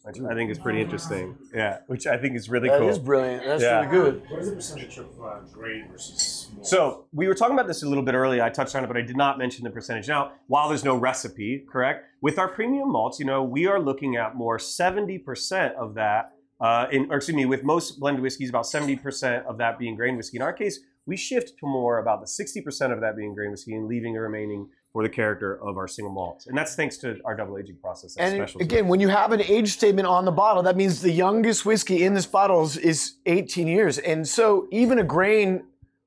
which 0.02 0.16
I 0.20 0.34
think 0.34 0.50
is 0.50 0.58
pretty 0.58 0.80
interesting. 0.80 1.36
Yeah, 1.54 1.78
which 1.86 2.06
I 2.06 2.16
think 2.18 2.36
is 2.36 2.48
really 2.48 2.68
That 2.68 2.80
cool. 2.80 2.88
is 2.88 2.98
brilliant. 2.98 3.44
That's 3.44 3.62
Yeah. 3.62 3.80
really 3.80 3.90
good. 4.20 4.30
What 4.30 4.40
is 4.40 4.50
the 4.50 4.56
percentage 4.56 4.98
of 4.98 5.06
uh, 5.22 5.40
grain 5.52 5.86
versus 5.90 6.48
small? 6.50 6.64
So 6.64 7.06
we 7.12 7.28
were 7.28 7.34
talking 7.34 7.54
about 7.54 7.66
this 7.68 7.82
a 7.82 7.88
little 7.88 8.04
bit 8.04 8.14
earlier. 8.14 8.42
I 8.42 8.50
touched 8.50 8.74
on 8.74 8.82
it, 8.84 8.88
but 8.88 8.96
I 8.96 9.02
did 9.02 9.16
not 9.16 9.38
mention 9.38 9.64
the 9.64 9.70
percentage. 9.70 10.08
Now, 10.08 10.32
while 10.48 10.68
there's 10.68 10.84
no 10.84 10.96
recipe, 10.96 11.64
correct, 11.70 12.04
with 12.20 12.38
our 12.38 12.48
premium 12.48 12.90
malts, 12.90 13.20
you 13.20 13.26
know, 13.26 13.42
we 13.44 13.66
are 13.66 13.80
looking 13.80 14.16
at 14.16 14.34
more 14.34 14.58
70% 14.58 15.74
of 15.74 15.94
that. 15.94 16.32
Uh, 16.60 16.88
in, 16.90 17.08
or 17.12 17.16
excuse 17.18 17.36
me, 17.36 17.44
with 17.44 17.62
most 17.62 18.00
blended 18.00 18.20
whiskeys, 18.20 18.48
about 18.48 18.64
70% 18.64 19.44
of 19.46 19.58
that 19.58 19.78
being 19.78 19.94
grain 19.94 20.16
whiskey. 20.16 20.38
In 20.38 20.42
our 20.42 20.52
case, 20.52 20.80
we 21.06 21.16
shift 21.16 21.52
to 21.60 21.66
more 21.66 22.00
about 22.00 22.20
the 22.20 22.26
60% 22.26 22.92
of 22.92 23.00
that 23.00 23.16
being 23.16 23.32
grain 23.32 23.52
whiskey 23.52 23.74
and 23.76 23.86
leaving 23.86 24.12
the 24.14 24.20
remaining 24.20 24.68
for 24.92 25.02
the 25.02 25.08
character 25.08 25.60
of 25.62 25.76
our 25.76 25.86
single 25.86 26.12
malts. 26.12 26.46
And 26.46 26.56
that's 26.56 26.74
thanks 26.74 26.96
to 26.98 27.18
our 27.24 27.36
double 27.36 27.58
aging 27.58 27.76
process. 27.76 28.14
That's 28.14 28.32
And 28.32 28.48
special. 28.48 28.62
again, 28.62 28.88
when 28.88 29.00
you 29.00 29.08
have 29.08 29.32
an 29.32 29.42
age 29.42 29.72
statement 29.72 30.08
on 30.08 30.24
the 30.24 30.32
bottle, 30.32 30.62
that 30.62 30.76
means 30.76 31.02
the 31.02 31.12
youngest 31.12 31.66
whiskey 31.66 32.04
in 32.04 32.14
this 32.14 32.26
bottle 32.26 32.62
is, 32.62 32.76
is 32.78 33.14
18 33.26 33.66
years. 33.66 33.98
And 33.98 34.26
so 34.26 34.66
even 34.72 34.98
a 34.98 35.04
grain 35.04 35.64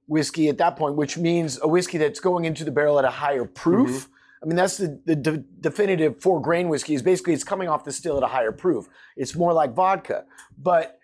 whiskey 0.08 0.50
at 0.50 0.58
that 0.58 0.76
point, 0.78 0.96
which 0.96 1.18
means 1.18 1.60
a 1.62 1.68
whiskey 1.68 1.98
that's 1.98 2.20
going 2.20 2.46
into 2.46 2.64
the 2.64 2.72
barrel 2.72 2.98
at 2.98 3.06
a 3.06 3.12
higher 3.12 3.46
proof. 3.46 3.90
Mm-hmm. 3.90 4.12
I 4.44 4.46
mean, 4.48 4.56
that's 4.56 4.78
the, 4.78 5.00
the 5.06 5.16
de- 5.16 5.44
definitive 5.60 6.20
for 6.20 6.42
grain 6.42 6.68
whiskey 6.68 6.96
is 6.96 7.04
basically 7.04 7.34
it's 7.34 7.44
coming 7.44 7.70
off 7.70 7.84
the 7.84 7.92
still 7.92 8.18
at 8.18 8.24
a 8.24 8.28
higher 8.28 8.52
proof. 8.52 8.88
It's 9.16 9.36
more 9.36 9.54
like 9.54 9.76
vodka. 9.76 10.26
But 10.58 11.00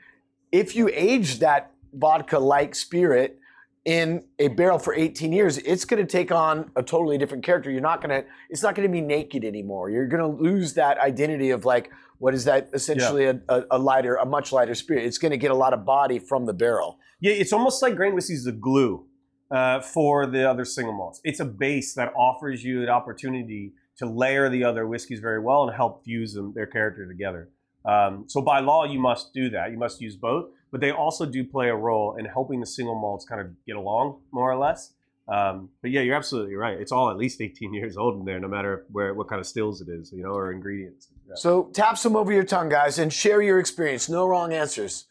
if 0.51 0.75
you 0.75 0.89
age 0.91 1.39
that 1.39 1.71
vodka 1.93 2.39
like 2.39 2.73
spirit 2.73 3.39
in 3.87 4.21
a 4.37 4.49
barrel 4.49 4.77
for 4.77 4.93
18 4.93 5.31
years, 5.31 5.57
it's 5.59 5.85
going 5.85 6.05
to 6.05 6.11
take 6.11 6.29
on 6.29 6.69
a 6.75 6.83
totally 6.83 7.17
different 7.17 7.45
character. 7.45 7.71
You're 7.71 7.79
not 7.79 8.01
going 8.01 8.21
to, 8.21 8.27
it's 8.49 8.61
not 8.61 8.75
going 8.75 8.85
to 8.85 8.91
be 8.91 8.99
naked 8.99 9.45
anymore. 9.45 9.89
You're 9.89 10.07
going 10.07 10.19
to 10.19 10.43
lose 10.43 10.73
that 10.73 10.97
identity 10.97 11.51
of 11.51 11.63
like, 11.63 11.89
what 12.17 12.33
is 12.33 12.43
that 12.43 12.69
essentially 12.73 13.27
a, 13.27 13.39
a, 13.47 13.63
a 13.71 13.77
lighter, 13.79 14.15
a 14.15 14.25
much 14.25 14.51
lighter 14.51 14.75
spirit. 14.75 15.05
It's 15.05 15.17
going 15.17 15.31
to 15.31 15.37
get 15.37 15.51
a 15.51 15.55
lot 15.55 15.73
of 15.73 15.85
body 15.85 16.19
from 16.19 16.45
the 16.45 16.53
barrel. 16.53 16.99
Yeah, 17.21 17.31
it's 17.31 17.53
almost 17.53 17.81
like 17.81 17.95
grain 17.95 18.13
whiskey 18.13 18.33
is 18.33 18.43
the 18.43 18.51
glue 18.51 19.05
uh, 19.51 19.79
for 19.79 20.25
the 20.25 20.49
other 20.49 20.65
single 20.65 20.93
malts. 20.93 21.21
It's 21.23 21.39
a 21.39 21.45
base 21.45 21.93
that 21.93 22.11
offers 22.13 22.65
you 22.65 22.83
an 22.83 22.89
opportunity 22.89 23.71
to 23.99 24.05
layer 24.05 24.49
the 24.49 24.65
other 24.65 24.85
whiskeys 24.85 25.21
very 25.21 25.39
well 25.39 25.63
and 25.65 25.73
help 25.73 26.03
fuse 26.03 26.33
them, 26.33 26.51
their 26.53 26.67
character 26.67 27.07
together. 27.07 27.51
Um, 27.85 28.25
so 28.27 28.41
by 28.41 28.59
law, 28.59 28.83
you 28.83 28.99
must 28.99 29.33
do 29.33 29.49
that. 29.51 29.71
You 29.71 29.77
must 29.77 30.01
use 30.01 30.17
both, 30.17 30.49
but 30.71 30.81
they 30.81 30.91
also 30.91 31.25
do 31.25 31.43
play 31.43 31.69
a 31.69 31.75
role 31.75 32.15
in 32.17 32.25
helping 32.25 32.59
the 32.59 32.65
single 32.65 32.95
malts 32.95 33.25
kind 33.25 33.41
of 33.41 33.47
get 33.65 33.75
along 33.75 34.19
more 34.31 34.51
or 34.51 34.57
less. 34.57 34.93
Um, 35.27 35.69
but 35.81 35.91
yeah, 35.91 36.01
you're 36.01 36.15
absolutely 36.15 36.55
right. 36.55 36.79
It's 36.79 36.91
all 36.91 37.09
at 37.09 37.17
least 37.17 37.41
18 37.41 37.73
years 37.73 37.97
old 37.97 38.19
in 38.19 38.25
there, 38.25 38.39
no 38.39 38.47
matter 38.47 38.85
where 38.91 39.13
what 39.13 39.27
kind 39.27 39.39
of 39.39 39.47
stills 39.47 39.81
it 39.81 39.89
is, 39.89 40.11
you 40.11 40.23
know, 40.23 40.29
or 40.29 40.51
ingredients. 40.51 41.09
Yeah. 41.27 41.35
So 41.35 41.69
tap 41.73 41.97
some 41.97 42.15
over 42.15 42.31
your 42.31 42.43
tongue, 42.43 42.69
guys, 42.69 42.99
and 42.99 43.11
share 43.11 43.41
your 43.41 43.59
experience. 43.59 44.07
No 44.09 44.25
wrong 44.27 44.53
answers. 44.53 45.05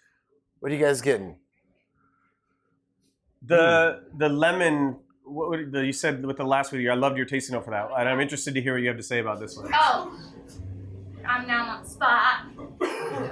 What 0.61 0.73
are 0.73 0.75
you 0.75 0.81
guys 0.81 1.01
getting? 1.01 1.37
The 3.43 4.05
the 4.17 4.29
lemon. 4.29 4.97
What 5.25 5.51
would, 5.51 5.73
the, 5.73 5.85
you 5.85 5.93
said 5.93 6.25
with 6.25 6.37
the 6.37 6.45
last 6.45 6.71
video. 6.71 6.93
I 6.93 6.95
loved 6.95 7.17
your 7.17 7.27
tasting 7.27 7.55
note 7.55 7.65
for 7.65 7.73
that, 7.73 7.89
and 7.99 8.09
I'm 8.09 8.21
interested 8.21 8.55
to 8.55 8.63
hear 8.63 8.75
what 8.75 8.83
you 8.83 8.89
have 8.89 8.97
to 8.97 9.03
say 9.03 9.19
about 9.19 9.41
this 9.41 9.57
one. 9.57 9.71
Oh, 9.75 10.19
I'm 11.27 11.47
now 11.47 11.77
on 11.77 11.85
spot. 11.85 12.47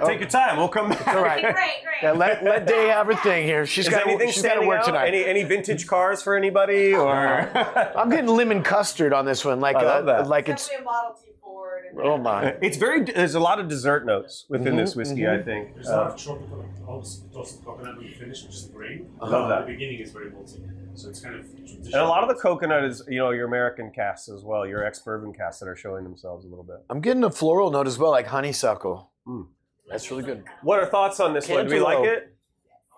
Take 0.05 0.19
your 0.19 0.29
time. 0.29 0.57
We'll 0.57 0.67
come 0.69 0.89
back. 0.89 1.07
all 1.07 1.21
right. 1.23 1.41
Great, 1.41 1.53
great. 1.53 2.01
Yeah, 2.03 2.11
let, 2.11 2.43
let 2.43 2.67
Day 2.67 2.87
have 2.87 3.07
her 3.07 3.15
thing 3.15 3.45
here. 3.45 3.65
She's 3.65 3.85
Is 3.87 3.91
got 3.93 4.05
anything 4.07 4.27
she's 4.31 4.41
got 4.41 4.49
to 4.49 4.51
standing 4.55 4.67
work 4.67 4.79
out? 4.79 4.85
tonight. 4.85 5.07
Any 5.07 5.25
any 5.25 5.43
vintage 5.43 5.87
cars 5.87 6.21
for 6.21 6.35
anybody 6.35 6.93
or? 6.93 7.13
I'm 7.97 8.09
getting 8.09 8.27
lemon 8.27 8.63
custard 8.63 9.13
on 9.13 9.25
this 9.25 9.43
one, 9.45 9.59
like 9.59 9.75
I 9.77 9.83
love 9.83 10.07
uh, 10.07 10.17
that. 10.23 10.27
like 10.27 10.49
it's. 10.49 10.67
Definitely 10.67 10.83
a 10.83 10.85
Model 10.91 11.13
T 11.23 11.31
Ford. 11.41 11.83
and- 11.89 11.99
Oh 12.01 12.17
my! 12.17 12.55
It's 12.61 12.77
very. 12.77 13.03
There's 13.03 13.35
a 13.35 13.39
lot 13.39 13.59
of 13.59 13.67
dessert 13.69 14.05
notes 14.05 14.45
within 14.49 14.73
Mhm, 14.73 14.77
this 14.77 14.95
whiskey. 14.95 15.27
I 15.27 15.41
think. 15.41 15.73
There's 15.75 15.87
a 15.87 15.95
lot 15.95 16.07
Uh, 16.07 16.13
of 16.13 16.17
tropical, 16.21 16.65
also 16.87 17.23
toasted 17.33 17.63
coconut 17.65 17.97
when 17.97 18.07
you 18.07 18.13
finish, 18.15 18.43
which 18.43 18.53
is 18.55 18.65
great. 18.73 19.05
I 19.21 19.27
love 19.29 19.47
that. 19.49 19.65
The 19.65 19.71
beginning 19.73 19.99
is 19.99 20.11
very 20.11 20.29
malty, 20.31 20.61
so 20.95 21.09
it's 21.09 21.21
kind 21.21 21.35
of 21.35 21.45
traditional. 21.55 21.85
and 21.85 21.95
a 21.95 22.07
lot 22.07 22.23
of 22.23 22.29
the 22.29 22.35
coconut 22.35 22.83
is, 22.83 23.01
you 23.07 23.17
know, 23.19 23.31
your 23.31 23.47
American 23.47 23.91
casks 23.91 24.27
as 24.29 24.43
well, 24.43 24.67
your 24.67 24.83
ex 24.83 24.99
bourbon 24.99 25.33
casks 25.33 25.59
that 25.61 25.67
are 25.69 25.75
showing 25.75 26.03
themselves 26.03 26.43
a 26.45 26.49
little 26.49 26.63
bit. 26.65 26.77
I'm 26.89 26.99
getting 27.01 27.23
a 27.23 27.31
floral 27.31 27.71
note 27.71 27.87
as 27.87 27.97
well, 27.97 28.11
like 28.11 28.27
honeysuckle. 28.27 29.09
Mm. 29.27 29.47
That's 29.89 30.09
really 30.09 30.23
good. 30.23 30.43
What 30.63 30.79
are 30.79 30.85
thoughts 30.87 31.19
on 31.19 31.33
this 31.33 31.47
one? 31.47 31.67
Do 31.67 31.75
we 31.75 31.79
like 31.81 32.03
it? 32.05 32.31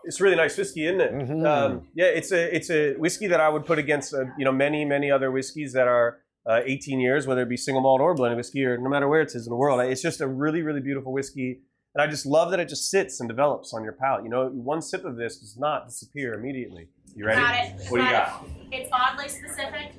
It's 0.06 0.21
really 0.21 0.38
nice 0.38 0.58
whiskey, 0.58 0.86
isn't 0.88 1.02
it? 1.02 1.12
Mhm. 1.13 1.45
Um, 1.45 1.88
yeah, 1.93 2.06
it's 2.06 2.32
a 2.32 2.56
it's 2.56 2.69
a 2.69 2.93
whiskey 2.93 3.28
that 3.28 3.41
I 3.41 3.50
would 3.50 3.65
put 3.65 3.78
against 3.78 4.13
uh, 4.13 4.26
you 4.38 4.45
know 4.45 4.54
many 4.54 4.86
many 4.86 5.12
other 5.12 5.32
whiskeys 5.32 5.73
that 5.73 5.88
are 5.88 6.19
uh, 6.45 6.62
18 6.63 7.02
years, 7.02 7.28
whether 7.28 7.41
it 7.41 7.50
be 7.50 7.58
single 7.58 7.82
malt 7.82 8.00
or 8.00 8.13
blended 8.15 8.38
whiskey, 8.38 8.63
or 8.63 8.78
no 8.78 8.89
matter 8.89 9.10
where 9.10 9.21
it 9.21 9.36
is 9.36 9.45
in 9.45 9.50
the 9.50 9.56
world. 9.58 9.82
It's 9.82 10.02
just 10.02 10.21
a 10.21 10.28
really 10.28 10.62
really 10.62 10.80
beautiful 10.80 11.12
whiskey, 11.12 11.60
and 11.93 12.02
I 12.02 12.08
just 12.08 12.26
love 12.26 12.52
that 12.52 12.60
it 12.62 12.69
just 12.69 12.89
sits 12.89 13.19
and 13.19 13.28
develops 13.28 13.73
on 13.73 13.84
your 13.84 13.91
palate. 13.93 14.23
You 14.23 14.30
know, 14.30 14.47
one 14.47 14.82
sip 14.82 15.04
of 15.04 15.17
this 15.17 15.39
does 15.39 15.58
not 15.58 15.88
disappear 15.88 16.36
immediately. 16.36 16.88
You 17.13 17.26
ready? 17.26 17.41
Got 17.41 17.56
it. 17.65 17.91
What 17.91 17.97
do 17.97 18.04
you 18.06 18.12
Got 18.12 18.28
got? 18.28 18.45
it. 18.45 18.76
It's 18.80 18.89
oddly 18.93 19.28
specific. 19.28 19.91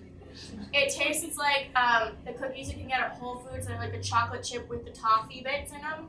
It 0.73 0.91
tastes 0.95 1.23
it's 1.25 1.37
like 1.37 1.69
um, 1.77 2.13
the 2.25 2.33
cookies 2.33 2.69
you 2.71 2.77
can 2.77 2.89
get 2.89 3.01
at 3.01 3.13
Whole 3.13 3.41
Foods. 3.41 3.67
They're 3.67 3.77
like 3.77 3.93
a 3.93 4.01
chocolate 4.01 4.43
chip 4.45 4.71
with 4.71 4.85
the 4.87 4.91
toffee 4.93 5.43
bits 5.43 5.73
in 5.73 5.81
them, 5.81 6.09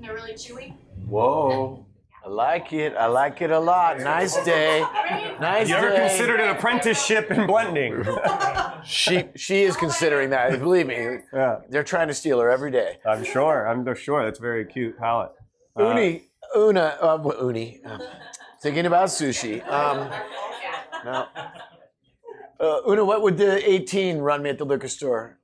and 0.00 0.08
they're 0.08 0.14
really 0.14 0.32
chewy. 0.32 0.72
Whoa! 1.06 1.84
I 2.24 2.28
like 2.28 2.72
it. 2.72 2.94
I 2.96 3.06
like 3.06 3.42
it 3.42 3.50
a 3.50 3.58
lot. 3.58 3.98
Nice 4.00 4.42
day. 4.44 4.80
Right? 5.10 5.40
Nice 5.40 5.68
You 5.68 5.74
ever 5.76 5.90
day. 5.90 6.08
considered 6.08 6.38
an 6.40 6.50
apprenticeship 6.56 7.30
in 7.30 7.46
blending? 7.46 8.04
She 8.84 9.24
she 9.36 9.62
is 9.62 9.76
considering 9.76 10.30
that. 10.30 10.58
Believe 10.58 10.86
me, 10.86 11.18
yeah, 11.34 11.58
they're 11.68 11.84
trying 11.84 12.08
to 12.08 12.14
steal 12.14 12.40
her 12.40 12.48
every 12.50 12.70
day. 12.70 12.98
I'm 13.04 13.24
sure. 13.24 13.68
I'm 13.68 13.84
sure. 13.94 14.24
That's 14.24 14.38
a 14.38 14.42
very 14.42 14.64
cute 14.64 14.96
palate. 14.98 15.32
Uh, 15.78 15.88
Uni, 15.88 16.22
Una, 16.56 16.96
uh, 17.00 17.18
what, 17.18 17.38
Uni. 17.40 17.82
uh, 17.84 17.98
thinking 18.62 18.86
about 18.86 19.08
sushi. 19.08 19.62
Um, 19.68 20.10
no. 21.04 21.26
Uh, 22.58 22.80
Una, 22.88 23.04
what 23.04 23.20
would 23.20 23.36
the 23.36 23.70
18 23.70 24.18
run 24.18 24.42
me 24.42 24.48
at 24.48 24.56
the 24.56 24.64
liquor 24.64 24.88
store? 24.88 25.38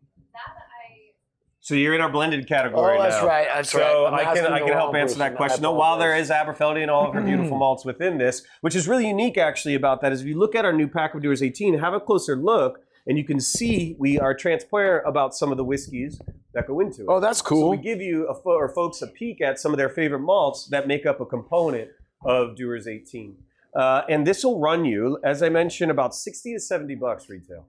So 1.66 1.74
you're 1.74 1.96
in 1.96 2.00
our 2.00 2.09
blended 2.09 2.46
category 2.46 2.96
Oh, 2.96 3.02
that's 3.02 3.20
now. 3.20 3.26
right. 3.26 3.48
That's 3.52 3.70
so 3.72 4.05
right. 4.05 4.24
I 4.24 4.35
can 4.37 4.46
I 4.46 4.61
can 4.61 4.68
help 4.68 4.94
answer 4.94 5.18
that 5.18 5.35
question. 5.35 5.62
No, 5.62 5.72
while 5.72 5.98
there 5.98 6.14
is 6.16 6.31
Aberfeldy 6.31 6.81
and 6.81 6.88
all 6.92 7.09
of 7.09 7.14
her 7.14 7.20
beautiful 7.31 7.59
malts 7.59 7.85
within 7.85 8.18
this, 8.18 8.44
which 8.61 8.76
is 8.76 8.87
really 8.87 9.09
unique 9.09 9.37
actually 9.37 9.74
about 9.74 10.00
that 10.02 10.12
is 10.12 10.20
if 10.20 10.29
you 10.29 10.38
look 10.38 10.55
at 10.55 10.64
our 10.64 10.72
new 10.72 10.87
pack 10.87 11.16
of 11.16 11.22
Dewar's 11.22 11.42
18, 11.42 11.76
have 11.81 11.92
a 11.92 11.98
closer 11.98 12.37
look, 12.37 12.79
and 13.09 13.18
you 13.18 13.24
can 13.24 13.40
see 13.40 13.96
we 13.98 14.16
are 14.16 14.33
transparent 14.33 15.09
about 15.09 15.35
some 15.35 15.50
of 15.50 15.57
the 15.57 15.64
whiskeys 15.64 16.20
that 16.55 16.68
go 16.68 16.79
into 16.79 17.02
it. 17.02 17.07
Oh, 17.09 17.18
that's 17.18 17.40
So 17.40 17.44
cool. 17.46 17.70
we 17.70 17.79
give 17.79 18.00
you 18.00 18.29
a 18.29 18.35
fo- 18.35 18.50
or 18.55 18.68
folks 18.68 19.02
a 19.02 19.09
peek 19.09 19.40
at 19.40 19.59
some 19.59 19.72
of 19.72 19.76
their 19.76 19.88
favorite 19.88 20.20
malts 20.20 20.68
that 20.68 20.87
make 20.87 21.05
up 21.05 21.20
a 21.20 21.26
component 21.26 21.88
of 22.24 22.55
Dewar's 22.55 22.87
18. 22.87 23.37
Uh, 23.74 24.02
and 24.09 24.24
this 24.24 24.44
will 24.44 24.61
run 24.61 24.85
you, 24.85 25.18
as 25.24 25.42
I 25.42 25.48
mentioned, 25.48 25.90
about 25.90 26.14
60 26.14 26.52
to 26.55 26.61
70 26.61 26.94
bucks 26.94 27.29
retail. 27.29 27.66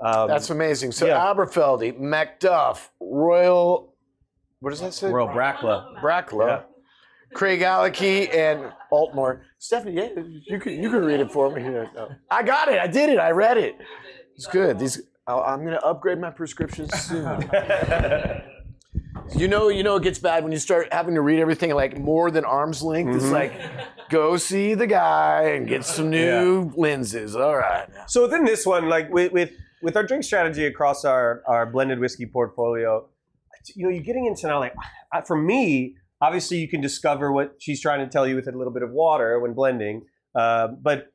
Um, 0.00 0.28
That's 0.28 0.50
amazing. 0.50 0.92
So 0.92 1.06
yeah. 1.06 1.18
Aberfeldy, 1.18 1.98
Macduff, 1.98 2.88
Royal, 3.00 3.94
what 4.60 4.70
does 4.70 4.80
that 4.80 4.94
say? 4.94 5.10
Royal 5.10 5.28
Brackla. 5.28 6.00
Brackla, 6.00 6.46
Yeah. 6.48 6.62
Craigellachie, 7.34 8.34
and 8.34 8.72
Aultmore. 8.92 9.40
Stephanie, 9.58 9.92
yeah, 9.96 10.08
you 10.46 10.58
can 10.58 10.72
you 10.82 10.88
can 10.90 11.04
read 11.04 11.20
it 11.20 11.30
for 11.30 11.50
me. 11.50 11.60
Here. 11.62 11.90
No. 11.94 12.08
I 12.30 12.42
got 12.42 12.68
it. 12.68 12.78
I 12.78 12.86
did 12.86 13.10
it. 13.10 13.18
I 13.18 13.32
read 13.32 13.58
it. 13.58 13.76
It's 14.36 14.46
good. 14.46 14.78
These 14.78 15.02
I'll, 15.26 15.42
I'm 15.42 15.60
going 15.60 15.72
to 15.74 15.84
upgrade 15.84 16.18
my 16.18 16.30
prescriptions 16.30 16.90
soon. 17.02 17.24
you 19.36 19.46
know, 19.46 19.68
you 19.68 19.82
know, 19.82 19.96
it 19.96 20.02
gets 20.02 20.18
bad 20.18 20.42
when 20.42 20.52
you 20.52 20.58
start 20.58 20.88
having 20.92 21.14
to 21.16 21.20
read 21.20 21.38
everything 21.40 21.74
like 21.74 21.98
more 21.98 22.30
than 22.30 22.44
arm's 22.46 22.82
length. 22.82 23.14
It's 23.14 23.26
Mhm. 23.26 23.32
like, 23.32 23.52
go 24.08 24.38
see 24.38 24.72
the 24.74 24.86
guy 24.86 25.42
and 25.54 25.68
get 25.68 25.84
some 25.84 26.08
new 26.08 26.72
lenses. 26.76 27.36
All 27.36 27.56
right. 27.56 27.88
So 28.06 28.22
within 28.22 28.44
this 28.46 28.64
one, 28.64 28.88
like 28.88 29.10
with 29.12 29.32
with, 29.32 29.50
with 29.82 29.96
our 29.96 30.02
drink 30.02 30.24
strategy 30.24 30.66
across 30.66 31.04
our, 31.04 31.42
our 31.46 31.66
blended 31.66 31.98
whiskey 31.98 32.26
portfolio, 32.26 33.08
you 33.74 33.84
know, 33.86 33.90
you're 33.90 34.02
getting 34.02 34.26
into 34.26 34.46
now 34.46 34.60
like 34.60 34.74
for 35.26 35.36
me, 35.36 35.96
obviously 36.20 36.58
you 36.58 36.68
can 36.68 36.80
discover 36.80 37.32
what 37.32 37.56
she's 37.58 37.80
trying 37.80 38.00
to 38.00 38.06
tell 38.10 38.26
you 38.26 38.36
with 38.36 38.48
a 38.48 38.52
little 38.52 38.72
bit 38.72 38.82
of 38.82 38.90
water 38.90 39.38
when 39.40 39.54
blending, 39.54 40.04
uh, 40.34 40.68
but 40.80 41.08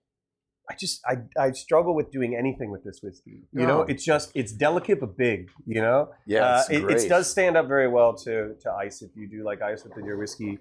I 0.69 0.75
just 0.79 1.01
I, 1.05 1.17
I 1.37 1.51
struggle 1.51 1.93
with 1.93 2.09
doing 2.11 2.35
anything 2.37 2.71
with 2.71 2.83
this 2.83 3.01
whiskey. 3.03 3.41
You 3.51 3.67
know, 3.67 3.79
No. 3.79 3.81
it's 3.81 4.03
just 4.03 4.31
it's 4.33 4.53
delicate 4.53 4.99
but 5.01 5.17
big. 5.17 5.49
You 5.65 5.81
know, 5.81 6.09
Yeah, 6.25 6.45
uh, 6.45 6.63
it, 6.69 6.83
it 6.89 7.09
does 7.09 7.29
stand 7.29 7.57
up 7.57 7.67
very 7.67 7.89
well 7.89 8.13
to 8.19 8.55
to 8.61 8.71
ice 8.71 9.01
if 9.01 9.11
you 9.15 9.27
do 9.27 9.43
like 9.43 9.61
ice 9.61 9.83
within 9.83 10.05
your 10.05 10.17
whiskey. 10.17 10.59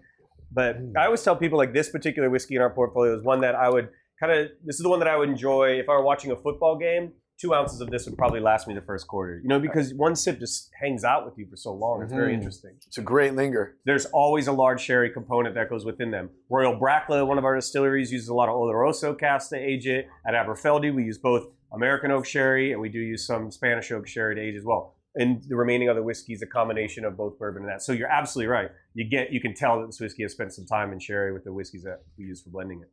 But 0.51 0.77
I 0.99 1.07
always 1.07 1.23
tell 1.23 1.37
people 1.37 1.57
like 1.57 1.73
this 1.73 1.89
particular 1.89 2.29
whiskey 2.31 2.57
in 2.57 2.63
our 2.63 2.71
portfolio 2.71 3.17
is 3.17 3.23
one 3.23 3.41
that 3.43 3.55
I 3.55 3.69
would 3.69 3.91
kind 4.19 4.33
of 4.33 4.49
this 4.65 4.77
is 4.77 4.83
the 4.83 4.89
one 4.89 4.99
that 4.99 5.09
I 5.09 5.17
would 5.17 5.29
enjoy 5.29 5.79
if 5.79 5.89
I 5.89 5.93
were 5.93 6.05
watching 6.05 6.33
a 6.33 6.37
football 6.37 6.77
game. 6.77 7.13
Two 7.43 7.55
ounces 7.55 7.81
of 7.81 7.91
this 7.91 8.07
would 8.07 8.17
probably 8.17 8.39
last 8.39 8.69
me 8.69 8.75
the 8.75 8.81
first 8.81 9.09
quarter. 9.09 9.41
You 9.43 9.49
know, 9.49 9.59
because 9.59 9.93
one 9.95 10.15
sip 10.15 10.39
just 10.39 10.71
hangs 10.81 11.03
out 11.03 11.25
with 11.25 11.37
you 11.37 11.47
for 11.51 11.57
so 11.57 11.73
long. 11.75 12.01
It's 12.01 12.13
very 12.13 12.31
Mhm. 12.31 12.37
interesting. 12.37 12.77
It's 12.87 12.99
a 12.99 13.03
great 13.03 13.35
linger. 13.35 13.79
There's 13.85 14.07
always 14.07 14.47
a 14.47 14.53
large 14.53 14.81
sherry 14.81 15.11
component 15.11 15.57
that 15.57 15.69
goes 15.69 15.85
within 15.85 16.13
them. 16.13 16.31
Royal 16.49 16.79
Brackla, 16.79 17.27
one 17.27 17.39
of 17.39 17.45
our 17.45 17.57
distilleries, 17.57 18.13
uses 18.13 18.29
a 18.29 18.35
lot 18.35 18.49
of 18.49 18.55
Oloroso 18.55 19.19
cask 19.19 19.51
to 19.51 19.57
age 19.57 19.89
it. 19.89 20.07
At 20.25 20.35
Aberfeldy, 20.35 20.95
we 20.95 21.03
use 21.03 21.19
both 21.19 21.49
American 21.73 22.13
oak 22.13 22.27
sherry 22.27 22.71
and 22.71 22.81
we 22.81 22.89
do 22.89 23.01
use 23.01 23.27
some 23.27 23.51
Spanish 23.51 23.91
oak 23.91 24.07
sherry 24.07 24.37
to 24.37 24.41
age 24.41 24.55
as 24.55 24.65
well. 24.65 24.95
And 25.17 25.43
the 25.49 25.57
remaining 25.57 25.89
other 25.89 26.03
whiskey 26.05 26.35
is 26.35 26.43
a 26.43 26.47
combination 26.47 27.05
of 27.05 27.17
both 27.17 27.39
bourbon 27.41 27.63
and 27.65 27.73
that. 27.73 27.83
So 27.83 27.93
you're 27.93 28.09
absolutely 28.09 28.53
right. 28.53 28.71
You 28.95 29.09
get 29.09 29.33
you 29.33 29.41
can 29.41 29.53
tell 29.53 29.81
that 29.81 29.87
this 29.87 30.01
whiskey 30.01 30.23
has 30.23 30.33
spent 30.33 30.53
some 30.53 30.65
time 30.65 30.93
in 30.93 31.01
sherry 31.01 31.33
with 31.33 31.43
the 31.43 31.53
whiskeys 31.53 31.83
that 31.83 32.03
we 32.17 32.25
use 32.27 32.41
for 32.41 32.51
blending 32.51 32.83
it. 32.83 32.91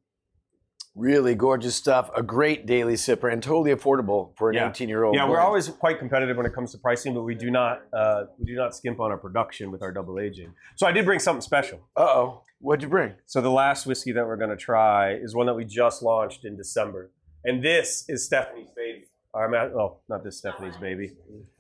Really 1.00 1.34
gorgeous 1.34 1.76
stuff. 1.78 2.10
A 2.14 2.22
great 2.22 2.66
daily 2.66 2.96
sipper 2.96 3.32
and 3.32 3.42
totally 3.42 3.72
affordable 3.74 4.36
for 4.38 4.50
an 4.50 4.56
Yeah. 4.56 4.70
18 4.70 4.90
year 4.90 5.06
old. 5.06 5.16
Yeah, 5.16 5.30
we're 5.30 5.40
always 5.40 5.70
quite 5.70 5.98
competitive 5.98 6.36
when 6.36 6.46
it 6.46 6.54
comes 6.54 6.74
to 6.74 6.78
pricing, 6.78 7.14
but 7.14 7.22
we 7.22 7.36
do 7.36 7.50
not 7.50 7.84
uh, 7.94 8.26
we 8.38 8.46
do 8.46 8.56
not 8.56 8.76
skimp 8.76 9.00
on 9.00 9.10
our 9.10 9.18
production 9.18 9.72
with 9.72 9.82
our 9.82 9.94
double 9.94 10.20
aging. 10.20 10.54
So 10.76 10.86
I 10.86 10.92
did 10.92 11.06
bring 11.06 11.20
something 11.20 11.42
special. 11.42 11.80
Uh 11.96 12.02
oh. 12.02 12.44
What'd 12.60 12.84
you 12.84 12.90
bring? 12.90 13.14
So 13.28 13.40
the 13.40 13.50
last 13.50 13.86
whiskey 13.86 14.12
that 14.12 14.28
we're 14.28 14.36
going 14.36 14.50
to 14.50 14.58
try 14.58 15.14
is 15.14 15.34
one 15.34 15.46
that 15.46 15.54
we 15.56 15.64
just 15.64 16.04
launched 16.04 16.44
in 16.44 16.58
December, 16.58 17.12
and 17.46 17.64
this 17.64 18.04
is 18.10 18.26
Stephanie's 18.26 18.72
baby. 18.76 19.06
Or, 19.34 19.46
I'm 19.46 19.72
oh, 19.78 20.00
not 20.10 20.26
this 20.26 20.40
Stephanie's 20.40 20.76
baby. 20.76 21.14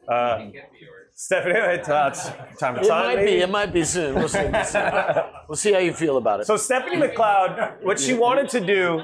Uh, 0.06 0.48
Stephanie, 1.16 1.54
it's, 1.58 1.88
uh, 1.88 2.10
time 2.60 2.76
to 2.76 2.82
It 2.82 2.88
time. 2.88 3.16
might 3.16 3.26
be. 3.26 3.32
It 3.40 3.50
might 3.50 3.72
be 3.72 3.84
soon. 3.86 4.16
We'll 4.16 4.28
see. 4.28 4.46
We'll 4.52 4.66
see, 4.66 4.80
We'll 5.48 5.56
see 5.56 5.72
how 5.72 5.80
you 5.80 5.94
feel 5.94 6.18
about 6.18 6.42
it. 6.42 6.48
So 6.48 6.58
Stephanie 6.58 6.98
MacLeod, 6.98 7.84
what 7.84 8.00
she 8.00 8.14
wanted 8.14 8.50
to 8.50 8.60
do, 8.60 9.04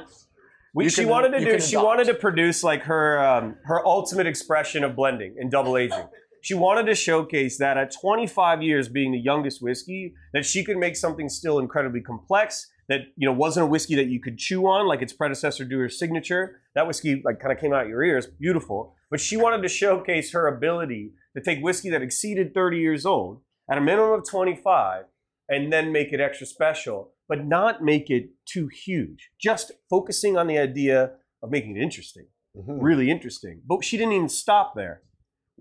what 0.75 0.83
You 0.83 0.89
she 0.89 1.01
can- 1.01 1.09
wanted 1.09 1.31
to 1.31 1.39
do, 1.39 1.59
she 1.59 1.75
adopt. 1.75 1.85
wanted 1.85 2.03
to 2.07 2.13
produce 2.13 2.63
like 2.63 2.83
her 2.83 3.19
um, 3.25 3.55
her 3.63 3.85
ultimate 3.85 4.27
expression 4.27 4.83
of 4.83 4.95
blending 4.95 5.35
and 5.39 5.49
double 5.49 5.77
aging. 5.77 6.07
She 6.41 6.53
wanted 6.53 6.85
to 6.85 6.95
showcase 6.95 7.57
that 7.57 7.75
at 7.77 7.91
25 7.91 8.61
years, 8.61 8.87
being 8.87 9.11
the 9.11 9.17
youngest 9.17 9.63
whiskey, 9.63 10.13
that 10.33 10.45
she 10.45 10.63
could 10.63 10.77
make 10.77 10.95
something 10.95 11.27
still 11.29 11.57
incredibly 11.59 12.01
complex. 12.01 12.69
That 12.87 13.01
you 13.17 13.25
know 13.27 13.33
wasn't 13.33 13.63
a 13.63 13.67
whiskey 13.67 13.95
that 13.95 14.07
you 14.07 14.19
could 14.21 14.37
chew 14.37 14.67
on 14.67 14.85
like 14.87 15.01
its 15.01 15.13
predecessor, 15.13 15.65
Dewar's 15.65 15.97
Signature. 15.97 16.61
That 16.75 16.85
whiskey 16.87 17.21
like 17.25 17.39
kind 17.39 17.51
of 17.51 17.59
came 17.59 17.73
out 17.73 17.87
your 17.87 18.03
ears, 18.03 18.27
beautiful. 18.27 18.93
But 19.09 19.19
she 19.19 19.37
wanted 19.37 19.61
to 19.63 19.69
showcase 19.69 20.33
her 20.33 20.45
ability 20.47 21.13
to 21.35 21.41
take 21.41 21.63
whiskey 21.63 21.89
that 21.91 22.01
exceeded 22.03 22.53
30 22.53 22.77
years 22.77 23.05
old 23.05 23.41
at 23.71 23.77
a 23.77 23.81
minimum 23.81 24.11
of 24.11 24.29
25 24.29 25.05
and 25.49 25.71
then 25.73 25.91
make 25.91 26.11
it 26.13 26.19
extra 26.19 26.45
special, 26.45 27.11
but 27.27 27.45
not 27.45 27.83
make 27.83 28.09
it 28.09 28.29
too 28.45 28.67
huge. 28.67 29.29
Just 29.39 29.71
focusing 29.89 30.37
on 30.37 30.47
the 30.47 30.57
idea 30.57 31.11
of 31.41 31.49
making 31.51 31.75
it 31.77 31.81
interesting, 31.81 32.27
Mhm. 32.55 32.77
really 32.81 33.09
interesting. 33.09 33.61
But 33.65 33.83
she 33.83 33.97
didn't 33.97 34.13
even 34.13 34.29
stop 34.29 34.75
there. 34.75 35.01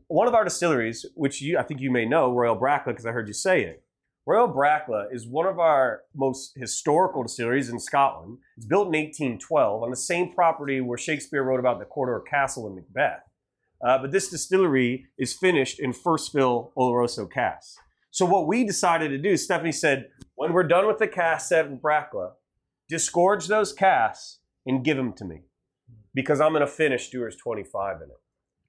One 0.08 0.28
of 0.28 0.34
our 0.34 0.44
distilleries, 0.44 1.06
which 1.14 1.40
you, 1.40 1.58
I 1.58 1.62
think 1.62 1.80
you 1.80 1.90
may 1.90 2.04
know, 2.04 2.32
Royal 2.32 2.56
Brackla, 2.56 2.86
because 2.86 3.06
I 3.06 3.12
heard 3.12 3.28
you 3.28 3.34
say 3.34 3.62
it. 3.64 3.82
Royal 4.26 4.48
Brackla 4.48 5.12
is 5.12 5.26
one 5.26 5.46
of 5.46 5.58
our 5.58 6.02
most 6.14 6.56
historical 6.56 7.22
distilleries 7.22 7.68
in 7.68 7.78
Scotland. 7.78 8.38
It's 8.56 8.64
built 8.66 8.88
in 8.88 8.94
1812 8.94 9.82
on 9.82 9.90
the 9.90 9.96
same 9.96 10.32
property 10.32 10.80
where 10.80 10.96
Shakespeare 10.96 11.42
wrote 11.42 11.60
about 11.60 11.78
the 11.78 11.84
Cawdor 11.84 12.20
Castle 12.20 12.66
in 12.68 12.74
Macbeth. 12.74 13.22
Uh, 13.84 13.98
but 13.98 14.12
this 14.12 14.28
distillery 14.30 15.06
is 15.18 15.34
finished 15.34 15.78
in 15.78 15.92
first 15.92 16.32
fill 16.32 16.72
Oloroso 16.76 17.30
casks. 17.30 17.76
So 18.10 18.24
what 18.24 18.46
we 18.46 18.64
decided 18.64 19.08
to 19.10 19.18
do, 19.18 19.36
Stephanie 19.36 19.72
said, 19.72 20.08
when 20.36 20.52
we're 20.52 20.64
done 20.64 20.86
with 20.86 20.98
the 20.98 21.08
cast 21.08 21.48
set 21.48 21.66
in 21.66 21.78
Brackla, 21.78 22.32
disgorge 22.88 23.46
those 23.46 23.72
casks 23.72 24.40
and 24.66 24.84
give 24.84 24.96
them 24.96 25.12
to 25.14 25.24
me 25.24 25.42
because 26.14 26.40
I'm 26.40 26.52
going 26.52 26.60
to 26.60 26.66
finish 26.66 27.10
Dewar's 27.10 27.36
25 27.36 27.96
in 28.02 28.10
it. 28.10 28.16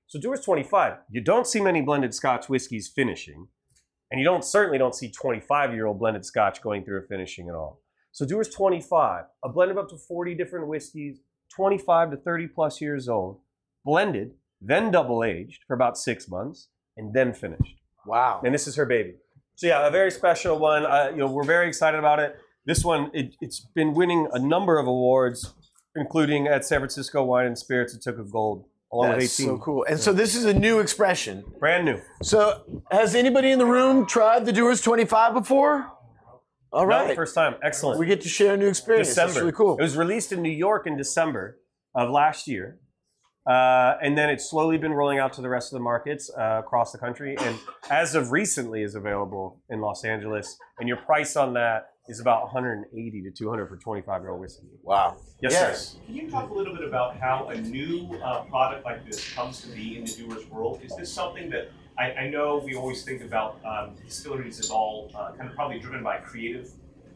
So 0.08 0.20
Dewar's 0.20 0.42
25, 0.42 0.98
you 1.10 1.22
don't 1.22 1.48
see 1.48 1.62
many 1.62 1.82
blended 1.82 2.14
Scotch 2.14 2.48
whiskies 2.48 2.88
finishing. 2.88 3.48
And 4.12 4.20
you 4.20 4.26
don't 4.26 4.46
certainly 4.46 4.78
don't 4.78 4.96
see 4.96 5.12
25 5.12 5.74
year 5.74 5.88
old 5.88 6.00
blended 6.00 6.26
Scotch 6.26 6.62
going 6.62 6.86
through 6.86 7.00
a 7.00 7.08
finishing 7.08 7.50
at 7.50 7.56
all. 7.56 7.82
So 8.12 8.26
Dewar's 8.26 8.50
25, 8.50 9.26
a 9.44 9.50
blend 9.50 9.72
of 9.72 9.78
up 9.78 9.90
to 9.90 9.98
40 9.98 10.36
different 10.36 10.68
whiskeys, 10.68 11.20
25 11.56 12.12
to 12.12 12.18
30 12.18 12.48
plus 12.48 12.80
years 12.80 13.10
old, 13.10 13.40
blended, 13.84 14.36
then 14.62 14.92
double 14.92 15.24
aged 15.24 15.64
for 15.68 15.74
about 15.74 15.98
six 15.98 16.30
months, 16.30 16.70
and 16.96 17.14
then 17.14 17.34
finished. 17.34 17.76
Wow. 18.06 18.42
And 18.44 18.54
this 18.54 18.68
is 18.68 18.76
her 18.76 18.86
baby. 18.86 19.16
So 19.56 19.68
yeah, 19.68 19.88
a 19.88 19.92
very 19.92 20.12
special 20.12 20.58
one. 20.60 20.86
Uh, 20.86 21.10
you 21.12 21.18
know, 21.18 21.28
we're 21.28 21.44
very 21.44 21.68
excited 21.68 21.98
about 21.98 22.20
it. 22.20 22.38
This 22.66 22.84
one, 22.84 23.12
it, 23.14 23.36
it's 23.42 23.60
been 23.60 23.94
winning 23.94 24.28
a 24.34 24.40
number 24.40 24.78
of 24.78 24.88
awards, 24.88 25.54
including 25.96 26.48
at 26.48 26.66
San 26.66 26.80
Francisco 26.80 27.24
Wine 27.24 27.46
and 27.46 27.58
Spirits. 27.58 27.94
It 27.94 28.02
took 28.02 28.18
a 28.18 28.24
gold 28.24 28.66
along 28.92 29.12
That's 29.12 29.38
with 29.38 29.46
18. 29.46 29.46
so 29.46 29.58
cool. 29.64 29.86
And 29.88 30.00
so 30.00 30.14
this 30.14 30.36
is 30.36 30.46
a 30.46 30.54
new 30.54 30.80
expression. 30.80 31.44
Brand 31.60 31.86
new. 31.86 32.02
So 32.22 32.84
has 32.92 33.16
anybody 33.16 33.52
in 33.52 33.60
the 33.60 33.66
room 33.66 34.06
tried 34.06 34.46
the 34.46 34.52
Dewar's 34.52 34.82
25 34.82 35.34
before? 35.34 35.92
All 36.72 36.86
right. 36.86 37.02
No, 37.02 37.06
right. 37.08 37.16
first 37.16 37.36
time. 37.36 37.56
Excellent. 37.64 38.00
we 38.00 38.06
get 38.06 38.22
to 38.22 38.30
share 38.30 38.56
a 38.56 38.58
new 38.58 38.68
experience. 38.68 39.10
December. 39.10 39.28
That's 39.28 39.40
really 39.40 39.52
cool. 39.54 39.78
It 39.78 39.84
was 39.84 39.96
released 39.96 40.32
in 40.32 40.42
New 40.42 40.50
York 40.50 40.88
in 40.88 40.98
December 40.98 41.60
of 41.94 42.10
last 42.10 42.48
year. 42.48 42.80
Uh, 43.46 43.96
and 44.02 44.18
then 44.18 44.30
it's 44.30 44.50
slowly 44.50 44.78
been 44.78 44.94
rolling 44.94 45.20
out 45.20 45.34
to 45.34 45.42
the 45.42 45.50
rest 45.50 45.72
of 45.72 45.78
the 45.78 45.84
markets 45.84 46.32
uh, 46.36 46.62
across 46.64 46.92
the 46.92 46.98
country. 46.98 47.36
And 47.40 47.58
as 47.90 48.16
of 48.16 48.32
recently, 48.32 48.82
is 48.82 48.96
available 48.96 49.62
in 49.70 49.82
Los 49.82 50.04
Angeles. 50.04 50.58
And 50.80 50.88
your 50.88 50.98
price 50.98 51.36
on 51.36 51.54
that 51.54 51.90
is 52.08 52.20
about 52.20 52.44
180 52.44 53.22
to 53.24 53.32
200 53.32 53.68
for 53.68 53.78
25 53.78 54.22
year 54.22 54.32
old 54.32 54.42
whiskey. 54.42 54.68
Wow. 54.84 55.18
Yes, 55.42 55.52
Yes. 55.54 55.88
sir. 55.90 56.00
Can 56.06 56.16
you 56.16 56.30
talk 56.30 56.50
a 56.50 56.54
little 56.54 56.74
bit 56.76 56.88
about 56.88 57.18
how 57.18 57.50
a 57.50 57.56
new 57.58 58.10
uh, 58.24 58.44
product 58.44 58.84
like 58.86 59.06
this 59.06 59.34
comes 59.34 59.62
to 59.62 59.68
be 59.70 59.98
in 59.98 60.06
the 60.06 60.12
Dewar's 60.12 60.46
world? 60.50 60.82
Is 60.84 60.96
this 60.96 61.12
something 61.12 61.50
that 61.52 61.70
I, 61.98 62.12
I 62.12 62.30
know 62.30 62.62
we 62.64 62.76
always 62.76 63.04
think 63.04 63.24
about 63.24 63.60
um, 63.64 63.96
distilleries 64.04 64.60
as 64.60 64.70
all 64.70 65.12
uh, 65.16 65.32
kind 65.38 65.50
of 65.50 65.56
probably 65.56 65.80
driven 65.80 66.04
by 66.04 66.18
creative, 66.18 66.72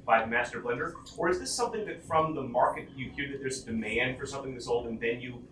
by 0.05 0.21
the 0.21 0.27
master 0.27 0.61
blender, 0.61 0.93
or 1.17 1.29
is 1.29 1.39
this 1.39 1.51
something 1.51 1.85
that 1.85 2.03
from 2.05 2.33
the 2.33 2.41
market 2.43 2.87
you 2.95 3.11
hear 3.11 3.27
that 3.31 3.39
there's 3.39 3.63
a 3.63 3.65
demand 3.65 4.17
for 4.17 4.25
something 4.25 4.55
this 4.55 4.67
old 4.67 4.87
and 4.87 4.99
then 4.99 5.19
you 5.19 5.43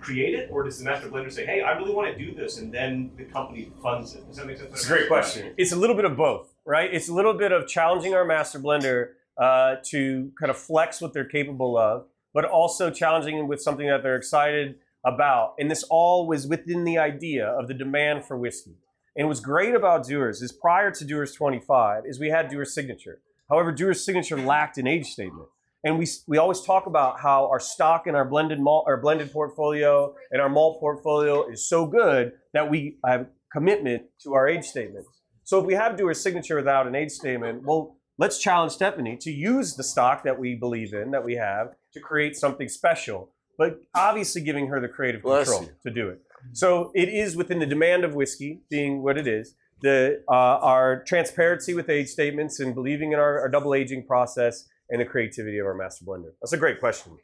create 0.00 0.34
it, 0.34 0.48
or 0.50 0.62
does 0.62 0.78
the 0.78 0.84
master 0.84 1.08
blender 1.08 1.32
say, 1.32 1.46
"Hey, 1.46 1.62
I 1.62 1.72
really 1.72 1.92
want 1.92 2.16
to 2.16 2.24
do 2.24 2.34
this," 2.34 2.58
and 2.58 2.72
then 2.72 3.12
the 3.16 3.24
company 3.24 3.72
funds 3.82 4.14
it? 4.14 4.26
Does 4.26 4.36
that 4.36 4.46
make 4.46 4.58
sense? 4.58 4.70
It's 4.72 4.84
a 4.84 4.88
great 4.88 5.08
question. 5.08 5.54
It's 5.56 5.72
a 5.72 5.76
little 5.76 5.96
bit 5.96 6.04
of 6.04 6.16
both, 6.16 6.54
right? 6.64 6.92
It's 6.92 7.08
a 7.08 7.14
little 7.14 7.34
bit 7.34 7.52
of 7.52 7.66
challenging 7.66 8.14
our 8.14 8.24
master 8.24 8.58
blender 8.58 9.10
uh, 9.38 9.76
to 9.84 10.32
kind 10.38 10.50
of 10.50 10.56
flex 10.56 11.00
what 11.00 11.12
they're 11.12 11.24
capable 11.24 11.76
of, 11.76 12.06
but 12.32 12.44
also 12.44 12.90
challenging 12.90 13.36
them 13.36 13.48
with 13.48 13.60
something 13.60 13.86
that 13.86 14.02
they're 14.02 14.16
excited 14.16 14.76
about. 15.04 15.54
And 15.58 15.70
this 15.70 15.84
all 15.84 16.26
was 16.26 16.46
within 16.46 16.84
the 16.84 16.98
idea 16.98 17.46
of 17.46 17.68
the 17.68 17.74
demand 17.74 18.24
for 18.24 18.36
whiskey. 18.36 18.76
And 19.16 19.28
what's 19.28 19.40
great 19.40 19.74
about 19.74 20.06
Dewar's 20.06 20.42
is 20.42 20.52
prior 20.52 20.90
to 20.90 21.04
Dewar's 21.04 21.32
25 21.32 22.04
is 22.06 22.20
we 22.20 22.28
had 22.28 22.50
Dewar's 22.50 22.74
signature. 22.74 23.20
However, 23.48 23.72
Dewar's 23.72 24.04
signature 24.04 24.36
lacked 24.36 24.76
an 24.76 24.86
age 24.86 25.06
statement. 25.06 25.48
And 25.86 26.00
we, 26.00 26.08
we 26.26 26.36
always 26.36 26.62
talk 26.62 26.86
about 26.86 27.20
how 27.20 27.46
our 27.46 27.60
stock 27.60 28.08
and 28.08 28.16
our 28.16 28.24
blended 28.24 28.58
malt, 28.58 28.86
our 28.88 28.96
blended 28.96 29.32
portfolio 29.32 30.16
and 30.32 30.42
our 30.42 30.48
malt 30.48 30.80
portfolio 30.80 31.48
is 31.48 31.68
so 31.68 31.86
good 31.86 32.32
that 32.54 32.68
we 32.68 32.98
have 33.06 33.28
commitment 33.52 34.02
to 34.24 34.34
our 34.34 34.48
age 34.48 34.64
statements. 34.64 35.08
So 35.44 35.60
if 35.60 35.64
we 35.64 35.74
have 35.74 35.96
Dewar's 35.96 36.20
signature 36.20 36.56
without 36.56 36.88
an 36.88 36.96
age 36.96 37.12
statement, 37.12 37.62
well, 37.62 37.98
let's 38.18 38.40
challenge 38.40 38.72
Stephanie 38.72 39.16
to 39.20 39.30
use 39.30 39.76
the 39.76 39.84
stock 39.84 40.24
that 40.24 40.40
we 40.40 40.56
believe 40.56 40.92
in, 40.92 41.12
that 41.12 41.24
we 41.24 41.36
have, 41.36 41.76
to 41.92 42.00
create 42.00 42.34
something 42.34 42.68
special. 42.68 43.30
But 43.56 43.78
obviously 43.94 44.42
giving 44.42 44.66
her 44.66 44.80
the 44.80 44.88
creative 44.88 45.22
Bless 45.22 45.48
control 45.48 45.70
you. 45.70 45.76
to 45.84 45.94
do 45.94 46.08
it. 46.08 46.20
So 46.52 46.90
it 46.96 47.08
is 47.08 47.36
within 47.36 47.60
the 47.60 47.66
demand 47.66 48.02
of 48.02 48.16
whiskey 48.16 48.62
being 48.68 49.04
what 49.04 49.16
it 49.16 49.28
is, 49.28 49.54
the 49.82 50.24
uh, 50.28 50.32
our 50.32 51.04
transparency 51.04 51.74
with 51.74 51.88
age 51.88 52.08
statements 52.08 52.58
and 52.58 52.74
believing 52.74 53.12
in 53.12 53.20
our, 53.20 53.38
our 53.38 53.48
double 53.48 53.72
aging 53.72 54.04
process 54.04 54.66
and 54.90 55.00
the 55.00 55.04
creativity 55.04 55.58
of 55.58 55.66
our 55.66 55.74
master 55.74 56.04
blender. 56.04 56.30
That's 56.40 56.52
a 56.52 56.56
great 56.56 56.80
question. 56.80 57.16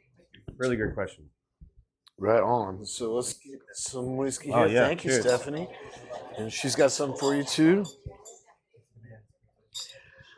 Really 0.57 0.75
good 0.75 0.93
question. 0.93 1.29
Right 2.17 2.41
on. 2.41 2.85
So 2.85 3.15
let's 3.15 3.33
get 3.33 3.59
some 3.73 4.17
whiskey 4.17 4.51
oh, 4.51 4.59
here. 4.59 4.65
Oh, 4.65 4.69
yeah. 4.69 4.87
Thank 4.87 5.03
you, 5.03 5.11
Cheers. 5.11 5.25
Stephanie. 5.25 5.67
And 6.37 6.51
she's 6.51 6.75
got 6.75 6.91
some 6.91 7.15
for 7.15 7.35
you 7.35 7.43
too. 7.43 7.85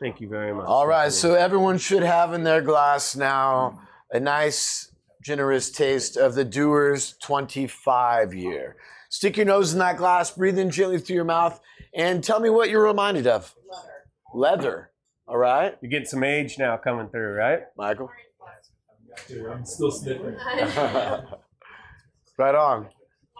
Thank 0.00 0.20
you 0.20 0.28
very 0.28 0.52
much. 0.52 0.66
All 0.66 0.86
right. 0.86 1.12
So 1.12 1.34
everyone 1.34 1.78
should 1.78 2.02
have 2.02 2.32
in 2.34 2.44
their 2.44 2.60
glass 2.60 3.16
now 3.16 3.80
a 4.10 4.20
nice, 4.20 4.92
generous 5.22 5.70
taste 5.70 6.16
of 6.16 6.34
the 6.34 6.44
Dewar's 6.44 7.16
25 7.22 8.34
year. 8.34 8.76
Stick 9.08 9.36
your 9.36 9.46
nose 9.46 9.72
in 9.72 9.78
that 9.78 9.96
glass, 9.96 10.30
breathe 10.30 10.58
in 10.58 10.70
gently 10.70 10.98
through 10.98 11.16
your 11.16 11.24
mouth, 11.24 11.60
and 11.94 12.22
tell 12.22 12.40
me 12.40 12.50
what 12.50 12.68
you're 12.68 12.84
reminded 12.84 13.26
of. 13.26 13.54
Leather. 14.34 14.90
All 15.28 15.36
right, 15.38 15.76
you're 15.80 15.90
getting 15.90 16.06
some 16.06 16.22
age 16.22 16.56
now 16.58 16.76
coming 16.76 17.08
through, 17.08 17.34
right? 17.34 17.62
Michael. 17.76 18.10
Dude, 19.26 19.46
I'm 19.46 19.64
still 19.64 19.90
sniffing. 19.90 20.36
right 22.38 22.54
on. 22.54 22.88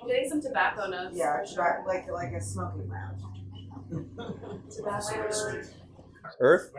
I'm 0.01 0.09
getting 0.09 0.29
some 0.29 0.41
tobacco 0.43 0.89
notes. 0.89 1.17
Yeah, 1.17 1.45
dry- 1.55 1.85
like 1.87 2.11
like 2.11 2.33
a 2.33 2.41
smoking 2.41 2.89
lounge. 2.89 3.23
Tobacco. 4.75 5.63
Earth. 6.41 6.73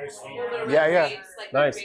Yeah, 0.67 0.87
yeah. 0.87 1.07
Grapes, 1.07 1.27
like 1.37 1.53
Nice. 1.53 1.83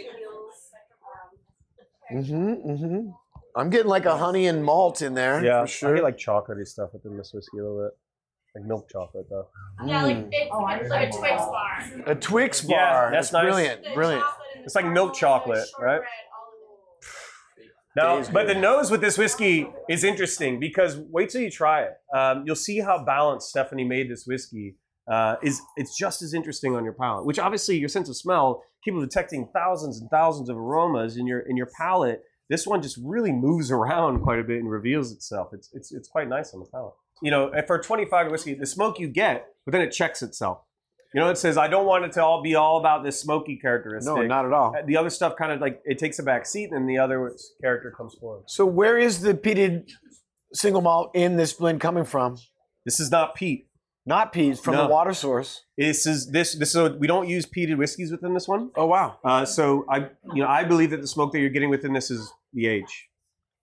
Mm-hmm. 2.13 2.71
Mm-hmm. 2.71 3.11
I'm 3.55 3.71
getting 3.71 3.87
like 3.89 4.07
a 4.07 4.17
honey 4.17 4.47
and 4.47 4.65
malt 4.65 5.01
in 5.03 5.15
there. 5.15 5.45
Yeah, 5.45 5.63
for 5.63 5.69
sure. 5.69 5.93
I 5.93 5.95
get 5.97 6.03
like 6.03 6.19
chocolatey 6.19 6.67
stuff 6.67 6.91
within 6.93 7.17
this 7.17 7.33
whiskey 7.33 7.59
a 7.59 7.63
little 7.63 7.85
bit, 7.85 7.97
like 8.55 8.65
milk 8.65 8.89
chocolate 8.91 9.27
though. 9.31 9.49
Yeah, 9.87 10.03
like 10.03 10.17
Mm. 10.17 10.29
it's, 10.33 10.51
Oh, 10.53 10.67
it's 10.69 10.91
like 10.91 11.09
a. 11.09 11.13
Twix 11.19 11.43
bar. 11.45 11.83
a 12.07 12.15
Twix 12.15 12.61
bar. 12.63 12.77
Yeah, 12.77 13.11
that's 13.11 13.33
nice. 13.33 13.43
brilliant. 13.45 13.83
The 13.85 13.95
Brilliant. 13.95 14.23
chocolate 14.23 14.47
and 14.57 14.65
It's 14.65 14.75
like 14.75 14.85
milk 14.87 15.15
caramel, 15.15 15.39
chocolate, 15.39 15.69
shortbread, 15.69 16.01
right? 16.01 16.07
all 16.35 16.49
of 16.49 17.65
it. 17.65 17.71
Now, 17.97 18.17
Dave's 18.17 18.29
but 18.31 18.47
the 18.47 18.55
nose 18.55 18.91
with 18.91 19.01
this 19.01 19.19
whiskey 19.19 19.67
is 19.89 20.05
interesting 20.05 20.61
because 20.61 20.99
wait 20.99 21.31
till 21.31 21.41
you 21.43 21.51
try 21.51 21.83
it. 21.83 21.93
Um, 22.15 22.45
you'll 22.47 22.57
see 22.57 22.81
how 22.81 23.05
balanced 23.05 23.49
Stephanie 23.51 23.85
made 23.85 24.11
this 24.11 24.25
whiskey. 24.27 24.77
Uh, 25.11 25.35
is 25.43 25.61
it's 25.77 25.97
just 25.97 26.23
as 26.23 26.33
interesting 26.33 26.77
on 26.77 26.85
your 26.85 26.93
palate, 26.93 27.27
which 27.27 27.39
obviously 27.39 27.77
your 27.77 27.89
sense 27.89 28.09
of 28.09 28.17
smell, 28.17 28.63
people 28.85 29.01
detecting 29.01 29.49
thousands 29.53 30.01
and 30.01 30.09
thousands 30.11 30.49
of 30.49 30.57
aromas 30.57 31.17
in 31.17 31.27
your 31.27 31.41
in 31.41 31.57
your 31.57 31.69
palate. 31.77 32.23
This 32.49 32.67
one 32.69 32.83
just 32.83 32.99
really 33.03 33.33
moves 33.33 33.71
around 33.77 34.21
quite 34.21 34.39
a 34.39 34.45
bit 34.45 34.59
and 34.61 34.71
reveals 34.71 35.11
itself. 35.11 35.49
It's 35.53 35.71
it's 35.73 35.91
it's 35.93 36.09
quite 36.09 36.29
nice 36.29 36.55
on 36.55 36.61
the 36.61 36.67
palate. 36.67 36.95
You 37.23 37.31
know, 37.31 37.53
for 37.67 37.77
a 37.77 37.83
25 37.83 38.31
whiskey, 38.31 38.55
the 38.55 38.67
smoke 38.67 38.99
you 38.99 39.09
get, 39.09 39.47
but 39.65 39.73
then 39.73 39.81
it 39.83 39.91
checks 39.91 40.23
itself. 40.23 40.59
You 41.15 41.21
know, 41.21 41.29
it 41.29 41.37
says 41.37 41.59
I 41.59 41.69
don't 41.69 41.85
want 41.87 42.05
it 42.07 42.13
to 42.13 42.25
all 42.25 42.43
be 42.43 42.55
all 42.55 42.79
about 42.81 43.05
this 43.05 43.21
smoky 43.21 43.57
characteristic. 43.59 44.15
No, 44.15 44.23
not 44.23 44.47
at 44.47 44.53
all. 44.53 44.75
the 44.87 44.97
other 44.97 45.11
stuff 45.11 45.35
kind 45.37 45.53
of 45.53 45.61
like 45.61 45.81
it 45.85 45.99
takes 45.99 46.19
a 46.19 46.23
back 46.23 46.47
seat, 46.47 46.71
and 46.73 46.89
the 46.89 46.99
other 46.99 47.35
character 47.63 47.93
comes 47.97 48.15
forward. 48.19 48.45
So 48.49 48.65
where 48.65 48.99
is 48.99 49.21
the 49.21 49.35
peated 49.35 49.91
single 50.55 50.81
malt 50.81 51.11
in 51.15 51.37
this 51.37 51.53
blend 51.53 51.81
coming 51.81 52.05
from? 52.05 52.39
This 52.87 52.99
is 52.99 53.11
not 53.11 53.35
peat. 53.35 53.69
Not 54.05 54.33
peat, 54.33 54.59
from 54.59 54.75
No. 54.75 54.85
the 54.85 54.89
water 54.89 55.13
source. 55.13 55.63
This 55.79 56.07
is 56.07 56.31
this 56.33 56.57
this. 56.57 56.73
So 56.73 56.97
we 56.97 57.07
don't 57.07 57.29
use 57.29 57.47
peated 57.47 57.77
whiskeys 57.77 58.11
within 58.11 58.35
this 58.35 58.49
one. 58.49 58.71
Oh 58.75 58.87
wow. 58.87 59.19
Uh, 59.25 59.45
so 59.45 59.85
I 59.89 60.09
you 60.35 60.43
know 60.43 60.49
I 60.49 60.65
believe 60.65 60.91
that 60.91 61.01
the 61.03 61.07
smoke 61.07 61.33
that 61.33 61.41
you're 61.41 61.51
getting 61.51 61.71
within 61.71 61.93
this 61.93 62.11
is 62.11 62.33
the 62.53 62.67
age, 62.67 63.09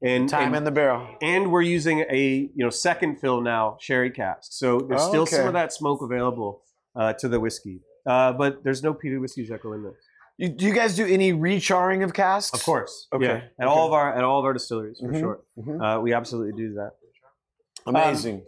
and 0.02 0.30
Time 0.30 0.48
and, 0.48 0.56
in 0.58 0.64
the 0.64 0.72
barrel. 0.72 1.08
and 1.22 1.52
we're 1.52 1.62
using 1.62 2.00
a 2.10 2.50
you 2.56 2.64
know 2.64 2.70
second 2.70 3.18
fill 3.20 3.42
now 3.42 3.78
sherry 3.82 4.12
cask. 4.12 4.52
So 4.54 4.80
there's 4.80 5.04
still 5.04 5.26
some 5.26 5.48
of 5.48 5.54
that 5.54 5.74
smoke 5.74 6.02
available 6.02 6.62
uh, 6.96 7.14
to 7.14 7.28
the 7.28 7.40
whiskey, 7.40 7.82
uh, 8.06 8.34
but 8.34 8.64
there's 8.64 8.82
no 8.84 8.94
peated 8.94 9.20
whiskeys 9.22 9.50
that 9.50 9.62
go 9.62 9.74
in 9.74 9.84
there. 9.84 9.94
You, 10.38 10.48
do 10.50 10.66
you 10.66 10.74
guys 10.74 10.96
do 10.96 11.06
any 11.06 11.34
recharring 11.34 12.02
of 12.04 12.14
casks? 12.14 12.58
Of 12.58 12.64
course, 12.64 13.08
Okay, 13.14 13.26
yeah, 13.26 13.32
at 13.36 13.42
okay. 13.60 13.66
all 13.66 13.88
of 13.88 13.94
our 13.94 14.16
at 14.18 14.24
all 14.24 14.40
of 14.40 14.46
our 14.46 14.54
distilleries 14.54 15.00
for 15.00 15.08
Mhm, 15.12 15.20
sure. 15.20 15.40
mhm. 15.58 15.98
Uh, 15.98 16.00
we 16.02 16.14
absolutely 16.14 16.54
do 16.62 16.74
that. 16.76 16.92
Amazing. 17.86 18.44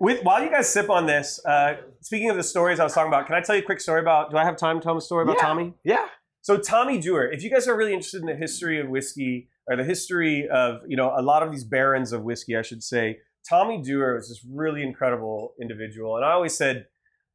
With 0.00 0.24
while 0.24 0.42
you 0.42 0.50
guys 0.50 0.68
sip 0.68 0.90
on 0.90 1.06
this, 1.06 1.44
uh, 1.46 1.74
speaking 2.00 2.28
of 2.30 2.36
the 2.36 2.42
stories 2.42 2.80
I 2.80 2.84
was 2.84 2.92
talking 2.92 3.08
about, 3.08 3.26
can 3.26 3.36
I 3.36 3.40
tell 3.40 3.54
you 3.54 3.62
a 3.62 3.64
quick 3.64 3.80
story 3.80 4.00
about? 4.00 4.30
Do 4.30 4.36
I 4.36 4.44
have 4.44 4.56
time 4.56 4.80
to 4.80 4.84
tell 4.84 4.96
a 4.96 5.00
story 5.00 5.22
about 5.22 5.36
Yeah. 5.36 5.42
Tommy? 5.42 5.74
yeah. 5.84 6.06
So 6.40 6.56
Tommy 6.56 6.98
Dewar, 6.98 7.30
if 7.30 7.44
you 7.44 7.50
guys 7.50 7.68
are 7.68 7.76
really 7.76 7.92
interested 7.92 8.20
in 8.20 8.26
the 8.26 8.34
history 8.34 8.80
of 8.80 8.88
whiskey 8.88 9.48
or 9.68 9.76
the 9.76 9.84
history 9.84 10.48
of 10.48 10.80
you 10.86 10.96
know 10.96 11.12
a 11.16 11.22
lot 11.22 11.42
of 11.42 11.50
these 11.50 11.64
barons 11.64 12.12
of 12.12 12.22
whiskey, 12.22 12.56
I 12.56 12.62
should 12.62 12.82
say, 12.82 13.18
Tommy 13.48 13.82
Dewar 13.82 14.14
was 14.14 14.28
this 14.28 14.44
really 14.48 14.82
incredible 14.82 15.54
individual. 15.60 16.16
And 16.16 16.24
I 16.24 16.32
always 16.32 16.56
said, 16.56 16.86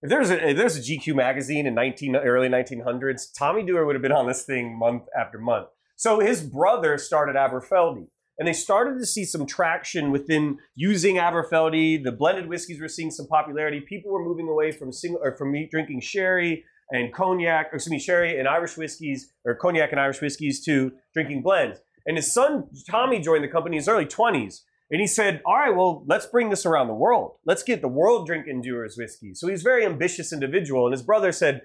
if 0.02 0.10
there's 0.10 0.30
a 0.30 0.50
if 0.50 0.58
there's 0.58 0.78
a 0.78 0.82
GQ 0.82 1.16
magazine 1.16 1.66
in 1.66 1.74
19 1.74 2.16
early 2.16 2.50
1900s, 2.50 3.34
Tommy 3.38 3.64
Dewar 3.66 3.86
would 3.86 3.96
have 3.96 4.02
been 4.02 4.12
on 4.12 4.28
this 4.28 4.44
thing 4.44 4.78
month 4.78 5.04
after 5.18 5.40
month. 5.40 5.68
So 5.96 6.20
his 6.20 6.42
brother 6.44 6.98
started 6.98 7.36
Aberfeldy. 7.36 8.08
And 8.40 8.48
they 8.48 8.54
started 8.54 9.00
to 9.00 9.06
see 9.08 9.26
some 9.26 9.48
traction 9.48 10.12
within 10.12 10.60
using 10.76 11.16
Aberfeldy. 11.16 12.04
The 12.04 12.12
blended 12.12 12.48
whiskeys 12.48 12.80
were 12.80 12.88
seeing 12.88 13.10
some 13.10 13.26
popularity. 13.28 13.80
People 13.82 14.12
were 14.12 14.24
moving 14.24 14.48
away 14.48 14.72
from 14.72 14.92
single 14.94 15.20
or 15.24 15.36
from 15.36 15.56
drinking 15.72 16.02
sherry 16.02 16.64
and 16.92 17.12
cognac, 17.12 17.74
or 17.74 17.78
excuse 17.78 17.92
me, 17.92 18.00
sherry 18.00 18.38
and 18.38 18.48
Irish 18.48 18.78
whiskeys, 18.78 19.34
or 19.44 19.56
cognac 19.56 19.92
and 19.92 20.00
Irish 20.00 20.22
whiskeys 20.22 20.64
to 20.66 20.92
drinking 21.16 21.42
blends. 21.42 21.80
And 22.08 22.16
his 22.16 22.34
son 22.34 22.64
Tommy 22.90 23.20
joined 23.20 23.44
the 23.44 23.50
company 23.50 23.76
in 23.76 23.82
his 23.82 23.90
early 23.90 24.06
20s. 24.06 24.62
And 24.90 25.02
he 25.02 25.08
said, 25.08 25.42
All 25.46 25.56
right, 25.56 25.76
well, 25.76 26.06
let's 26.08 26.26
bring 26.26 26.50
this 26.50 26.66
around 26.66 26.88
the 26.88 26.94
world. 26.94 27.34
Let's 27.46 27.64
get 27.64 27.82
the 27.82 27.88
world 27.88 28.26
drinking 28.26 28.62
Dewar's 28.62 28.98
whiskey. 28.98 29.34
So 29.34 29.48
he's 29.48 29.62
a 29.62 29.64
very 29.64 29.86
ambitious 29.86 30.32
individual. 30.32 30.86
And 30.86 30.94
his 30.94 31.04
brother 31.04 31.32
said, 31.32 31.62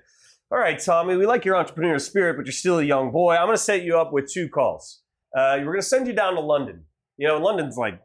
All 0.50 0.58
right, 0.58 0.78
Tommy, 0.78 1.16
we 1.16 1.24
like 1.24 1.44
your 1.44 1.54
entrepreneurial 1.54 2.00
spirit, 2.00 2.36
but 2.36 2.46
you're 2.46 2.52
still 2.52 2.80
a 2.80 2.84
young 2.84 3.12
boy. 3.12 3.36
I'm 3.36 3.46
going 3.46 3.56
to 3.56 3.62
set 3.62 3.82
you 3.82 3.96
up 3.96 4.12
with 4.12 4.30
two 4.30 4.48
calls. 4.48 5.02
Uh, 5.36 5.54
we're 5.58 5.66
going 5.66 5.80
to 5.80 5.82
send 5.82 6.06
you 6.06 6.12
down 6.12 6.34
to 6.34 6.40
London. 6.40 6.84
You 7.16 7.28
know, 7.28 7.38
London's 7.38 7.76
like 7.76 8.00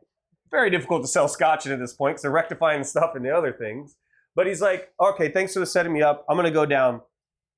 very 0.51 0.69
difficult 0.69 1.01
to 1.01 1.07
sell 1.07 1.27
scotch 1.27 1.65
in 1.65 1.71
at 1.71 1.79
this 1.79 1.93
point 1.93 2.15
because 2.15 2.21
they're 2.21 2.31
rectifying 2.31 2.83
stuff 2.83 3.11
and 3.15 3.25
the 3.25 3.35
other 3.35 3.51
things. 3.51 3.97
But 4.35 4.45
he's 4.45 4.61
like, 4.61 4.89
Okay, 5.01 5.31
thanks 5.31 5.53
for 5.53 5.65
setting 5.65 5.93
me 5.93 6.03
up. 6.03 6.25
I'm 6.29 6.35
going 6.35 6.45
to 6.45 6.51
go 6.51 6.67
down. 6.67 7.01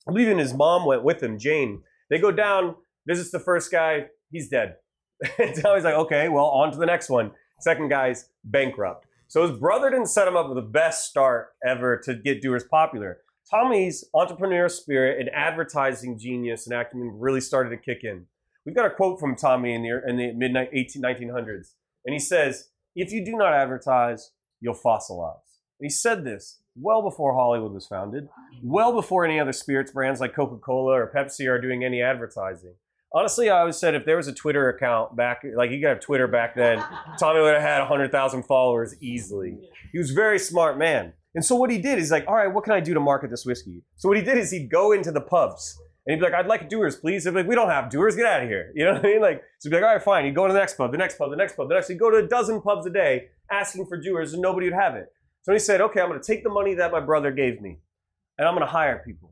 I 0.08 0.12
believe 0.12 0.28
even 0.28 0.40
his 0.40 0.54
mom 0.54 0.86
went 0.86 1.04
with 1.04 1.22
him, 1.22 1.38
Jane. 1.38 1.84
They 2.10 2.20
go 2.20 2.32
down, 2.32 2.76
visits 3.06 3.32
the 3.32 3.40
first 3.40 3.70
guy, 3.70 4.06
he's 4.32 4.50
dead. 4.50 4.76
Tommy's 5.62 5.84
like, 5.84 5.96
okay, 5.96 6.30
well, 6.30 6.46
on 6.46 6.72
to 6.72 6.78
the 6.78 6.86
next 6.86 7.10
one. 7.10 7.32
Second 7.60 7.90
guy's 7.90 8.30
bankrupt. 8.44 9.06
So 9.28 9.48
his 9.48 9.60
brother 9.60 9.90
didn't 9.90 10.08
set 10.08 10.28
him 10.28 10.36
up 10.36 10.48
with 10.48 10.56
the 10.56 10.70
best 10.70 11.10
start 11.10 11.50
ever 11.66 11.98
to 12.06 12.16
get 12.16 12.42
Dewar's 12.42 12.64
popular. 12.64 13.20
Tommy's 13.50 14.06
entrepreneurial 14.16 14.72
spirit 14.72 15.20
and 15.20 15.30
advertising 15.30 16.18
genius 16.18 16.68
and 16.68 16.80
acumen 16.80 17.20
really 17.20 17.42
started 17.42 17.70
to 17.72 17.78
kick 17.78 18.04
in. 18.04 18.26
We've 18.66 18.76
got 18.76 18.86
a 18.86 18.92
quote 18.92 19.20
from 19.20 19.36
Tommy 19.36 19.74
in 19.74 19.84
the, 19.84 20.02
in 20.08 20.18
the 20.18 20.32
mid 20.34 20.54
1900s, 20.54 21.74
and 22.06 22.14
he 22.14 22.20
says, 22.20 22.70
If 22.96 23.12
you 23.12 23.26
do 23.26 23.36
not 23.36 23.54
advertise, 23.54 24.32
you'll 24.62 24.76
fossilize. 24.76 25.60
And 25.80 25.86
he 25.86 25.90
said 25.90 26.24
this 26.24 26.60
well 26.76 27.02
before 27.02 27.34
Hollywood 27.34 27.74
was 27.74 27.88
founded, 27.88 28.30
well 28.64 28.94
before 28.94 29.26
any 29.26 29.40
other 29.40 29.54
spirits 29.54 29.92
brands 29.92 30.20
like 30.20 30.36
Coca 30.36 30.58
Cola 30.58 30.94
or 30.94 31.12
Pepsi 31.14 31.48
are 31.48 31.60
doing 31.60 31.84
any 31.84 32.02
advertising. 32.02 32.76
Honestly, 33.12 33.50
I 33.50 33.62
always 33.62 33.78
said 33.78 33.96
if 33.96 34.06
there 34.06 34.18
was 34.18 34.28
a 34.28 34.34
Twitter 34.34 34.70
account 34.70 35.16
back, 35.16 35.44
like 35.56 35.72
you 35.72 35.82
got 35.82 36.00
Twitter 36.02 36.28
back 36.28 36.56
then, 36.56 36.84
Tommy 37.20 37.42
would 37.42 37.54
have 37.54 37.62
had 37.62 37.80
100,000 37.80 38.44
followers 38.44 38.96
easily. 39.02 39.58
He 39.92 39.98
was 39.98 40.12
a 40.12 40.14
very 40.14 40.38
smart 40.38 40.78
man. 40.78 41.14
And 41.34 41.44
so 41.44 41.56
what 41.56 41.72
he 41.72 41.80
did 41.80 42.00
is 42.00 42.12
like, 42.12 42.26
all 42.28 42.36
right, 42.36 42.52
what 42.52 42.64
can 42.64 42.74
I 42.74 42.80
do 42.80 42.94
to 42.94 43.00
market 43.00 43.30
this 43.30 43.46
whiskey? 43.46 43.82
So 43.96 44.10
what 44.10 44.18
he 44.18 44.24
did 44.24 44.38
is 44.38 44.52
he'd 44.52 44.70
go 44.70 44.92
into 44.92 45.12
the 45.12 45.22
pubs 45.22 45.80
and 46.06 46.14
he'd 46.14 46.20
be 46.20 46.26
like, 46.26 46.34
I'd 46.34 46.48
like 46.48 46.70
Dewar's, 46.70 46.96
please. 46.96 47.24
They'd 47.24 47.32
be 47.32 47.38
like, 47.38 47.48
we 47.48 47.56
don't 47.56 47.70
have 47.70 47.90
Dewar's, 47.90 48.16
get 48.16 48.26
out 48.26 48.44
of 48.44 48.50
here. 48.50 48.72
You 48.76 48.86
know 48.86 48.94
what 48.94 49.06
I 49.06 49.08
mean? 49.08 49.22
Like, 49.22 49.44
so 49.60 49.70
he'd 49.70 49.76
be 49.76 49.76
like, 49.76 49.86
all 49.86 49.94
right, 49.94 50.04
fine. 50.04 50.26
He'd 50.26 50.36
go 50.36 50.48
to 50.48 50.54
the 50.54 50.60
next 50.60 50.76
pub, 50.76 50.92
the 50.92 50.98
next 50.98 51.18
pub, 51.18 51.30
the 51.30 51.36
next 51.36 51.56
pub, 51.56 51.70
the 51.70 51.76
next. 51.76 51.88
He'd 51.88 52.00
go 52.00 52.10
to 52.10 52.18
a 52.18 52.28
dozen 52.28 52.62
pubs 52.62 52.86
a 52.86 52.90
day 52.90 53.28
asking 53.52 53.86
for 53.86 54.00
Dewar's 54.00 54.34
and 54.34 54.42
nobody 54.42 54.68
would 54.68 54.80
have 54.80 54.96
it. 54.96 55.12
So 55.42 55.54
he 55.54 55.60
said, 55.60 55.82
okay, 55.82 56.02
I'm 56.02 56.10
going 56.10 56.20
to 56.20 56.26
take 56.26 56.44
the 56.44 56.50
money 56.50 56.76
that 56.76 56.92
my 56.92 57.00
brother 57.00 57.32
gave 57.32 57.62
me 57.62 57.80
and 58.38 58.48
I'm 58.48 58.56
going 58.56 58.66
to 58.66 58.72
hire 58.72 59.04
people. 59.06 59.32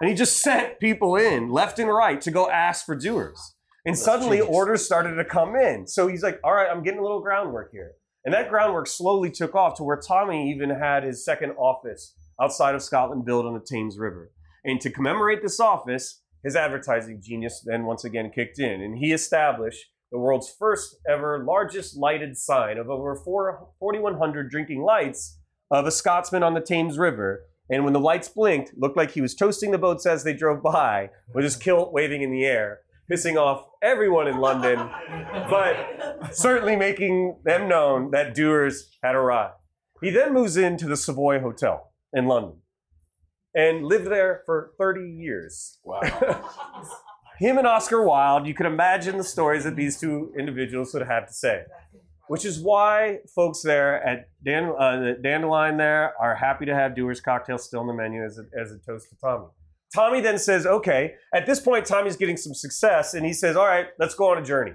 And 0.00 0.10
he 0.10 0.16
just 0.16 0.40
sent 0.40 0.80
people 0.80 1.16
in 1.16 1.50
left 1.50 1.78
and 1.78 1.88
right 1.88 2.20
to 2.20 2.30
go 2.30 2.50
ask 2.50 2.84
for 2.84 2.96
Dewar's. 2.96 3.54
And 3.86 3.94
oh, 3.94 3.98
suddenly 3.98 4.38
genius. 4.38 4.54
orders 4.54 4.84
started 4.84 5.14
to 5.14 5.24
come 5.24 5.56
in. 5.56 5.86
So 5.86 6.08
he's 6.08 6.22
like, 6.22 6.40
all 6.42 6.54
right, 6.54 6.68
I'm 6.70 6.82
getting 6.82 7.00
a 7.00 7.02
little 7.02 7.20
groundwork 7.20 7.70
here. 7.72 7.92
And 8.24 8.32
that 8.32 8.48
groundwork 8.48 8.86
slowly 8.86 9.30
took 9.30 9.54
off 9.54 9.76
to 9.76 9.84
where 9.84 10.00
Tommy 10.00 10.50
even 10.50 10.70
had 10.70 11.04
his 11.04 11.24
second 11.24 11.52
office 11.52 12.14
outside 12.40 12.74
of 12.74 12.82
Scotland 12.82 13.24
built 13.24 13.44
on 13.44 13.54
the 13.54 13.60
Thames 13.60 13.98
River. 13.98 14.30
And 14.64 14.80
to 14.80 14.90
commemorate 14.90 15.42
this 15.42 15.60
office, 15.60 16.22
his 16.42 16.56
advertising 16.56 17.20
genius 17.22 17.62
then 17.64 17.84
once 17.84 18.04
again 18.04 18.30
kicked 18.34 18.58
in. 18.58 18.80
And 18.80 18.98
he 18.98 19.12
established 19.12 19.84
the 20.10 20.18
world's 20.18 20.52
first 20.58 20.96
ever 21.08 21.44
largest 21.44 21.96
lighted 21.96 22.36
sign 22.36 22.78
of 22.78 22.88
over 22.88 23.14
4 23.16 23.68
4,100 23.78 24.50
drinking 24.50 24.82
lights 24.82 25.38
of 25.70 25.86
a 25.86 25.90
Scotsman 25.90 26.42
on 26.42 26.54
the 26.54 26.60
Thames 26.60 26.98
River. 26.98 27.44
And 27.70 27.84
when 27.84 27.92
the 27.94 28.00
lights 28.00 28.28
blinked, 28.28 28.72
looked 28.76 28.96
like 28.96 29.12
he 29.12 29.20
was 29.20 29.34
toasting 29.34 29.70
the 29.70 29.78
boats 29.78 30.06
as 30.06 30.22
they 30.22 30.34
drove 30.34 30.62
by 30.62 31.10
with 31.34 31.44
his 31.44 31.56
kilt 31.56 31.92
waving 31.92 32.22
in 32.22 32.30
the 32.30 32.44
air 32.44 32.80
pissing 33.10 33.36
off 33.36 33.66
everyone 33.82 34.26
in 34.26 34.38
London, 34.38 34.78
but 35.50 36.34
certainly 36.34 36.76
making 36.76 37.36
them 37.44 37.68
known 37.68 38.10
that 38.12 38.34
Dewar's 38.34 38.96
had 39.02 39.14
arrived. 39.14 39.54
He 40.00 40.10
then 40.10 40.32
moves 40.32 40.56
into 40.56 40.86
the 40.86 40.96
Savoy 40.96 41.40
Hotel 41.40 41.92
in 42.12 42.26
London 42.26 42.58
and 43.54 43.84
lived 43.84 44.06
there 44.06 44.42
for 44.46 44.72
30 44.78 45.08
years. 45.08 45.78
Wow. 45.84 46.00
Him 47.38 47.58
and 47.58 47.66
Oscar 47.66 48.02
Wilde, 48.02 48.46
you 48.46 48.54
can 48.54 48.66
imagine 48.66 49.18
the 49.18 49.24
stories 49.24 49.64
that 49.64 49.76
these 49.76 49.98
two 49.98 50.32
individuals 50.38 50.94
would 50.94 51.06
have 51.06 51.26
to 51.26 51.32
say. 51.32 51.64
Which 52.28 52.44
is 52.44 52.58
why 52.58 53.18
folks 53.34 53.60
there 53.62 54.02
at 54.02 54.28
Dan, 54.44 54.72
uh, 54.78 54.96
the 54.96 55.18
Dandelion 55.22 55.76
there 55.76 56.14
are 56.20 56.34
happy 56.34 56.64
to 56.64 56.74
have 56.74 56.94
Dewar's 56.94 57.20
cocktail 57.20 57.58
still 57.58 57.80
on 57.80 57.86
the 57.86 57.92
menu 57.92 58.24
as 58.24 58.38
a, 58.38 58.44
as 58.58 58.72
a 58.72 58.78
toast 58.78 59.10
to 59.10 59.16
Tommy. 59.16 59.46
Tommy 59.94 60.20
then 60.20 60.38
says, 60.38 60.66
okay, 60.66 61.14
at 61.32 61.46
this 61.46 61.60
point, 61.60 61.86
Tommy's 61.86 62.16
getting 62.16 62.36
some 62.36 62.54
success, 62.54 63.14
and 63.14 63.24
he 63.24 63.32
says, 63.32 63.56
all 63.56 63.66
right, 63.66 63.86
let's 63.98 64.14
go 64.14 64.30
on 64.30 64.38
a 64.38 64.44
journey. 64.44 64.72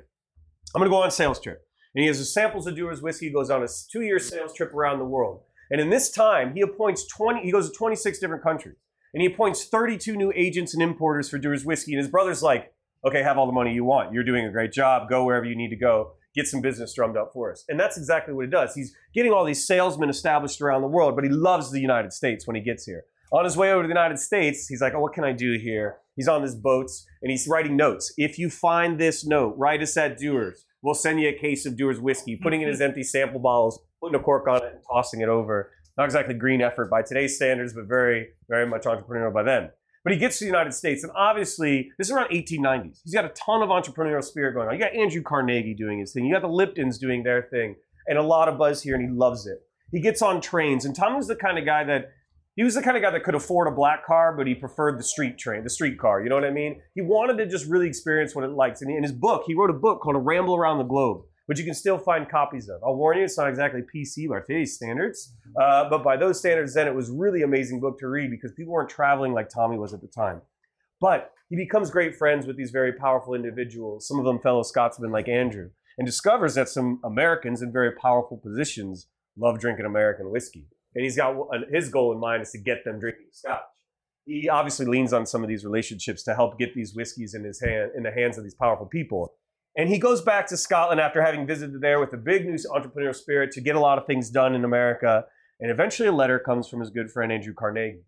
I'm 0.75 0.79
going 0.79 0.89
to 0.89 0.93
go 0.93 1.01
on 1.01 1.07
a 1.07 1.11
sales 1.11 1.39
trip. 1.39 1.61
And 1.95 2.01
he 2.03 2.07
has 2.07 2.33
samples 2.33 2.67
of 2.67 2.75
Dewar's 2.75 3.01
whiskey, 3.01 3.31
goes 3.31 3.49
on 3.49 3.63
a 3.63 3.67
two 3.91 4.01
year 4.01 4.19
sales 4.19 4.53
trip 4.53 4.73
around 4.73 4.99
the 4.99 5.05
world. 5.05 5.41
And 5.71 5.81
in 5.81 5.89
this 5.89 6.11
time, 6.11 6.53
he 6.53 6.61
appoints 6.61 7.07
20, 7.07 7.41
he 7.41 7.51
goes 7.51 7.69
to 7.69 7.75
26 7.75 8.19
different 8.19 8.43
countries. 8.43 8.75
And 9.13 9.21
he 9.21 9.27
appoints 9.27 9.65
32 9.65 10.15
new 10.15 10.31
agents 10.35 10.73
and 10.73 10.83
importers 10.83 11.29
for 11.29 11.39
Dewar's 11.39 11.65
whiskey. 11.65 11.93
And 11.93 11.99
his 11.99 12.09
brother's 12.09 12.43
like, 12.43 12.71
okay, 13.05 13.23
have 13.23 13.37
all 13.37 13.47
the 13.47 13.53
money 13.53 13.73
you 13.73 13.83
want. 13.83 14.13
You're 14.13 14.23
doing 14.23 14.45
a 14.45 14.51
great 14.51 14.71
job. 14.71 15.09
Go 15.09 15.25
wherever 15.25 15.45
you 15.45 15.55
need 15.55 15.69
to 15.69 15.75
go. 15.75 16.13
Get 16.39 16.47
some 16.47 16.61
business 16.61 16.93
drummed 16.93 17.17
up 17.17 17.31
for 17.33 17.51
us. 17.51 17.65
And 17.67 17.77
that's 17.77 17.97
exactly 17.97 18.33
what 18.33 18.45
he 18.45 18.49
does. 18.49 18.73
He's 18.73 18.95
getting 19.13 19.33
all 19.33 19.43
these 19.43 19.67
salesmen 19.67 20.09
established 20.09 20.61
around 20.61 20.83
the 20.83 20.87
world, 20.87 21.15
but 21.15 21.25
he 21.25 21.29
loves 21.29 21.69
the 21.69 21.81
United 21.81 22.13
States 22.13 22.47
when 22.47 22.55
he 22.55 22.61
gets 22.61 22.85
here. 22.85 23.03
On 23.33 23.43
his 23.43 23.57
way 23.57 23.73
over 23.73 23.83
to 23.83 23.87
the 23.89 23.93
United 23.93 24.19
States, 24.19 24.65
he's 24.67 24.79
like, 24.79 24.93
oh, 24.93 25.01
what 25.01 25.11
can 25.11 25.25
I 25.25 25.33
do 25.33 25.59
here? 25.61 25.97
He's 26.15 26.29
on 26.29 26.41
his 26.41 26.55
boats 26.55 27.05
and 27.21 27.29
he's 27.29 27.45
writing 27.45 27.75
notes. 27.75 28.13
If 28.15 28.39
you 28.39 28.49
find 28.49 28.97
this 28.97 29.25
note, 29.25 29.55
write 29.57 29.81
us 29.81 29.97
at 29.97 30.17
Dewar's. 30.17 30.65
We'll 30.81 30.93
send 30.93 31.19
you 31.19 31.27
a 31.27 31.37
case 31.37 31.65
of 31.65 31.75
Dewar's 31.75 31.99
whiskey, 31.99 32.37
putting 32.37 32.61
in 32.61 32.69
his 32.69 32.79
empty 32.79 33.03
sample 33.03 33.41
bottles, 33.41 33.81
putting 33.99 34.17
a 34.17 34.23
cork 34.23 34.47
on 34.47 34.63
it, 34.63 34.71
and 34.75 34.81
tossing 34.89 35.19
it 35.19 35.27
over. 35.27 35.71
Not 35.97 36.05
exactly 36.05 36.35
green 36.35 36.61
effort 36.61 36.89
by 36.89 37.01
today's 37.01 37.35
standards, 37.35 37.73
but 37.73 37.83
very, 37.83 38.29
very 38.47 38.65
much 38.65 38.83
entrepreneurial 38.83 39.33
by 39.33 39.43
then. 39.43 39.71
But 40.03 40.13
he 40.13 40.19
gets 40.19 40.39
to 40.39 40.45
the 40.45 40.49
United 40.49 40.73
States, 40.73 41.03
and 41.03 41.11
obviously, 41.15 41.91
this 41.97 42.07
is 42.07 42.13
around 42.13 42.29
1890s. 42.29 43.01
He's 43.03 43.13
got 43.13 43.25
a 43.25 43.29
ton 43.29 43.61
of 43.61 43.69
entrepreneurial 43.69 44.23
spirit 44.23 44.53
going 44.53 44.67
on. 44.67 44.73
You 44.73 44.79
got 44.79 44.95
Andrew 44.95 45.21
Carnegie 45.21 45.73
doing 45.73 45.99
his 45.99 46.13
thing. 46.13 46.25
You 46.25 46.33
got 46.33 46.41
the 46.41 46.47
Liptons 46.47 46.99
doing 46.99 47.23
their 47.23 47.43
thing, 47.51 47.75
and 48.07 48.17
a 48.17 48.23
lot 48.23 48.47
of 48.47 48.57
buzz 48.57 48.81
here, 48.81 48.95
and 48.95 49.03
he 49.03 49.09
loves 49.13 49.45
it. 49.45 49.59
He 49.91 49.99
gets 49.99 50.21
on 50.21 50.39
trains, 50.39 50.85
and 50.85 50.95
Tommy's 50.95 51.27
the 51.27 51.35
kind 51.35 51.57
of 51.57 51.65
guy 51.65 51.83
that 51.83 52.11
he 52.59 52.63
was 52.63 52.75
the 52.75 52.81
kind 52.81 52.97
of 52.97 53.03
guy 53.03 53.11
that 53.11 53.23
could 53.23 53.35
afford 53.35 53.69
a 53.69 53.71
black 53.71 54.05
car, 54.05 54.35
but 54.35 54.45
he 54.45 54.53
preferred 54.53 54.99
the 54.99 55.03
street 55.03 55.37
train, 55.37 55.63
the 55.63 55.69
street 55.69 55.97
car. 55.97 56.21
You 56.21 56.27
know 56.27 56.35
what 56.35 56.43
I 56.43 56.51
mean? 56.51 56.81
He 56.93 57.01
wanted 57.01 57.37
to 57.37 57.47
just 57.47 57.65
really 57.65 57.87
experience 57.87 58.35
what 58.35 58.43
it 58.43 58.51
likes. 58.51 58.81
And 58.81 58.91
in 58.91 59.01
his 59.01 59.13
book, 59.13 59.43
he 59.47 59.53
wrote 59.53 59.69
a 59.69 59.73
book 59.73 60.01
called 60.01 60.17
A 60.17 60.19
Ramble 60.19 60.57
Around 60.57 60.79
the 60.79 60.83
Globe, 60.83 61.21
which 61.49 61.57
you 61.57 61.65
can 61.65 61.73
still 61.73 61.97
find 61.97 62.29
copies 62.29 62.69
of. 62.69 62.79
I'll 62.83 62.95
warn 62.95 63.17
you, 63.17 63.23
it's 63.23 63.35
not 63.35 63.49
exactly 63.49 63.81
PC 63.81 64.29
by 64.29 64.41
today's 64.41 64.75
standards, 64.75 65.33
uh, 65.59 65.89
but 65.89 66.03
by 66.03 66.15
those 66.15 66.37
standards, 66.37 66.75
then 66.75 66.87
it 66.87 66.93
was 66.93 67.09
really 67.09 67.41
amazing 67.41 67.79
book 67.79 67.97
to 68.01 68.07
read 68.07 68.29
because 68.29 68.51
people 68.51 68.71
weren't 68.71 68.91
traveling 68.91 69.33
like 69.33 69.49
Tommy 69.49 69.75
was 69.75 69.91
at 69.91 69.99
the 69.99 70.07
time. 70.07 70.43
But 71.01 71.31
he 71.49 71.55
becomes 71.55 71.89
great 71.89 72.15
friends 72.15 72.45
with 72.45 72.55
these 72.55 72.69
very 72.69 72.93
powerful 72.93 73.33
individuals, 73.33 74.07
some 74.07 74.19
of 74.19 74.25
them 74.25 74.37
fellow 74.37 74.61
Scotsmen 74.61 75.09
like 75.09 75.27
Andrew, 75.27 75.71
and 75.97 76.05
discovers 76.05 76.53
that 76.53 76.69
some 76.69 76.99
Americans 77.03 77.63
in 77.63 77.71
very 77.71 77.93
powerful 77.93 78.37
positions 78.37 79.07
love 79.35 79.59
drinking 79.59 79.87
American 79.87 80.29
whiskey. 80.29 80.67
And 80.93 81.03
he's 81.03 81.17
got 81.17 81.35
his 81.73 81.89
goal 81.89 82.13
in 82.13 82.19
mind 82.19 82.43
is 82.43 82.51
to 82.51 82.59
get 82.59 82.85
them 82.85 82.99
drinking 82.99 83.29
scotch. 83.31 83.63
He 84.25 84.49
obviously 84.49 84.85
leans 84.85 85.13
on 85.13 85.25
some 85.25 85.41
of 85.41 85.49
these 85.49 85.65
relationships 85.65 86.21
to 86.25 86.35
help 86.35 86.59
get 86.59 86.75
these 86.75 86.93
whiskeys 86.93 87.33
in 87.33 87.43
his 87.43 87.59
hand 87.59 87.89
in 87.97 88.03
the 88.03 88.11
hands 88.11 88.37
of 88.37 88.43
these 88.43 88.53
powerful 88.53 88.85
people. 88.85 89.33
And 89.79 89.87
he 89.87 89.97
goes 89.97 90.21
back 90.21 90.45
to 90.47 90.57
Scotland 90.57 90.99
after 90.99 91.21
having 91.21 91.47
visited 91.47 91.79
there 91.79 92.01
with 92.01 92.11
a 92.11 92.17
big 92.17 92.45
new 92.45 92.57
entrepreneurial 92.69 93.15
spirit 93.15 93.53
to 93.53 93.61
get 93.61 93.77
a 93.77 93.79
lot 93.79 93.97
of 93.97 94.05
things 94.05 94.29
done 94.29 94.53
in 94.53 94.65
America. 94.65 95.23
And 95.61 95.71
eventually 95.71 96.09
a 96.09 96.11
letter 96.11 96.37
comes 96.37 96.67
from 96.67 96.81
his 96.81 96.89
good 96.89 97.09
friend 97.09 97.31
Andrew 97.31 97.53
Carnegie. 97.53 98.03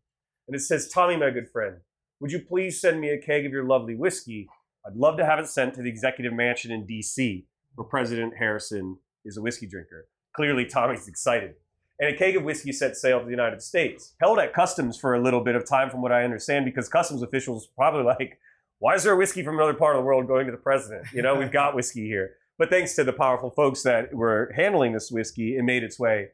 And 0.50 0.56
it 0.56 0.60
says, 0.60 0.90
Tommy, 0.90 1.16
my 1.16 1.30
good 1.30 1.48
friend, 1.48 1.78
would 2.20 2.34
you 2.34 2.40
please 2.40 2.82
send 2.82 3.00
me 3.00 3.12
a 3.12 3.18
keg 3.18 3.46
of 3.46 3.54
your 3.54 3.64
lovely 3.64 3.96
whiskey? 3.96 4.50
I'd 4.86 4.98
love 4.98 5.16
to 5.16 5.26
have 5.26 5.40
it 5.40 5.48
sent 5.48 5.74
to 5.76 5.82
the 5.82 5.88
executive 5.88 6.34
mansion 6.34 6.74
in 6.74 6.86
DC, 6.86 7.46
where 7.76 7.88
President 7.88 8.34
Harrison 8.38 8.98
is 9.24 9.38
a 9.38 9.42
whiskey 9.42 9.66
drinker. 9.66 10.10
Clearly, 10.36 10.66
Tommy's 10.66 11.08
excited. 11.08 11.54
And 12.02 12.14
a 12.14 12.18
keg 12.18 12.36
of 12.36 12.44
whiskey 12.44 12.74
set 12.74 12.98
sail 12.98 13.20
to 13.20 13.26
the 13.26 13.32
United 13.32 13.62
States. 13.62 14.14
Held 14.20 14.40
at 14.40 14.52
customs 14.52 14.98
for 14.98 15.16
a 15.16 15.24
little 15.24 15.42
bit 15.42 15.56
of 15.56 15.66
time, 15.66 15.90
from 15.90 16.02
what 16.02 16.12
I 16.12 16.26
understand, 16.26 16.66
because 16.66 16.90
customs 16.90 17.24
officials 17.24 17.70
probably 17.78 18.04
like, 18.20 18.40
why 18.82 18.96
is 18.96 19.04
there 19.04 19.16
whiskey 19.16 19.44
from 19.44 19.58
another 19.60 19.76
part 19.76 19.96
of 19.96 20.02
the 20.02 20.06
world 20.06 20.28
going 20.28 20.48
to 20.48 20.52
the 20.52 20.58
president? 20.58 21.06
You 21.14 21.22
know, 21.22 21.36
we've 21.36 21.52
got 21.52 21.76
whiskey 21.76 22.08
here. 22.08 22.32
But 22.58 22.72
thanks 22.72 22.96
to 22.96 23.04
the 23.04 23.14
powerful 23.14 23.52
folks 23.52 23.84
that 23.84 24.12
were 24.12 24.52
handling 24.56 24.94
this 24.94 25.12
whiskey, 25.12 25.56
it 25.56 25.62
made 25.62 25.84
its 25.84 26.00
way. 26.00 26.30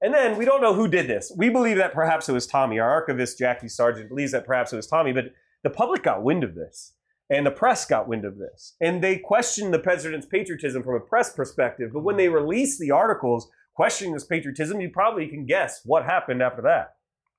And 0.00 0.14
then 0.14 0.38
we 0.38 0.46
don't 0.46 0.62
know 0.62 0.72
who 0.72 0.88
did 0.88 1.08
this. 1.08 1.30
We 1.36 1.50
believe 1.50 1.76
that 1.76 1.92
perhaps 1.92 2.26
it 2.26 2.32
was 2.32 2.46
Tommy. 2.46 2.78
Our 2.78 2.88
archivist, 2.88 3.38
Jackie 3.38 3.68
Sargent, 3.68 4.08
believes 4.08 4.32
that 4.32 4.46
perhaps 4.46 4.72
it 4.72 4.76
was 4.76 4.86
Tommy, 4.86 5.12
but 5.12 5.34
the 5.62 5.68
public 5.68 6.02
got 6.02 6.22
wind 6.22 6.42
of 6.42 6.54
this. 6.54 6.94
And 7.28 7.44
the 7.44 7.50
press 7.50 7.84
got 7.84 8.08
wind 8.08 8.24
of 8.24 8.38
this. 8.38 8.76
And 8.80 9.04
they 9.04 9.18
questioned 9.18 9.74
the 9.74 9.78
president's 9.78 10.26
patriotism 10.26 10.82
from 10.82 10.94
a 10.94 11.00
press 11.00 11.34
perspective. 11.34 11.90
But 11.92 12.02
when 12.02 12.16
they 12.16 12.30
released 12.30 12.80
the 12.80 12.92
articles 12.92 13.50
questioning 13.74 14.14
this 14.14 14.24
patriotism, 14.24 14.80
you 14.80 14.88
probably 14.88 15.28
can 15.28 15.44
guess 15.44 15.82
what 15.84 16.06
happened 16.06 16.42
after 16.42 16.62
that. 16.62 16.94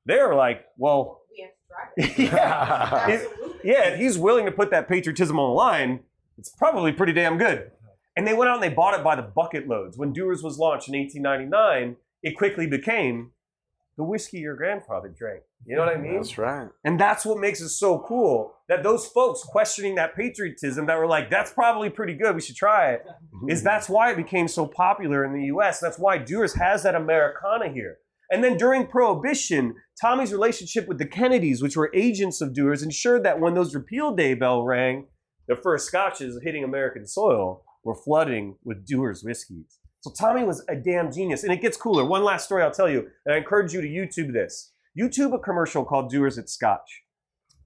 They 0.05 0.17
were 0.19 0.35
like, 0.35 0.65
well, 0.77 1.20
yeah, 1.97 3.09
if- 3.09 3.21
Absolutely. 3.21 3.71
yeah, 3.71 3.89
if 3.89 3.99
he's 3.99 4.17
willing 4.17 4.45
to 4.45 4.51
put 4.51 4.71
that 4.71 4.87
patriotism 4.87 5.39
on 5.39 5.49
the 5.49 5.55
line, 5.55 5.99
it's 6.37 6.49
probably 6.49 6.91
pretty 6.91 7.13
damn 7.13 7.37
good. 7.37 7.71
And 8.15 8.27
they 8.27 8.33
went 8.33 8.49
out 8.49 8.55
and 8.55 8.63
they 8.63 8.73
bought 8.73 8.97
it 8.97 9.03
by 9.03 9.15
the 9.15 9.21
bucket 9.21 9.67
loads. 9.67 9.97
When 9.97 10.11
Dewar's 10.11 10.43
was 10.43 10.57
launched 10.57 10.89
in 10.89 10.97
1899, 10.97 11.95
it 12.23 12.37
quickly 12.37 12.67
became 12.67 13.31
the 13.97 14.03
whiskey 14.03 14.39
your 14.39 14.55
grandfather 14.55 15.09
drank. 15.09 15.43
You 15.65 15.75
know 15.75 15.83
what 15.83 15.89
I 15.89 15.95
mm-hmm. 15.95 16.03
mean? 16.03 16.15
That's 16.15 16.37
right. 16.37 16.67
And 16.83 16.99
that's 16.99 17.25
what 17.25 17.37
makes 17.39 17.61
it 17.61 17.69
so 17.69 17.99
cool 17.99 18.53
that 18.67 18.83
those 18.83 19.05
folks 19.05 19.43
questioning 19.43 19.95
that 19.95 20.15
patriotism 20.15 20.87
that 20.87 20.97
were 20.97 21.07
like, 21.07 21.29
that's 21.29 21.51
probably 21.51 21.89
pretty 21.89 22.15
good, 22.15 22.33
we 22.33 22.41
should 22.41 22.55
try 22.55 22.93
it, 22.93 23.05
is 23.47 23.59
mm-hmm. 23.59 23.65
that's 23.65 23.87
why 23.87 24.11
it 24.11 24.17
became 24.17 24.47
so 24.47 24.65
popular 24.65 25.23
in 25.23 25.33
the 25.33 25.45
US. 25.45 25.79
That's 25.79 25.99
why 25.99 26.17
Dewar's 26.17 26.55
has 26.55 26.83
that 26.83 26.95
Americana 26.95 27.69
here. 27.71 27.99
And 28.31 28.41
then 28.41 28.55
during 28.55 28.87
Prohibition, 28.87 29.75
Tommy's 30.01 30.31
relationship 30.31 30.87
with 30.87 30.97
the 30.97 31.05
Kennedys, 31.05 31.61
which 31.61 31.75
were 31.75 31.91
agents 31.93 32.39
of 32.39 32.53
Dewar's, 32.53 32.81
ensured 32.81 33.23
that 33.25 33.41
when 33.41 33.55
those 33.55 33.75
repeal 33.75 34.15
day 34.15 34.33
bell 34.33 34.63
rang, 34.63 35.07
the 35.49 35.55
first 35.55 35.85
scotches 35.85 36.39
hitting 36.41 36.63
American 36.63 37.05
soil 37.05 37.65
were 37.83 37.93
flooding 37.93 38.55
with 38.63 38.87
Dewar's 38.87 39.21
whiskeys. 39.21 39.79
So 39.99 40.11
Tommy 40.17 40.45
was 40.45 40.63
a 40.69 40.77
damn 40.77 41.11
genius. 41.11 41.43
And 41.43 41.51
it 41.51 41.61
gets 41.61 41.75
cooler. 41.75 42.05
One 42.05 42.23
last 42.23 42.45
story 42.45 42.63
I'll 42.63 42.71
tell 42.71 42.89
you, 42.89 43.07
and 43.25 43.35
I 43.35 43.37
encourage 43.37 43.73
you 43.73 43.81
to 43.81 43.87
YouTube 43.87 44.31
this. 44.31 44.71
YouTube 44.97 45.33
a 45.33 45.39
commercial 45.39 45.83
called 45.83 46.09
Dewar's 46.09 46.37
at 46.37 46.49
Scotch. 46.49 47.03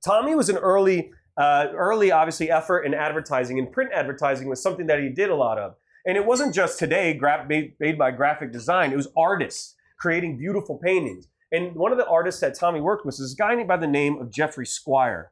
Tommy 0.03 0.33
was 0.33 0.49
an 0.49 0.57
early, 0.57 1.11
uh, 1.37 1.67
early 1.75 2.11
obviously 2.11 2.49
effort 2.49 2.81
in 2.81 2.95
advertising, 2.95 3.59
and 3.59 3.71
print 3.71 3.91
advertising 3.93 4.49
was 4.49 4.63
something 4.63 4.87
that 4.87 4.99
he 4.99 5.09
did 5.09 5.29
a 5.29 5.35
lot 5.35 5.59
of. 5.59 5.75
And 6.07 6.17
it 6.17 6.25
wasn't 6.25 6.55
just 6.55 6.79
today 6.79 7.13
gra- 7.13 7.45
made, 7.47 7.73
made 7.79 7.97
by 7.97 8.11
graphic 8.11 8.51
design; 8.51 8.91
it 8.91 8.95
was 8.95 9.07
artists 9.17 9.74
creating 9.97 10.37
beautiful 10.37 10.77
paintings. 10.77 11.27
And 11.51 11.75
one 11.75 11.91
of 11.91 11.97
the 11.97 12.07
artists 12.07 12.41
that 12.41 12.55
Tommy 12.55 12.81
worked 12.81 13.05
with 13.05 13.15
was 13.19 13.33
a 13.33 13.35
guy 13.35 13.63
by 13.63 13.77
the 13.77 13.87
name 13.87 14.17
of 14.19 14.31
Jeffrey 14.31 14.65
Squire. 14.65 15.31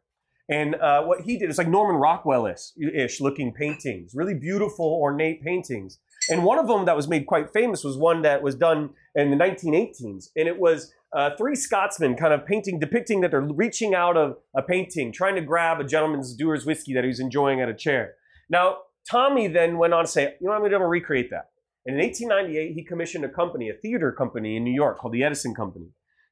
And 0.49 0.76
uh, 0.76 1.03
what 1.03 1.22
he 1.22 1.38
did 1.38 1.49
is 1.49 1.57
like 1.57 1.68
Norman 1.68 1.95
Rockwell-ish 1.95 3.22
looking 3.22 3.53
paintings, 3.53 4.11
really 4.14 4.34
beautiful, 4.34 4.86
ornate 4.86 5.41
paintings. 5.41 5.99
And 6.30 6.43
one 6.43 6.59
of 6.59 6.68
them 6.68 6.86
that 6.86 6.95
was 6.95 7.07
made 7.07 7.26
quite 7.26 7.51
famous 7.51 7.84
was 7.84 7.97
one 7.97 8.22
that 8.22 8.41
was 8.41 8.55
done 8.55 8.91
in 9.16 9.30
the 9.30 9.38
1918s, 9.38 10.30
and 10.36 10.47
it 10.47 10.59
was 10.59 10.93
uh, 11.14 11.32
three 11.38 11.55
Scotsmen 11.55 12.16
kind 12.16 12.34
of 12.34 12.45
painting, 12.45 12.80
depicting 12.80 13.22
that 13.22 13.32
they're 13.32 13.41
reaching 13.41 13.93
out 13.93 14.18
of 14.18 14.38
a 14.55 14.61
painting, 14.61 15.11
trying 15.11 15.36
to 15.36 15.41
grab 15.41 15.80
a 15.80 15.84
gentleman's 15.84 16.36
Dewar's 16.36 16.66
whiskey 16.66 16.93
that 16.93 17.03
he's 17.03 17.20
enjoying 17.20 17.61
at 17.61 17.70
a 17.70 17.74
chair. 17.74 18.16
Now, 18.49 18.78
Tommy 19.09 19.47
then 19.47 19.78
went 19.78 19.93
on 19.93 20.05
to 20.05 20.09
say, 20.09 20.36
you 20.39 20.47
know, 20.47 20.53
I'm 20.53 20.61
going 20.61 20.72
to 20.72 20.80
recreate 20.80 21.30
that. 21.30 21.49
And 21.86 21.99
in 21.99 22.05
1898, 22.05 22.73
he 22.73 22.84
commissioned 22.84 23.25
a 23.25 23.29
company, 23.29 23.69
a 23.69 23.73
theater 23.73 24.11
company 24.11 24.55
in 24.55 24.63
New 24.63 24.73
York 24.73 24.99
called 24.99 25.13
the 25.13 25.23
Edison 25.23 25.53
Company, 25.53 25.88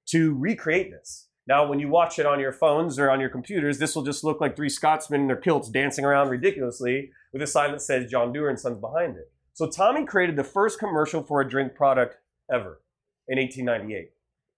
to 0.08 0.34
recreate 0.38 0.92
this. 0.92 1.28
Now, 1.48 1.68
when 1.68 1.80
you 1.80 1.90
watch 1.90 2.20
it 2.20 2.26
on 2.26 2.40
your 2.40 2.54
phones 2.54 3.00
or 3.00 3.10
on 3.10 3.20
your 3.20 3.30
computers, 3.30 3.78
this 3.78 3.96
will 3.96 4.04
just 4.04 4.24
look 4.24 4.40
like 4.40 4.56
three 4.56 4.70
Scotsmen 4.70 5.22
in 5.22 5.28
their 5.28 5.36
kilts 5.36 5.70
dancing 5.70 6.06
around 6.06 6.30
ridiculously 6.30 7.12
with 7.34 7.42
a 7.42 7.48
sign 7.48 7.72
that 7.72 7.82
says 7.82 8.10
John 8.10 8.32
Dewar 8.32 8.50
and 8.50 8.60
Sons 8.60 8.80
behind 8.80 9.18
it. 9.18 9.32
So 9.54 9.68
Tommy 9.68 10.06
created 10.06 10.36
the 10.36 10.44
first 10.44 10.80
commercial 10.80 11.24
for 11.24 11.42
a 11.42 11.50
drink 11.50 11.76
product 11.76 12.18
ever 12.52 12.82
in 13.28 13.38
1898. 13.38 14.12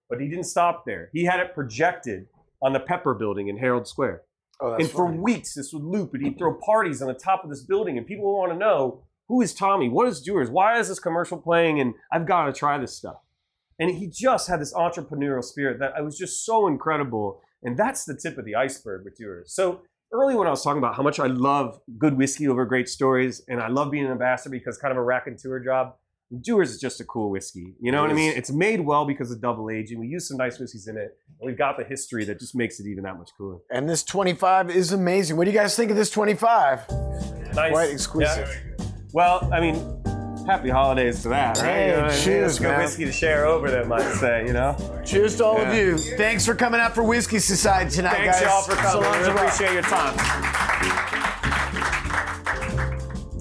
But 0.08 0.20
he 0.20 0.28
didn't 0.28 0.44
stop 0.44 0.84
there. 0.86 1.10
He 1.12 1.24
had 1.24 1.40
it 1.40 1.54
projected 1.54 2.26
on 2.62 2.72
the 2.72 2.80
Pepper 2.80 3.14
Building 3.14 3.48
in 3.48 3.56
Herald 3.56 3.88
Square. 3.88 4.22
Oh, 4.60 4.74
and 4.74 4.88
for 4.88 5.06
weeks, 5.06 5.54
this 5.54 5.72
would 5.72 5.82
loop, 5.82 6.14
and 6.14 6.24
he'd 6.24 6.38
throw 6.38 6.54
parties 6.54 7.02
on 7.02 7.08
the 7.08 7.14
top 7.14 7.42
of 7.42 7.50
this 7.50 7.64
building, 7.64 7.98
and 7.98 8.06
people 8.06 8.26
would 8.26 8.38
want 8.38 8.52
to 8.52 8.58
know 8.58 9.02
who 9.28 9.40
is 9.40 9.54
Tommy? 9.54 9.88
What 9.88 10.08
is 10.08 10.20
Dewar's? 10.20 10.50
Why 10.50 10.78
is 10.78 10.88
this 10.88 10.98
commercial 10.98 11.38
playing? 11.38 11.80
And 11.80 11.94
I've 12.12 12.26
got 12.26 12.46
to 12.46 12.52
try 12.52 12.78
this 12.78 12.96
stuff. 12.96 13.16
And 13.78 13.90
he 13.90 14.06
just 14.06 14.48
had 14.48 14.60
this 14.60 14.72
entrepreneurial 14.72 15.42
spirit 15.42 15.78
that 15.80 15.94
I 15.96 16.00
was 16.00 16.16
just 16.16 16.44
so 16.44 16.66
incredible. 16.68 17.40
And 17.62 17.76
that's 17.76 18.04
the 18.04 18.14
tip 18.14 18.38
of 18.38 18.44
the 18.44 18.54
iceberg 18.54 19.04
with 19.04 19.16
Dewar's. 19.16 19.52
So 19.54 19.82
early 20.12 20.36
when 20.36 20.46
I 20.46 20.50
was 20.50 20.62
talking 20.62 20.78
about 20.78 20.94
how 20.94 21.02
much 21.02 21.18
I 21.18 21.26
love 21.26 21.80
good 21.98 22.16
whiskey 22.16 22.46
over 22.46 22.64
great 22.66 22.88
stories, 22.88 23.42
and 23.48 23.60
I 23.60 23.68
love 23.68 23.90
being 23.90 24.04
an 24.04 24.12
ambassador 24.12 24.50
because 24.50 24.78
kind 24.78 24.92
of 24.92 24.98
a 24.98 25.02
raconteur 25.02 25.60
job. 25.60 25.94
Dewar's 26.40 26.70
is 26.70 26.80
just 26.80 27.00
a 27.00 27.04
cool 27.04 27.30
whiskey. 27.30 27.74
You 27.80 27.92
know 27.92 28.00
what 28.02 28.10
I 28.10 28.14
mean? 28.14 28.32
It's 28.36 28.50
made 28.50 28.80
well 28.80 29.04
because 29.06 29.30
of 29.30 29.40
double 29.40 29.70
aging. 29.70 30.00
We 30.00 30.08
use 30.08 30.28
some 30.28 30.36
nice 30.36 30.58
whiskeys 30.58 30.88
in 30.88 30.96
it. 30.96 31.16
And 31.40 31.46
we've 31.46 31.58
got 31.58 31.76
the 31.76 31.84
history 31.84 32.24
that 32.24 32.40
just 32.40 32.56
makes 32.56 32.80
it 32.80 32.86
even 32.86 33.04
that 33.04 33.18
much 33.18 33.30
cooler. 33.36 33.58
And 33.70 33.88
this 33.88 34.02
25 34.02 34.70
is 34.70 34.92
amazing. 34.92 35.36
What 35.36 35.44
do 35.44 35.50
you 35.50 35.56
guys 35.56 35.76
think 35.76 35.90
of 35.90 35.96
this 35.96 36.10
25? 36.10 36.90
Nice. 37.54 37.70
Quite 37.70 37.90
exquisite. 37.90 38.48
Yeah. 38.48 38.86
Well, 39.14 39.48
I 39.52 39.60
mean, 39.60 39.76
happy 40.44 40.68
holidays 40.70 41.22
to 41.22 41.28
that, 41.28 41.58
right? 41.58 41.64
Hey, 41.66 41.86
You 41.86 41.92
know 41.92 42.02
what 42.02 42.10
I 42.10 42.14
mean? 42.16 42.24
cheers, 42.24 42.50
It's 42.50 42.58
good 42.58 42.68
man. 42.68 42.80
whiskey 42.80 43.04
to 43.04 43.12
share 43.12 43.46
over 43.46 43.70
them, 43.70 43.92
I'd 43.92 44.12
say, 44.16 44.44
you 44.44 44.52
know? 44.52 44.76
Cheers 45.04 45.36
to 45.36 45.44
all 45.44 45.56
of 45.60 45.68
Yeah. 45.68 45.74
you. 45.74 45.98
Thanks 45.98 46.44
for 46.44 46.56
coming 46.56 46.80
out 46.80 46.96
for 46.96 47.04
Whiskey 47.04 47.38
Society 47.38 47.90
tonight, 47.92 48.16
Thanks, 48.16 48.40
guys. 48.40 48.48
y'all, 48.50 48.62
for 48.62 48.72
So 48.72 48.76
coming. 48.82 49.02
long, 49.04 49.18
We 49.18 49.24
so 49.24 49.28
long. 49.28 49.38
appreciate 49.38 49.72
your 49.72 49.82
time. 49.82 50.63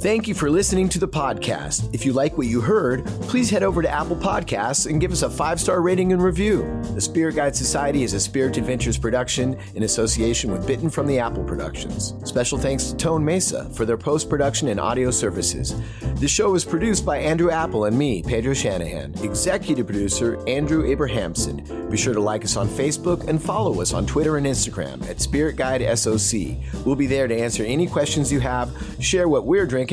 Thank 0.03 0.27
you 0.27 0.33
for 0.33 0.49
listening 0.49 0.89
to 0.89 0.99
the 0.99 1.07
podcast. 1.07 1.89
If 1.93 2.05
you 2.05 2.11
like 2.11 2.37
what 2.37 2.47
you 2.47 2.59
heard, 2.59 3.05
please 3.05 3.49
head 3.49 3.63
over 3.63 3.81
to 3.81 3.89
Apple 3.89 4.17
Podcasts 4.17 4.85
and 4.85 4.99
give 4.99 5.13
us 5.13 5.21
a 5.21 5.29
five 5.29 5.61
star 5.61 5.81
rating 5.81 6.11
and 6.11 6.21
review. 6.21 6.63
The 6.93 6.99
Spirit 6.99 7.37
Guide 7.37 7.55
Society 7.55 8.03
is 8.03 8.11
a 8.11 8.19
Spirit 8.19 8.57
Adventures 8.57 8.97
production 8.97 9.57
in 9.75 9.83
association 9.83 10.51
with 10.51 10.67
Bitten 10.67 10.89
from 10.89 11.07
the 11.07 11.19
Apple 11.19 11.45
Productions. 11.45 12.15
Special 12.25 12.57
thanks 12.57 12.87
to 12.87 12.97
Tone 12.97 13.23
Mesa 13.23 13.69
for 13.69 13.85
their 13.85 13.95
post 13.95 14.29
production 14.29 14.67
and 14.67 14.77
audio 14.77 15.09
services. 15.09 15.73
The 16.15 16.27
show 16.27 16.53
is 16.53 16.65
produced 16.65 17.05
by 17.05 17.19
Andrew 17.19 17.49
Apple 17.49 17.85
and 17.85 17.97
me, 17.97 18.23
Pedro 18.23 18.53
Shanahan. 18.53 19.13
Executive 19.23 19.85
producer, 19.85 20.37
Andrew 20.49 20.85
Abrahamson. 20.85 21.89
Be 21.89 21.95
sure 21.95 22.13
to 22.13 22.19
like 22.19 22.43
us 22.43 22.57
on 22.57 22.67
Facebook 22.67 23.29
and 23.29 23.41
follow 23.41 23.79
us 23.79 23.93
on 23.93 24.05
Twitter 24.05 24.35
and 24.35 24.45
Instagram 24.45 25.09
at 25.09 25.21
Spirit 25.21 25.55
Guide 25.55 25.97
SOC. 25.97 26.57
We'll 26.85 26.97
be 26.97 27.07
there 27.07 27.29
to 27.29 27.37
answer 27.37 27.63
any 27.63 27.87
questions 27.87 28.33
you 28.33 28.41
have, 28.41 28.69
share 28.99 29.29
what 29.29 29.45
we're 29.45 29.65
drinking, 29.65 29.92